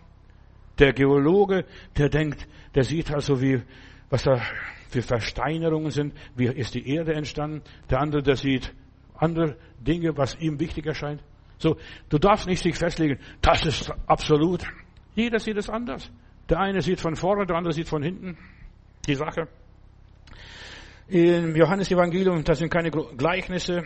Der 0.79 0.91
Geologe, 0.91 1.65
der 1.99 2.09
denkt, 2.09 2.47
der 2.73 2.83
sieht 2.83 3.13
also, 3.13 3.39
wie 3.39 3.61
was 4.13 4.21
da 4.21 4.39
für 4.89 5.01
Versteinerungen 5.01 5.89
sind, 5.89 6.13
wie 6.35 6.45
ist 6.45 6.75
die 6.75 6.87
Erde 6.87 7.15
entstanden. 7.15 7.63
Der 7.89 7.99
andere, 7.99 8.21
der 8.21 8.35
sieht 8.35 8.71
andere 9.15 9.57
Dinge, 9.79 10.15
was 10.15 10.35
ihm 10.35 10.59
wichtig 10.59 10.85
erscheint. 10.85 11.23
So, 11.57 11.77
du 12.09 12.19
darfst 12.19 12.45
nicht 12.45 12.61
sich 12.61 12.77
festlegen, 12.77 13.17
das 13.41 13.65
ist 13.65 13.91
absolut. 14.05 14.61
Jeder 15.15 15.39
sieht 15.39 15.57
es 15.57 15.67
anders. 15.67 16.11
Der 16.47 16.59
eine 16.59 16.83
sieht 16.83 17.01
von 17.01 17.15
vorne, 17.15 17.47
der 17.47 17.55
andere 17.55 17.73
sieht 17.73 17.89
von 17.89 18.03
hinten 18.03 18.37
die 19.07 19.15
Sache. 19.15 19.47
Im 21.07 21.55
Johannesevangelium, 21.55 22.43
das 22.43 22.59
sind 22.59 22.69
keine 22.69 22.91
Gleichnisse, 22.91 23.83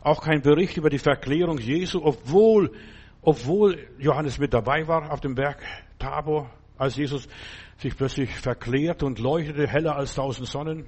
auch 0.00 0.22
kein 0.22 0.40
Bericht 0.40 0.78
über 0.78 0.88
die 0.88 0.98
Verklärung 0.98 1.58
Jesu, 1.58 2.00
obwohl, 2.02 2.72
obwohl 3.20 3.86
Johannes 3.98 4.38
mit 4.38 4.54
dabei 4.54 4.88
war 4.88 5.12
auf 5.12 5.20
dem 5.20 5.34
Berg 5.34 5.58
Tabor, 5.98 6.50
als 6.82 6.96
Jesus 6.96 7.28
sich 7.78 7.96
plötzlich 7.96 8.34
verklärt 8.34 9.02
und 9.02 9.18
leuchtete 9.18 9.66
heller 9.66 9.96
als 9.96 10.14
tausend 10.14 10.48
Sonnen. 10.48 10.86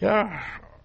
Ja, 0.00 0.40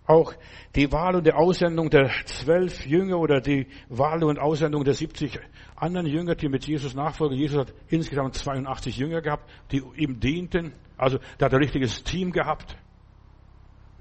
auch 0.05 0.33
die 0.75 0.91
Wahl 0.91 1.15
und 1.15 1.25
die 1.25 1.31
Aussendung 1.31 1.89
der 1.89 2.09
zwölf 2.25 2.85
Jünger 2.85 3.19
oder 3.19 3.39
die 3.39 3.67
Wahl 3.87 4.23
und 4.23 4.37
Aussendung 4.37 4.83
der 4.83 4.93
70 4.93 5.39
anderen 5.75 6.07
Jünger, 6.07 6.35
die 6.35 6.49
mit 6.49 6.65
Jesus 6.65 6.93
nachfolgen. 6.93 7.37
Jesus 7.37 7.59
hat 7.59 7.73
insgesamt 7.87 8.35
82 8.35 8.97
Jünger 8.97 9.21
gehabt, 9.21 9.49
die 9.71 9.81
ihm 9.95 10.19
dienten. 10.19 10.73
Also, 10.97 11.19
der 11.39 11.45
hat 11.45 11.53
ein 11.53 11.61
richtiges 11.61 12.03
Team 12.03 12.31
gehabt. 12.31 12.77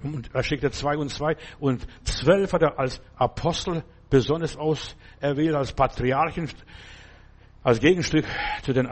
Und 0.03 0.35
er 0.35 0.43
schickte 0.43 0.73
zwei 0.73 0.97
und 0.97 1.11
zwei 1.11 1.37
und 1.61 1.87
zwölf 2.03 2.53
hat 2.53 2.63
er 2.63 2.79
als 2.79 3.01
Apostel 3.15 3.85
besonders 4.11 4.57
auserwählt 4.57 5.55
als 5.55 5.73
Patriarchen, 5.73 6.51
als 7.63 7.81
Gegenstück 7.81 8.25
zu 8.63 8.73
den, 8.73 8.89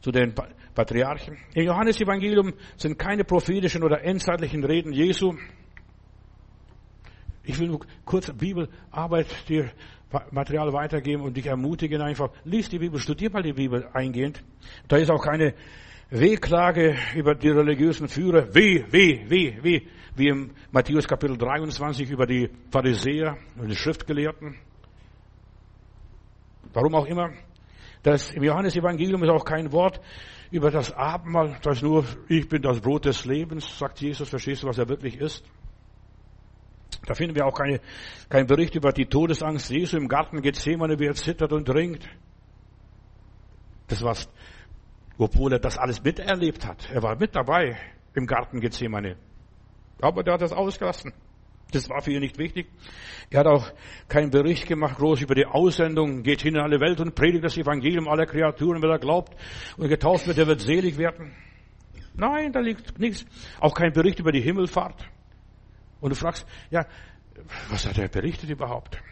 zu 0.00 0.10
den 0.10 0.34
Patriarchen. 0.74 1.36
Im 1.54 1.64
Johannesevangelium 1.64 2.54
sind 2.76 2.98
keine 2.98 3.24
prophetischen 3.24 3.82
oder 3.82 4.02
endzeitlichen 4.02 4.64
Reden 4.64 4.92
Jesu. 4.92 5.34
Ich 7.44 7.58
will 7.58 7.68
nur 7.68 7.80
kurz 8.04 8.30
Bibelarbeit 8.32 9.26
dir 9.48 9.70
Material 10.30 10.72
weitergeben 10.72 11.22
und 11.22 11.36
dich 11.36 11.46
ermutigen 11.46 12.00
einfach. 12.00 12.30
Lies 12.44 12.68
die 12.68 12.78
Bibel, 12.78 12.98
studier 12.98 13.30
mal 13.30 13.42
die 13.42 13.52
Bibel 13.52 13.88
eingehend. 13.92 14.42
Da 14.88 14.96
ist 14.96 15.10
auch 15.10 15.22
keine 15.22 15.54
Wehklage 16.10 16.96
über 17.14 17.34
die 17.34 17.48
religiösen 17.48 18.08
Führer. 18.08 18.54
Weh, 18.54 18.84
weh, 18.90 19.24
weh, 19.28 19.58
weh. 19.62 19.82
Wie 20.14 20.28
im 20.28 20.52
Matthäus 20.70 21.06
Kapitel 21.06 21.36
23 21.36 22.10
über 22.10 22.26
die 22.26 22.48
Pharisäer 22.70 23.36
und 23.58 23.68
die 23.68 23.76
Schriftgelehrten. 23.76 24.56
Warum 26.72 26.94
auch 26.94 27.06
immer. 27.06 27.30
Das, 28.06 28.30
Im 28.30 28.44
Johannesevangelium 28.44 29.24
ist 29.24 29.30
auch 29.30 29.44
kein 29.44 29.72
Wort 29.72 30.00
über 30.52 30.70
das 30.70 30.92
Abendmahl. 30.92 31.58
Das 31.62 31.78
ist 31.78 31.82
nur, 31.82 32.04
ich 32.28 32.48
bin 32.48 32.62
das 32.62 32.78
Brot 32.78 33.04
des 33.04 33.24
Lebens, 33.24 33.80
sagt 33.80 34.00
Jesus. 34.00 34.28
Verstehst 34.28 34.62
du, 34.62 34.68
was 34.68 34.78
er 34.78 34.88
wirklich 34.88 35.16
ist? 35.16 35.44
Da 37.04 37.14
finden 37.14 37.34
wir 37.34 37.44
auch 37.46 37.58
keine, 37.58 37.80
keinen 38.28 38.46
Bericht 38.46 38.76
über 38.76 38.92
die 38.92 39.06
Todesangst 39.06 39.70
Jesu 39.70 39.96
im 39.96 40.06
Garten 40.06 40.40
Gethsemane, 40.40 41.00
wie 41.00 41.06
er 41.06 41.14
zittert 41.16 41.52
und 41.52 41.68
ringt. 41.68 42.08
Das 43.88 44.04
war's, 44.04 44.30
obwohl 45.18 45.54
er 45.54 45.58
das 45.58 45.76
alles 45.76 46.00
miterlebt 46.04 46.64
hat. 46.64 46.88
Er 46.92 47.02
war 47.02 47.16
mit 47.16 47.34
dabei 47.34 47.76
im 48.14 48.28
Garten 48.28 48.60
Gethsemane. 48.60 49.16
Aber 50.00 50.22
der 50.22 50.34
hat 50.34 50.42
das 50.42 50.52
ausgelassen. 50.52 51.12
Das 51.72 51.88
war 51.90 52.00
für 52.00 52.12
ihn 52.12 52.20
nicht 52.20 52.38
wichtig. 52.38 52.68
Er 53.30 53.40
hat 53.40 53.46
auch 53.46 53.72
keinen 54.08 54.30
Bericht 54.30 54.66
gemacht, 54.66 54.96
groß 54.98 55.20
über 55.20 55.34
die 55.34 55.46
Aussendung, 55.46 56.22
geht 56.22 56.42
hin 56.42 56.54
in 56.54 56.60
alle 56.60 56.80
Welt 56.80 57.00
und 57.00 57.14
predigt 57.14 57.44
das 57.44 57.56
Evangelium 57.56 58.08
aller 58.08 58.26
Kreaturen, 58.26 58.82
wer 58.82 58.90
er 58.90 58.98
glaubt 58.98 59.36
und 59.76 59.88
getauft 59.88 60.26
wird, 60.26 60.38
der 60.38 60.46
wird 60.46 60.60
selig 60.60 60.96
werden. 60.96 61.32
Nein, 62.14 62.52
da 62.52 62.60
liegt 62.60 62.98
nichts. 62.98 63.26
Auch 63.60 63.74
kein 63.74 63.92
Bericht 63.92 64.20
über 64.20 64.32
die 64.32 64.40
Himmelfahrt. 64.40 65.04
Und 66.00 66.10
du 66.10 66.16
fragst, 66.16 66.46
ja, 66.70 66.86
was 67.68 67.86
hat 67.86 67.98
er 67.98 68.08
berichtet 68.08 68.48
überhaupt? 68.48 69.02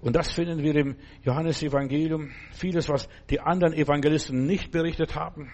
Und 0.00 0.14
das 0.14 0.30
finden 0.30 0.62
wir 0.62 0.76
im 0.76 0.96
Johannesevangelium. 1.22 2.30
Vieles, 2.52 2.88
was 2.90 3.08
die 3.30 3.40
anderen 3.40 3.72
Evangelisten 3.72 4.44
nicht 4.44 4.70
berichtet 4.70 5.14
haben, 5.14 5.50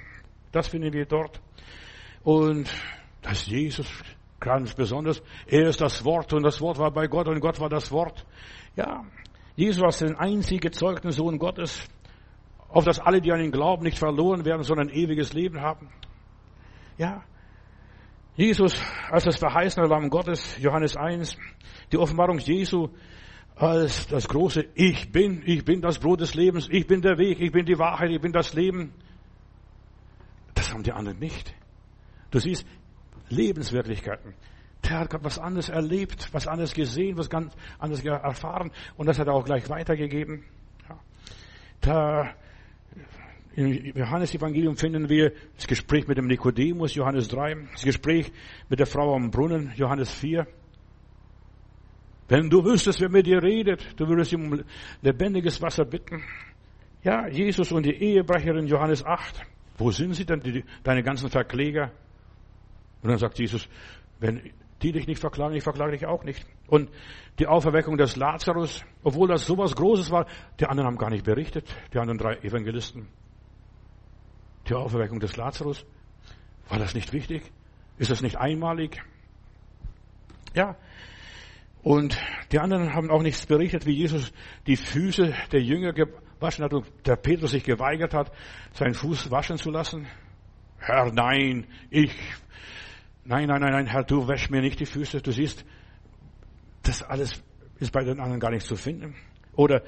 das 0.51 0.69
finden 0.69 0.93
wir 0.93 1.07
dort. 1.07 1.41
Und 2.25 2.69
das 3.23 3.47
Jesus 3.47 3.89
ganz 4.41 4.75
besonders. 4.75 5.23
Er 5.47 5.69
ist 5.69 5.81
das 5.81 6.05
Wort 6.05 6.33
und 6.33 6.43
das 6.43 6.61
Wort 6.61 6.79
war 6.79 6.91
bei 6.91 7.07
Gott 7.07 7.29
und 7.29 7.41
Gott 7.41 7.61
war 7.61 7.69
das 7.69 7.93
Wort. 7.93 8.27
Ja, 8.77 9.05
Jesus 9.55 9.83
war 9.83 9.91
der 9.91 10.19
einzige 10.19 10.61
gezeugte 10.61 11.13
Sohn 11.13 11.39
Gottes, 11.39 11.87
auf 12.69 12.85
dass 12.85 12.99
alle, 12.99 13.21
die 13.21 13.33
an 13.33 13.41
ihn 13.41 13.53
glauben, 13.53 13.85
nicht 13.85 13.99
verloren 13.99 14.45
werden, 14.45 14.63
sondern 14.63 14.89
ein 14.89 14.95
ewiges 14.95 15.33
Leben 15.33 15.61
haben. 15.61 15.91
Ja, 16.97 17.23
Jesus 18.37 18.81
als 19.11 19.25
das 19.25 19.37
verheißene 19.37 19.87
Lamm 19.87 20.09
Gottes, 20.09 20.57
Johannes 20.59 20.97
1, 20.97 21.37
die 21.93 21.99
Offenbarung 21.99 22.39
Jesu 22.39 22.89
als 23.57 24.07
das 24.07 24.27
große 24.29 24.69
Ich 24.75 25.13
bin, 25.13 25.43
ich 25.45 25.65
bin 25.65 25.83
das 25.83 25.99
Brot 25.99 26.21
des 26.21 26.35
Lebens, 26.35 26.67
ich 26.71 26.87
bin 26.87 27.03
der 27.03 27.19
Weg, 27.19 27.41
ich 27.41 27.53
bin 27.53 27.67
die 27.67 27.79
Wahrheit, 27.79 28.11
ich 28.11 28.21
bin 28.21 28.33
das 28.33 28.55
Leben. 28.55 28.95
Das 30.55 30.73
haben 30.73 30.83
die 30.83 30.93
anderen 30.93 31.19
nicht. 31.19 31.55
Du 32.31 32.39
siehst, 32.39 32.67
Lebenswirklichkeiten. 33.31 34.35
Der 34.85 35.01
hat 35.01 35.25
was 35.25 35.39
anderes 35.39 35.69
erlebt, 35.69 36.29
was 36.33 36.47
anderes 36.47 36.75
gesehen, 36.75 37.17
was 37.17 37.29
ganz 37.29 37.55
anderes 37.79 38.05
erfahren 38.05 38.71
und 38.97 39.07
das 39.07 39.19
hat 39.19 39.27
er 39.27 39.35
auch 39.35 39.45
gleich 39.45 39.69
weitergegeben. 39.69 40.45
Ja. 40.89 40.99
Da 41.81 42.35
im 43.57 43.97
Johannes 43.97 44.35
Evangelium 44.35 44.77
finden 44.77 45.09
wir 45.09 45.33
das 45.57 45.67
Gespräch 45.67 46.07
mit 46.07 46.17
dem 46.17 46.27
Nikodemus, 46.27 46.95
Johannes 46.95 47.29
3, 47.29 47.57
das 47.73 47.83
Gespräch 47.83 48.31
mit 48.69 48.79
der 48.79 48.87
Frau 48.87 49.15
am 49.15 49.31
Brunnen, 49.31 49.73
Johannes 49.77 50.13
4. 50.15 50.47
Wenn 52.29 52.49
du 52.49 52.65
wüsstest, 52.65 53.01
wer 53.01 53.09
mit 53.09 53.27
dir 53.27 53.43
redet, 53.43 53.85
du 53.97 54.07
würdest 54.07 54.33
ihm 54.33 54.53
um 54.53 54.65
lebendiges 55.03 55.61
Wasser 55.61 55.85
bitten. 55.85 56.23
Ja, 57.03 57.27
Jesus 57.27 57.73
und 57.73 57.85
die 57.85 57.95
Ehebrecherin, 57.95 58.67
Johannes 58.67 59.05
8. 59.05 59.43
Wo 59.79 59.91
sind 59.91 60.15
sie 60.15 60.25
denn, 60.25 60.41
die, 60.41 60.65
deine 60.85 61.03
ganzen 61.03 61.29
Verkläger? 61.29 61.91
Und 63.03 63.11
dann 63.11 63.19
sagt 63.19 63.39
Jesus, 63.39 63.69
wenn 64.19 64.53
die 64.83 64.93
dich 64.93 65.07
nicht 65.07 65.21
verklagen, 65.21 65.55
ich 65.55 65.63
verklage 65.63 65.93
dich 65.93 66.07
auch 66.07 66.25
nicht. 66.25 66.47
Und 66.67 66.91
die 67.39 67.47
Auferweckung 67.47 67.97
des 67.97 68.17
Lazarus, 68.17 68.85
obwohl 69.03 69.29
das 69.29 69.47
sowas 69.47 69.75
Großes 69.75 70.11
war, 70.11 70.27
die 70.59 70.67
anderen 70.67 70.87
haben 70.87 70.99
gar 70.99 71.11
nicht 71.11 71.25
berichtet, 71.25 71.67
die 71.93 71.99
anderen 71.99 72.19
drei 72.19 72.37
Evangelisten. 72.37 73.09
Die 74.69 74.75
Auferweckung 74.75 75.21
des 75.21 75.37
Lazarus, 75.37 75.85
war 76.69 76.79
das 76.79 76.95
nicht 76.95 77.13
wichtig? 77.13 77.43
Ist 77.99 78.11
das 78.11 78.23
nicht 78.23 78.37
einmalig? 78.37 79.03
Ja. 80.55 80.77
Und 81.83 82.19
die 82.53 82.59
anderen 82.59 82.95
haben 82.95 83.11
auch 83.11 83.23
nichts 83.23 83.47
berichtet, 83.47 83.87
wie 83.87 83.97
Jesus 83.97 84.33
die 84.67 84.77
Füße 84.77 85.35
der 85.53 85.63
Jünger 85.63 85.93
gewaschen 85.93 86.65
hat 86.65 86.75
und 86.75 86.87
der 87.07 87.17
Petrus 87.17 87.53
sich 87.53 87.65
geweigert 87.65 88.15
hat, 88.15 88.33
seinen 88.73 88.95
Fuß 88.95 89.31
waschen 89.31 89.57
zu 89.57 89.71
lassen. 89.71 90.07
Herr, 90.79 91.13
nein, 91.13 91.67
ich 91.91 92.15
Nein, 93.25 93.49
nein, 93.49 93.61
nein, 93.61 93.73
nein, 93.73 93.87
Herr, 93.87 94.03
du 94.03 94.27
wäsch 94.29 94.49
mir 94.51 94.63
nicht 94.63 94.81
die 94.81 94.87
Füße. 94.87 95.21
Du 95.21 95.31
siehst, 95.31 95.65
das 96.83 97.03
alles 97.03 97.43
ist 97.79 97.93
bei 97.93 98.03
den 98.03 98.19
anderen 98.19 98.41
gar 98.41 98.51
nicht 98.51 98.67
zu 98.67 98.77
finden. 98.77 99.15
Oder 99.55 99.83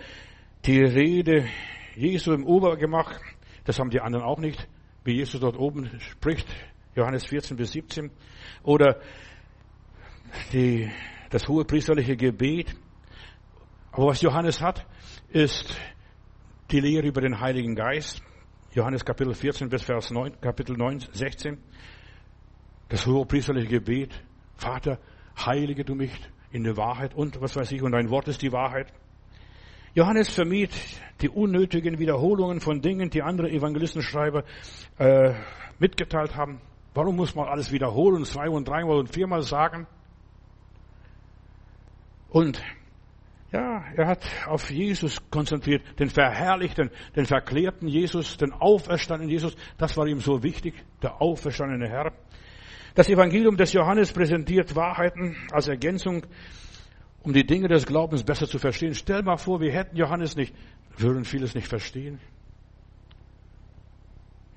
die 0.66 0.78
Rede 0.78 1.49
Jesu 1.97 2.33
im 2.33 2.45
Obergemach, 2.45 3.18
das 3.64 3.78
haben 3.78 3.91
die 3.91 4.01
anderen 4.01 4.24
auch 4.24 4.39
nicht, 4.39 4.68
wie 5.05 5.14
Jesus 5.14 5.41
dort 5.41 5.59
oben 5.59 5.99
spricht, 6.01 6.47
Johannes 6.95 7.24
14 7.26 7.57
bis 7.57 7.72
17. 7.72 8.11
Oder 8.62 9.01
die, 10.53 10.91
das 11.30 11.49
hohe 11.49 11.64
priesterliche 11.64 12.16
Gebet. 12.16 12.74
Aber 13.93 14.09
was 14.09 14.20
Johannes 14.20 14.61
hat, 14.61 14.87
ist 15.30 15.76
die 16.70 16.80
Lehre 16.80 17.07
über 17.07 17.22
den 17.22 17.41
Heiligen 17.41 17.74
Geist. 17.74 18.22
Johannes 18.72 19.05
Kapitel 19.05 19.35
14 19.35 19.68
bis 19.68 19.83
Vers 19.83 20.11
9, 20.11 20.41
Kapitel 20.41 20.76
9, 20.76 21.01
16 21.12 21.59
das 22.93 23.07
hohepriesterliche 23.07 23.68
Gebet, 23.68 24.12
Vater, 24.55 24.99
heilige 25.47 25.82
du 25.82 25.95
mich 25.95 26.12
in 26.51 26.62
der 26.62 26.76
Wahrheit 26.76 27.14
und 27.14 27.40
was 27.40 27.57
weiß 27.57 27.72
ich, 27.72 27.80
und 27.80 27.93
dein 27.93 28.11
Wort 28.11 28.28
ist 28.28 28.43
die 28.43 28.53
Wahrheit. 28.53 28.93
Johannes 29.95 30.28
vermied 30.28 30.70
die 31.22 31.30
unnötigen 31.30 31.99
Wiederholungen 31.99 32.61
von 32.61 32.82
Dingen, 32.82 33.09
die 33.09 33.22
andere 33.22 33.51
Evangelistenschreiber 33.51 34.45
äh, 34.99 35.32
mitgeteilt 35.78 36.36
haben. 36.36 36.61
Warum 36.93 37.16
muss 37.16 37.34
man 37.34 37.49
alles 37.49 37.72
wiederholen, 37.72 38.26
zwei 38.26 38.51
und 38.51 38.68
dreimal 38.68 38.99
und 38.99 39.11
viermal 39.11 39.40
sagen? 39.40 39.86
Und 42.28 42.62
ja, 43.53 43.84
er 43.97 44.07
hat 44.07 44.26
auf 44.47 44.70
Jesus 44.70 45.30
konzentriert, 45.30 45.99
den 45.99 46.11
verherrlichten, 46.11 46.90
den 47.16 47.24
verklärten 47.24 47.88
Jesus, 47.88 48.36
den 48.36 48.53
auferstandenen 48.53 49.30
Jesus. 49.30 49.57
Das 49.78 49.97
war 49.97 50.07
ihm 50.07 50.20
so 50.20 50.43
wichtig, 50.43 50.74
der 51.01 51.22
auferstandene 51.22 51.88
Herr. 51.88 52.12
Das 52.95 53.09
Evangelium 53.09 53.57
des 53.57 53.72
Johannes 53.72 54.12
präsentiert 54.12 54.76
Wahrheiten 54.76 55.36
als 55.51 55.68
Ergänzung, 55.68 56.26
um 57.22 57.32
die 57.32 57.47
Dinge 57.47 57.68
des 57.68 57.86
Glaubens 57.86 58.22
besser 58.22 58.47
zu 58.47 58.59
verstehen. 58.59 58.95
Stell 58.95 59.22
mal 59.22 59.38
vor, 59.38 59.61
wir 59.61 59.72
hätten 59.72 59.97
Johannes 59.97 60.36
nicht, 60.36 60.55
würden 60.99 61.24
vieles 61.24 61.55
nicht 61.55 61.68
verstehen. 61.68 62.20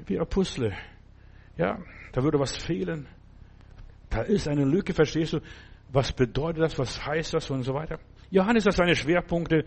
Wie 0.06 0.20
Apostel. 0.20 0.74
Ja, 1.58 1.80
da 2.12 2.24
würde 2.24 2.40
was 2.40 2.58
fehlen. 2.58 3.08
Da 4.10 4.22
ist 4.22 4.48
eine 4.48 4.66
Lücke, 4.66 4.94
verstehst 4.94 5.34
du? 5.34 5.40
Was 5.92 6.12
bedeutet 6.12 6.62
das? 6.62 6.78
Was 6.78 7.06
heißt 7.06 7.34
das? 7.34 7.50
Und 7.50 7.64
so 7.64 7.74
weiter. 7.74 8.00
Johannes 8.30 8.66
hat 8.66 8.74
seine 8.74 8.96
Schwerpunkte 8.96 9.66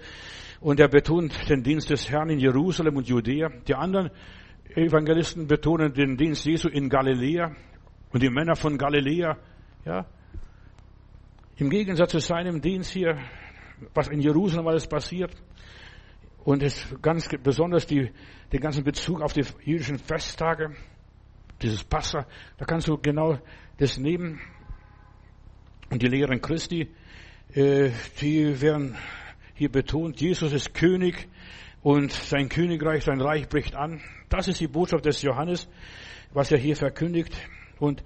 und 0.60 0.78
er 0.78 0.88
betont 0.88 1.48
den 1.48 1.62
Dienst 1.62 1.90
des 1.90 2.10
Herrn 2.10 2.28
in 2.28 2.38
Jerusalem 2.38 2.96
und 2.96 3.08
Judäa. 3.08 3.48
Die 3.66 3.74
anderen 3.74 4.10
Evangelisten 4.74 5.46
betonen 5.46 5.94
den 5.94 6.16
Dienst 6.16 6.44
Jesu 6.44 6.68
in 6.68 6.88
Galiläa 6.88 7.56
und 8.12 8.22
die 8.22 8.30
Männer 8.30 8.56
von 8.56 8.78
Galiläa, 8.78 9.36
ja, 9.84 10.06
im 11.56 11.70
Gegensatz 11.70 12.12
zu 12.12 12.20
seinem 12.20 12.60
Dienst 12.60 12.92
hier, 12.92 13.18
was 13.94 14.08
in 14.08 14.20
Jerusalem 14.20 14.68
alles 14.68 14.86
passiert, 14.86 15.34
und 16.44 16.62
es 16.62 16.86
ganz 17.02 17.28
besonders 17.42 17.86
die, 17.86 18.10
den 18.52 18.60
ganzen 18.60 18.84
Bezug 18.84 19.20
auf 19.20 19.32
die 19.32 19.44
jüdischen 19.64 19.98
Festtage, 19.98 20.74
dieses 21.60 21.84
Passa, 21.84 22.26
da 22.56 22.64
kannst 22.64 22.88
du 22.88 22.96
genau 22.96 23.38
das 23.78 23.98
nehmen. 23.98 24.40
Und 25.90 26.02
die 26.02 26.06
Lehren 26.06 26.40
Christi, 26.40 26.88
äh, 27.54 27.90
die 28.20 28.60
werden 28.60 28.96
hier 29.54 29.70
betont, 29.70 30.20
Jesus 30.20 30.52
ist 30.52 30.72
König 30.74 31.28
und 31.82 32.12
sein 32.12 32.48
Königreich, 32.48 33.04
sein 33.04 33.20
Reich 33.20 33.48
bricht 33.48 33.74
an. 33.74 34.00
Das 34.28 34.46
ist 34.48 34.60
die 34.60 34.68
Botschaft 34.68 35.04
des 35.04 35.22
Johannes, 35.22 35.68
was 36.32 36.52
er 36.52 36.58
hier 36.58 36.76
verkündigt. 36.76 37.36
Und 37.80 38.02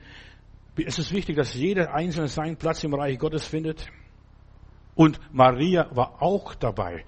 es 0.76 0.98
ist 0.98 1.12
wichtig, 1.12 1.36
dass 1.36 1.54
jeder 1.54 1.94
Einzelne 1.94 2.28
seinen 2.28 2.56
Platz 2.56 2.82
im 2.84 2.94
Reich 2.94 3.18
Gottes 3.18 3.46
findet. 3.46 3.88
Und 4.94 5.20
Maria 5.32 5.88
war 5.94 6.22
auch 6.22 6.54
dabei 6.54 7.04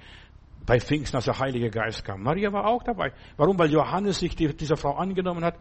bei 0.67 0.81
Pfingsten, 0.81 1.17
als 1.17 1.27
der 1.27 1.39
Heilige 1.39 1.71
Geist 1.71 2.05
kam. 2.05 2.23
Maria 2.23 2.53
war 2.53 2.67
auch 2.67 2.83
dabei. 2.83 3.13
Warum? 3.37 3.59
Weil 3.59 3.71
Johannes 3.71 4.21
sich 4.21 4.35
die, 4.35 4.55
dieser 4.55 4.77
Frau 4.77 4.95
angenommen 4.95 5.45
hat. 5.45 5.57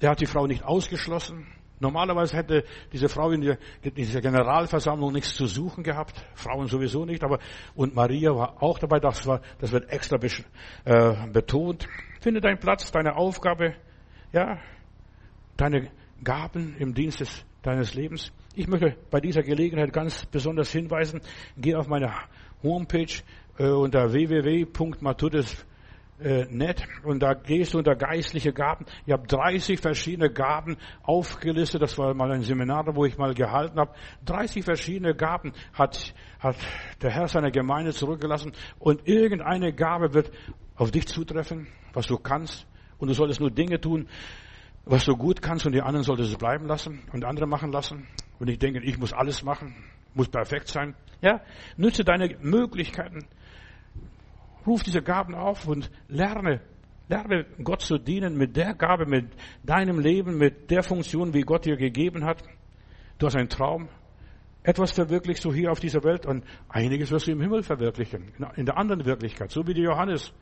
Er 0.00 0.10
hat 0.10 0.20
die 0.20 0.26
Frau 0.26 0.46
nicht 0.46 0.64
ausgeschlossen. 0.64 1.46
Normalerweise 1.80 2.36
hätte 2.36 2.64
diese 2.92 3.08
Frau 3.08 3.30
in 3.30 3.56
dieser 3.96 4.20
Generalversammlung 4.20 5.12
nichts 5.12 5.34
zu 5.34 5.46
suchen 5.46 5.84
gehabt. 5.84 6.24
Frauen 6.34 6.66
sowieso 6.66 7.04
nicht, 7.04 7.22
aber, 7.22 7.38
und 7.74 7.94
Maria 7.94 8.34
war 8.34 8.62
auch 8.62 8.78
dabei. 8.78 8.98
Das 8.98 9.26
war, 9.26 9.42
das 9.60 9.70
wird 9.70 9.88
extra 9.90 10.18
äh, 10.84 11.28
betont. 11.30 11.88
Finde 12.20 12.40
deinen 12.40 12.58
Platz, 12.58 12.90
deine 12.90 13.16
Aufgabe, 13.16 13.74
ja, 14.32 14.58
deine 15.56 15.90
Gaben 16.24 16.76
im 16.78 16.94
Dienst 16.94 17.20
des, 17.20 17.44
deines 17.62 17.94
Lebens. 17.94 18.32
Ich 18.54 18.66
möchte 18.66 18.96
bei 19.10 19.20
dieser 19.20 19.42
Gelegenheit 19.42 19.92
ganz 19.92 20.24
besonders 20.26 20.72
hinweisen, 20.72 21.20
geh 21.56 21.74
auf 21.74 21.88
meine 21.88 22.12
Homepage 22.62 23.12
äh, 23.58 23.68
unter 23.68 24.12
www.matutes.net 24.12 26.84
und 27.04 27.22
da 27.22 27.34
gehst 27.34 27.74
du 27.74 27.78
unter 27.78 27.94
geistliche 27.94 28.52
Gaben. 28.52 28.86
Ich 29.06 29.12
habe 29.12 29.28
30 29.28 29.80
verschiedene 29.80 30.30
Gaben 30.30 30.76
aufgelistet. 31.02 31.82
Das 31.82 31.96
war 31.98 32.14
mal 32.14 32.32
ein 32.32 32.42
Seminar, 32.42 32.84
wo 32.96 33.04
ich 33.04 33.16
mal 33.16 33.34
gehalten 33.34 33.78
habe. 33.78 33.94
30 34.24 34.64
verschiedene 34.64 35.14
Gaben 35.14 35.52
hat, 35.72 36.14
hat 36.40 36.56
der 37.02 37.10
Herr 37.10 37.28
seiner 37.28 37.50
Gemeinde 37.50 37.92
zurückgelassen 37.92 38.52
und 38.78 39.06
irgendeine 39.06 39.72
Gabe 39.72 40.14
wird 40.14 40.32
auf 40.74 40.90
dich 40.90 41.06
zutreffen, 41.06 41.68
was 41.92 42.06
du 42.06 42.18
kannst. 42.18 42.66
Und 42.98 43.08
du 43.08 43.14
solltest 43.14 43.40
nur 43.40 43.52
Dinge 43.52 43.80
tun, 43.80 44.08
was 44.88 45.04
du 45.04 45.16
gut 45.16 45.42
kannst 45.42 45.66
und 45.66 45.72
die 45.72 45.82
anderen 45.82 46.02
solltest 46.02 46.32
du 46.32 46.38
bleiben 46.38 46.66
lassen 46.66 47.02
und 47.12 47.24
andere 47.24 47.46
machen 47.46 47.70
lassen. 47.70 48.06
Und 48.38 48.48
ich 48.48 48.58
denke, 48.58 48.82
ich 48.82 48.98
muss 48.98 49.12
alles 49.12 49.42
machen, 49.42 49.74
muss 50.14 50.28
perfekt 50.28 50.68
sein. 50.68 50.94
Ja, 51.20 51.42
nütze 51.76 52.04
deine 52.04 52.36
Möglichkeiten. 52.40 53.26
Ruf 54.66 54.82
diese 54.82 55.02
Gaben 55.02 55.34
auf 55.34 55.66
und 55.66 55.90
lerne, 56.08 56.62
lerne 57.08 57.44
Gott 57.62 57.82
zu 57.82 57.98
dienen 57.98 58.36
mit 58.36 58.56
der 58.56 58.74
Gabe, 58.74 59.06
mit 59.06 59.26
deinem 59.62 59.98
Leben, 59.98 60.38
mit 60.38 60.70
der 60.70 60.82
Funktion, 60.82 61.34
wie 61.34 61.42
Gott 61.42 61.66
dir 61.66 61.76
gegeben 61.76 62.24
hat. 62.24 62.42
Du 63.18 63.26
hast 63.26 63.36
einen 63.36 63.48
Traum. 63.48 63.88
Etwas 64.62 64.92
verwirklichst 64.92 65.44
du 65.44 65.52
hier 65.52 65.70
auf 65.70 65.80
dieser 65.80 66.02
Welt 66.02 66.26
und 66.26 66.44
einiges 66.68 67.10
wirst 67.10 67.26
du 67.26 67.32
im 67.32 67.40
Himmel 67.40 67.62
verwirklichen, 67.62 68.32
in 68.56 68.66
der 68.66 68.76
anderen 68.76 69.04
Wirklichkeit, 69.04 69.50
so 69.50 69.66
wie 69.66 69.74
der 69.74 69.84
Johannes 69.84 70.32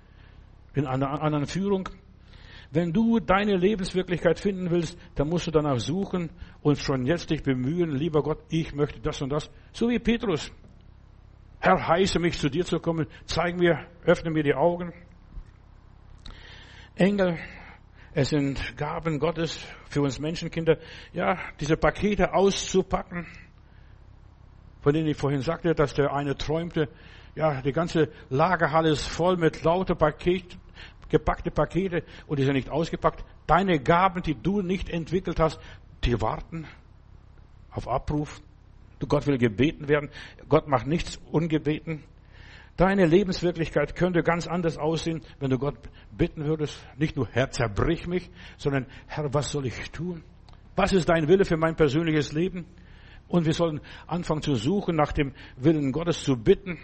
in 0.75 0.87
einer 0.87 1.23
anderen 1.23 1.47
Führung. 1.47 1.89
Wenn 2.77 2.93
du 2.93 3.21
deine 3.21 3.57
Lebenswirklichkeit 3.57 4.39
finden 4.39 4.71
willst, 4.71 4.99
dann 5.15 5.31
musst 5.31 5.47
du 5.47 5.51
danach 5.51 5.79
suchen 5.79 6.29
und 6.61 6.77
schon 6.77 7.07
jetzt 7.07 7.31
dich 7.31 7.43
bemühen, 7.43 7.93
lieber 7.93 8.23
Gott, 8.23 8.41
ich 8.51 8.75
möchte 8.75 9.01
das 9.01 9.23
und 9.23 9.31
das. 9.31 9.51
So 9.73 9.89
wie 9.89 9.99
Petrus. 9.99 10.53
Herr, 11.59 11.89
heiße 11.89 12.19
mich 12.19 12.39
zu 12.39 12.51
dir 12.51 12.67
zu 12.67 12.79
kommen, 12.79 13.07
zeig 13.25 13.57
mir, 13.57 13.87
öffne 14.05 14.31
mir 14.31 14.43
die 14.43 14.55
Augen. 14.55 14.93
Engel, 16.97 17.39
es 18.13 18.29
sind 18.29 18.77
Gaben 18.77 19.21
Gottes 19.21 19.59
für 19.89 20.03
uns 20.03 20.19
Menschenkinder, 20.19 20.77
ja, 21.15 21.39
diese 21.59 21.79
Pakete 21.79 22.35
auszupacken, 22.35 23.27
von 24.83 24.93
denen 24.93 25.09
ich 25.09 25.17
vorhin 25.17 25.41
sagte, 25.41 25.75
dass 25.75 25.95
der 25.95 26.13
eine 26.13 26.37
träumte, 26.37 26.91
ja, 27.37 27.63
die 27.63 27.73
ganze 27.73 28.11
Lagerhalle 28.29 28.91
ist 28.91 29.07
voll 29.07 29.39
mit 29.39 29.65
lauter 29.65 29.95
Paketen, 29.95 30.61
gepackte 31.09 31.51
Pakete 31.51 32.03
und 32.27 32.39
die 32.39 32.45
sind 32.45 32.55
nicht 32.55 32.71
ausgepackt. 32.71 33.25
Deine 33.47 33.81
Gaben, 33.81 34.23
die 34.23 34.35
du 34.35 34.63
nicht 34.63 34.89
entwickelt 34.89 35.41
hast, 35.41 35.59
die 36.05 36.21
warten 36.21 36.67
auf 37.71 37.89
Abruf. 37.89 38.41
Du, 38.99 39.07
Gott 39.07 39.27
will 39.27 39.39
gebeten 39.39 39.89
werden. 39.89 40.11
Gott 40.49 40.69
macht 40.69 40.87
nichts 40.87 41.21
ungebeten. 41.31 42.03
Deine 42.77 43.07
Lebenswirklichkeit 43.07 43.97
könnte 43.97 44.23
ganz 44.23 44.47
anders 44.47 44.77
aussehen, 44.77 45.23
wenn 45.39 45.51
du 45.51 45.59
Gott 45.59 45.77
bitten 46.11 46.45
würdest. 46.45 46.87
Nicht 46.99 47.17
nur, 47.17 47.29
Herr, 47.33 47.51
zerbrich 47.51 48.07
mich, 48.07 48.31
sondern, 48.59 48.87
Herr, 49.07 49.33
was 49.33 49.51
soll 49.51 49.67
ich 49.67 49.91
tun? 49.91 50.23
Was 50.77 50.93
ist 50.93 51.09
dein 51.09 51.27
Wille 51.29 51.47
für 51.47 51.57
mein 51.57 51.75
persönliches 51.75 52.33
Leben? 52.33 52.67
Und 53.29 53.47
wir 53.47 53.55
sollen 53.55 53.81
anfangen 54.07 54.43
zu 54.43 54.55
suchen, 54.55 54.95
nach 54.95 55.13
dem 55.13 55.33
Willen 55.57 55.91
Gottes 55.91 56.23
zu 56.23 56.37
bitten, 56.37 56.79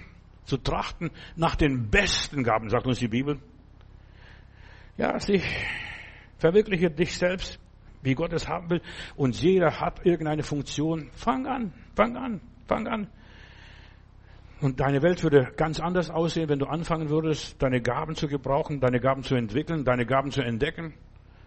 zu 0.44 0.56
trachten, 0.56 1.10
nach 1.36 1.56
den 1.56 1.90
besten 1.90 2.42
Gaben, 2.42 2.68
sagt 2.68 2.86
uns 2.86 2.98
die 2.98 3.08
Bibel. 3.08 3.38
Ja, 4.96 5.18
sich 5.18 5.42
verwirkliche 6.38 6.90
dich 6.90 7.16
selbst, 7.16 7.58
wie 8.02 8.14
Gott 8.14 8.32
es 8.32 8.48
haben 8.48 8.68
will. 8.70 8.82
Und 9.16 9.40
jeder 9.40 9.80
hat 9.80 10.04
irgendeine 10.04 10.42
Funktion. 10.42 11.10
Fang 11.12 11.46
an, 11.46 11.72
fang 11.94 12.16
an, 12.16 12.40
fang 12.66 12.86
an. 12.86 13.08
Und 14.60 14.80
deine 14.80 15.02
Welt 15.02 15.22
würde 15.24 15.52
ganz 15.56 15.80
anders 15.80 16.08
aussehen, 16.08 16.48
wenn 16.48 16.58
du 16.58 16.66
anfangen 16.66 17.10
würdest, 17.10 17.60
deine 17.60 17.80
Gaben 17.80 18.14
zu 18.14 18.28
gebrauchen, 18.28 18.78
deine 18.80 19.00
Gaben 19.00 19.24
zu 19.24 19.34
entwickeln, 19.34 19.84
deine 19.84 20.06
Gaben 20.06 20.30
zu 20.30 20.42
entdecken. 20.42 20.94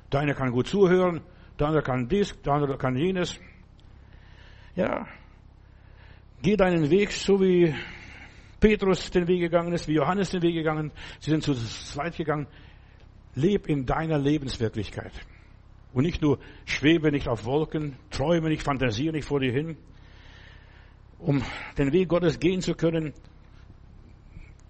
Deiner 0.10 0.34
kann 0.34 0.52
gut 0.52 0.68
zuhören, 0.68 1.22
der 1.58 1.82
kann 1.82 2.10
dies, 2.10 2.36
der 2.42 2.78
kann 2.78 2.98
jenes. 2.98 3.40
Ja, 4.76 5.08
geh 6.42 6.58
deinen 6.58 6.90
Weg, 6.90 7.12
so 7.12 7.40
wie 7.40 7.74
Petrus 8.60 9.10
den 9.12 9.28
Weg 9.28 9.40
gegangen 9.40 9.72
ist, 9.74 9.88
wie 9.88 9.94
Johannes 9.94 10.32
den 10.32 10.42
Weg 10.42 10.54
gegangen. 10.54 10.92
Sie 11.20 11.32
sind 11.32 11.44
zu 11.44 11.54
zweit 11.54 12.18
gegangen. 12.18 12.48
Leb 13.36 13.68
in 13.68 13.86
deiner 13.86 14.18
Lebenswirklichkeit. 14.18 15.14
Und 15.94 16.04
nicht 16.04 16.22
nur 16.22 16.40
schwebe 16.66 17.12
nicht 17.12 17.28
auf 17.28 17.46
Wolken, 17.46 17.96
träume 18.10 18.50
nicht, 18.50 18.64
fantasiere 18.64 19.14
nicht 19.14 19.26
vor 19.26 19.40
dir 19.40 19.52
hin. 19.52 19.78
Um 21.20 21.42
den 21.78 21.94
Weg 21.94 22.10
Gottes 22.10 22.40
gehen 22.40 22.62
zu 22.62 22.74
können, 22.74 23.14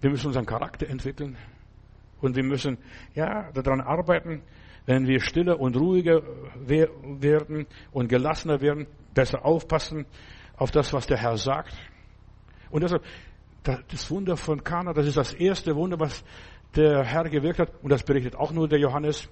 wir 0.00 0.10
müssen 0.10 0.28
unseren 0.28 0.46
Charakter 0.46 0.88
entwickeln. 0.88 1.36
Und 2.20 2.36
wir 2.36 2.44
müssen, 2.44 2.78
ja, 3.14 3.50
daran 3.52 3.80
arbeiten, 3.80 4.42
wenn 4.86 5.06
wir 5.06 5.20
stiller 5.20 5.58
und 5.58 5.76
ruhiger 5.76 6.22
werden 6.64 7.66
und 7.90 8.08
gelassener 8.08 8.60
werden, 8.60 8.86
besser 9.14 9.44
aufpassen 9.44 10.06
auf 10.56 10.70
das, 10.70 10.92
was 10.92 11.06
der 11.06 11.18
Herr 11.18 11.36
sagt. 11.36 11.74
Und 12.70 12.82
deshalb, 12.82 13.02
das 13.62 14.10
Wunder 14.10 14.36
von 14.36 14.62
Kana, 14.62 14.92
das 14.92 15.06
ist 15.06 15.16
das 15.16 15.34
erste 15.34 15.74
Wunder, 15.74 15.98
was 15.98 16.24
der 16.74 17.04
Herr 17.04 17.24
gewirkt 17.24 17.58
hat, 17.58 17.72
und 17.82 17.90
das 17.90 18.02
berichtet 18.02 18.36
auch 18.36 18.52
nur 18.52 18.68
der 18.68 18.78
Johannes, 18.78 19.28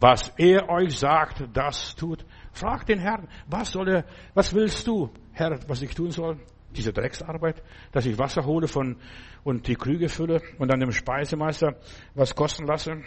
was 0.00 0.32
er 0.36 0.68
euch 0.68 0.98
sagt, 0.98 1.44
das 1.52 1.94
tut. 1.94 2.24
Fragt 2.52 2.88
den 2.88 2.98
Herrn, 2.98 3.28
was 3.46 3.70
soll 3.70 3.88
er, 3.88 4.04
was 4.34 4.52
willst 4.52 4.86
du, 4.86 5.10
Herr, 5.32 5.58
was 5.68 5.80
ich 5.82 5.94
tun 5.94 6.10
soll? 6.10 6.38
Diese 6.74 6.92
Drecksarbeit, 6.92 7.62
dass 7.92 8.06
ich 8.06 8.18
Wasser 8.18 8.44
hole 8.44 8.66
von, 8.66 8.96
und 9.44 9.68
die 9.68 9.76
Krüge 9.76 10.08
fülle 10.08 10.40
und 10.58 10.70
dann 10.70 10.80
dem 10.80 10.92
Speisemeister 10.92 11.76
was 12.14 12.34
kosten 12.34 12.66
lasse. 12.66 13.02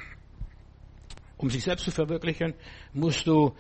Um 1.38 1.50
sich 1.50 1.64
selbst 1.64 1.84
zu 1.84 1.92
verwirklichen, 1.92 2.54
musst 2.94 3.28
du 3.28 3.54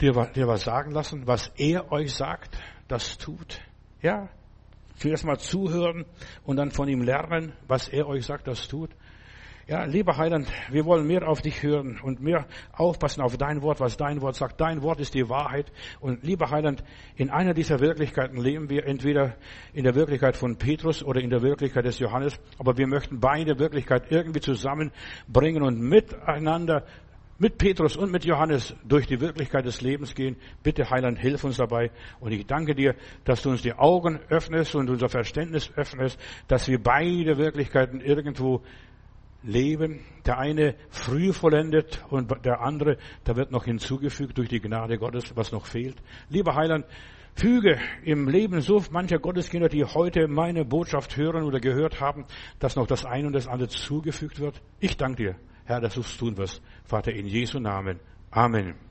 dir, 0.00 0.12
dir 0.34 0.48
was 0.48 0.64
sagen 0.64 0.90
lassen, 0.90 1.26
was 1.26 1.52
er 1.56 1.92
euch 1.92 2.14
sagt, 2.14 2.58
das 2.88 3.18
tut. 3.18 3.60
Ja, 4.02 4.28
zuerst 4.96 5.24
mal 5.24 5.38
zuhören 5.38 6.04
und 6.44 6.56
dann 6.56 6.70
von 6.70 6.88
ihm 6.88 7.02
lernen, 7.02 7.52
was 7.68 7.88
er 7.88 8.08
euch 8.08 8.26
sagt, 8.26 8.46
das 8.48 8.66
tut. 8.68 8.90
Ja, 9.70 9.84
lieber 9.84 10.16
Heiland, 10.16 10.48
wir 10.72 10.84
wollen 10.84 11.06
mehr 11.06 11.28
auf 11.28 11.42
dich 11.42 11.62
hören 11.62 12.00
und 12.02 12.20
mehr 12.20 12.48
aufpassen 12.72 13.20
auf 13.20 13.36
dein 13.36 13.62
Wort, 13.62 13.78
was 13.78 13.96
dein 13.96 14.20
Wort 14.20 14.34
sagt. 14.34 14.60
Dein 14.60 14.82
Wort 14.82 14.98
ist 14.98 15.14
die 15.14 15.28
Wahrheit. 15.28 15.70
Und 16.00 16.24
lieber 16.24 16.50
Heiland, 16.50 16.82
in 17.14 17.30
einer 17.30 17.54
dieser 17.54 17.78
Wirklichkeiten 17.78 18.36
leben 18.36 18.68
wir 18.68 18.84
entweder 18.84 19.36
in 19.72 19.84
der 19.84 19.94
Wirklichkeit 19.94 20.36
von 20.36 20.56
Petrus 20.56 21.04
oder 21.04 21.20
in 21.20 21.30
der 21.30 21.42
Wirklichkeit 21.42 21.84
des 21.84 22.00
Johannes. 22.00 22.40
Aber 22.58 22.78
wir 22.78 22.88
möchten 22.88 23.20
beide 23.20 23.60
Wirklichkeit 23.60 24.10
irgendwie 24.10 24.40
zusammenbringen 24.40 25.62
und 25.62 25.80
miteinander 25.80 26.84
mit 27.38 27.56
Petrus 27.56 27.96
und 27.96 28.10
mit 28.10 28.24
Johannes 28.24 28.74
durch 28.84 29.06
die 29.06 29.20
Wirklichkeit 29.20 29.64
des 29.66 29.82
Lebens 29.82 30.16
gehen. 30.16 30.34
Bitte, 30.64 30.90
Heiland, 30.90 31.20
hilf 31.20 31.44
uns 31.44 31.58
dabei. 31.58 31.92
Und 32.18 32.32
ich 32.32 32.44
danke 32.44 32.74
dir, 32.74 32.96
dass 33.24 33.42
du 33.42 33.50
uns 33.50 33.62
die 33.62 33.74
Augen 33.74 34.18
öffnest 34.30 34.74
und 34.74 34.90
unser 34.90 35.08
Verständnis 35.08 35.70
öffnest, 35.76 36.18
dass 36.48 36.66
wir 36.66 36.82
beide 36.82 37.38
Wirklichkeiten 37.38 38.00
irgendwo 38.00 38.62
leben. 39.42 40.00
Der 40.26 40.38
eine 40.38 40.74
früh 40.90 41.32
vollendet 41.32 42.04
und 42.10 42.30
der 42.44 42.60
andere, 42.60 42.98
da 43.24 43.36
wird 43.36 43.50
noch 43.50 43.64
hinzugefügt 43.64 44.38
durch 44.38 44.48
die 44.48 44.60
Gnade 44.60 44.98
Gottes, 44.98 45.34
was 45.36 45.52
noch 45.52 45.66
fehlt. 45.66 45.96
Lieber 46.28 46.54
Heiland, 46.54 46.84
füge 47.34 47.78
im 48.04 48.28
Leben 48.28 48.60
so 48.60 48.82
mancher 48.90 49.18
Gotteskinder, 49.18 49.68
die 49.68 49.84
heute 49.84 50.28
meine 50.28 50.64
Botschaft 50.64 51.16
hören 51.16 51.44
oder 51.44 51.60
gehört 51.60 52.00
haben, 52.00 52.26
dass 52.58 52.76
noch 52.76 52.86
das 52.86 53.04
eine 53.04 53.26
und 53.26 53.32
das 53.32 53.46
andere 53.46 53.68
zugefügt 53.68 54.40
wird. 54.40 54.60
Ich 54.78 54.96
danke 54.96 55.22
dir, 55.22 55.36
Herr, 55.64 55.80
dass 55.80 55.94
du 55.94 56.00
es 56.00 56.16
tun 56.16 56.36
wirst. 56.36 56.62
Vater, 56.84 57.12
in 57.12 57.26
Jesu 57.26 57.58
Namen. 57.58 58.00
Amen. 58.30 58.89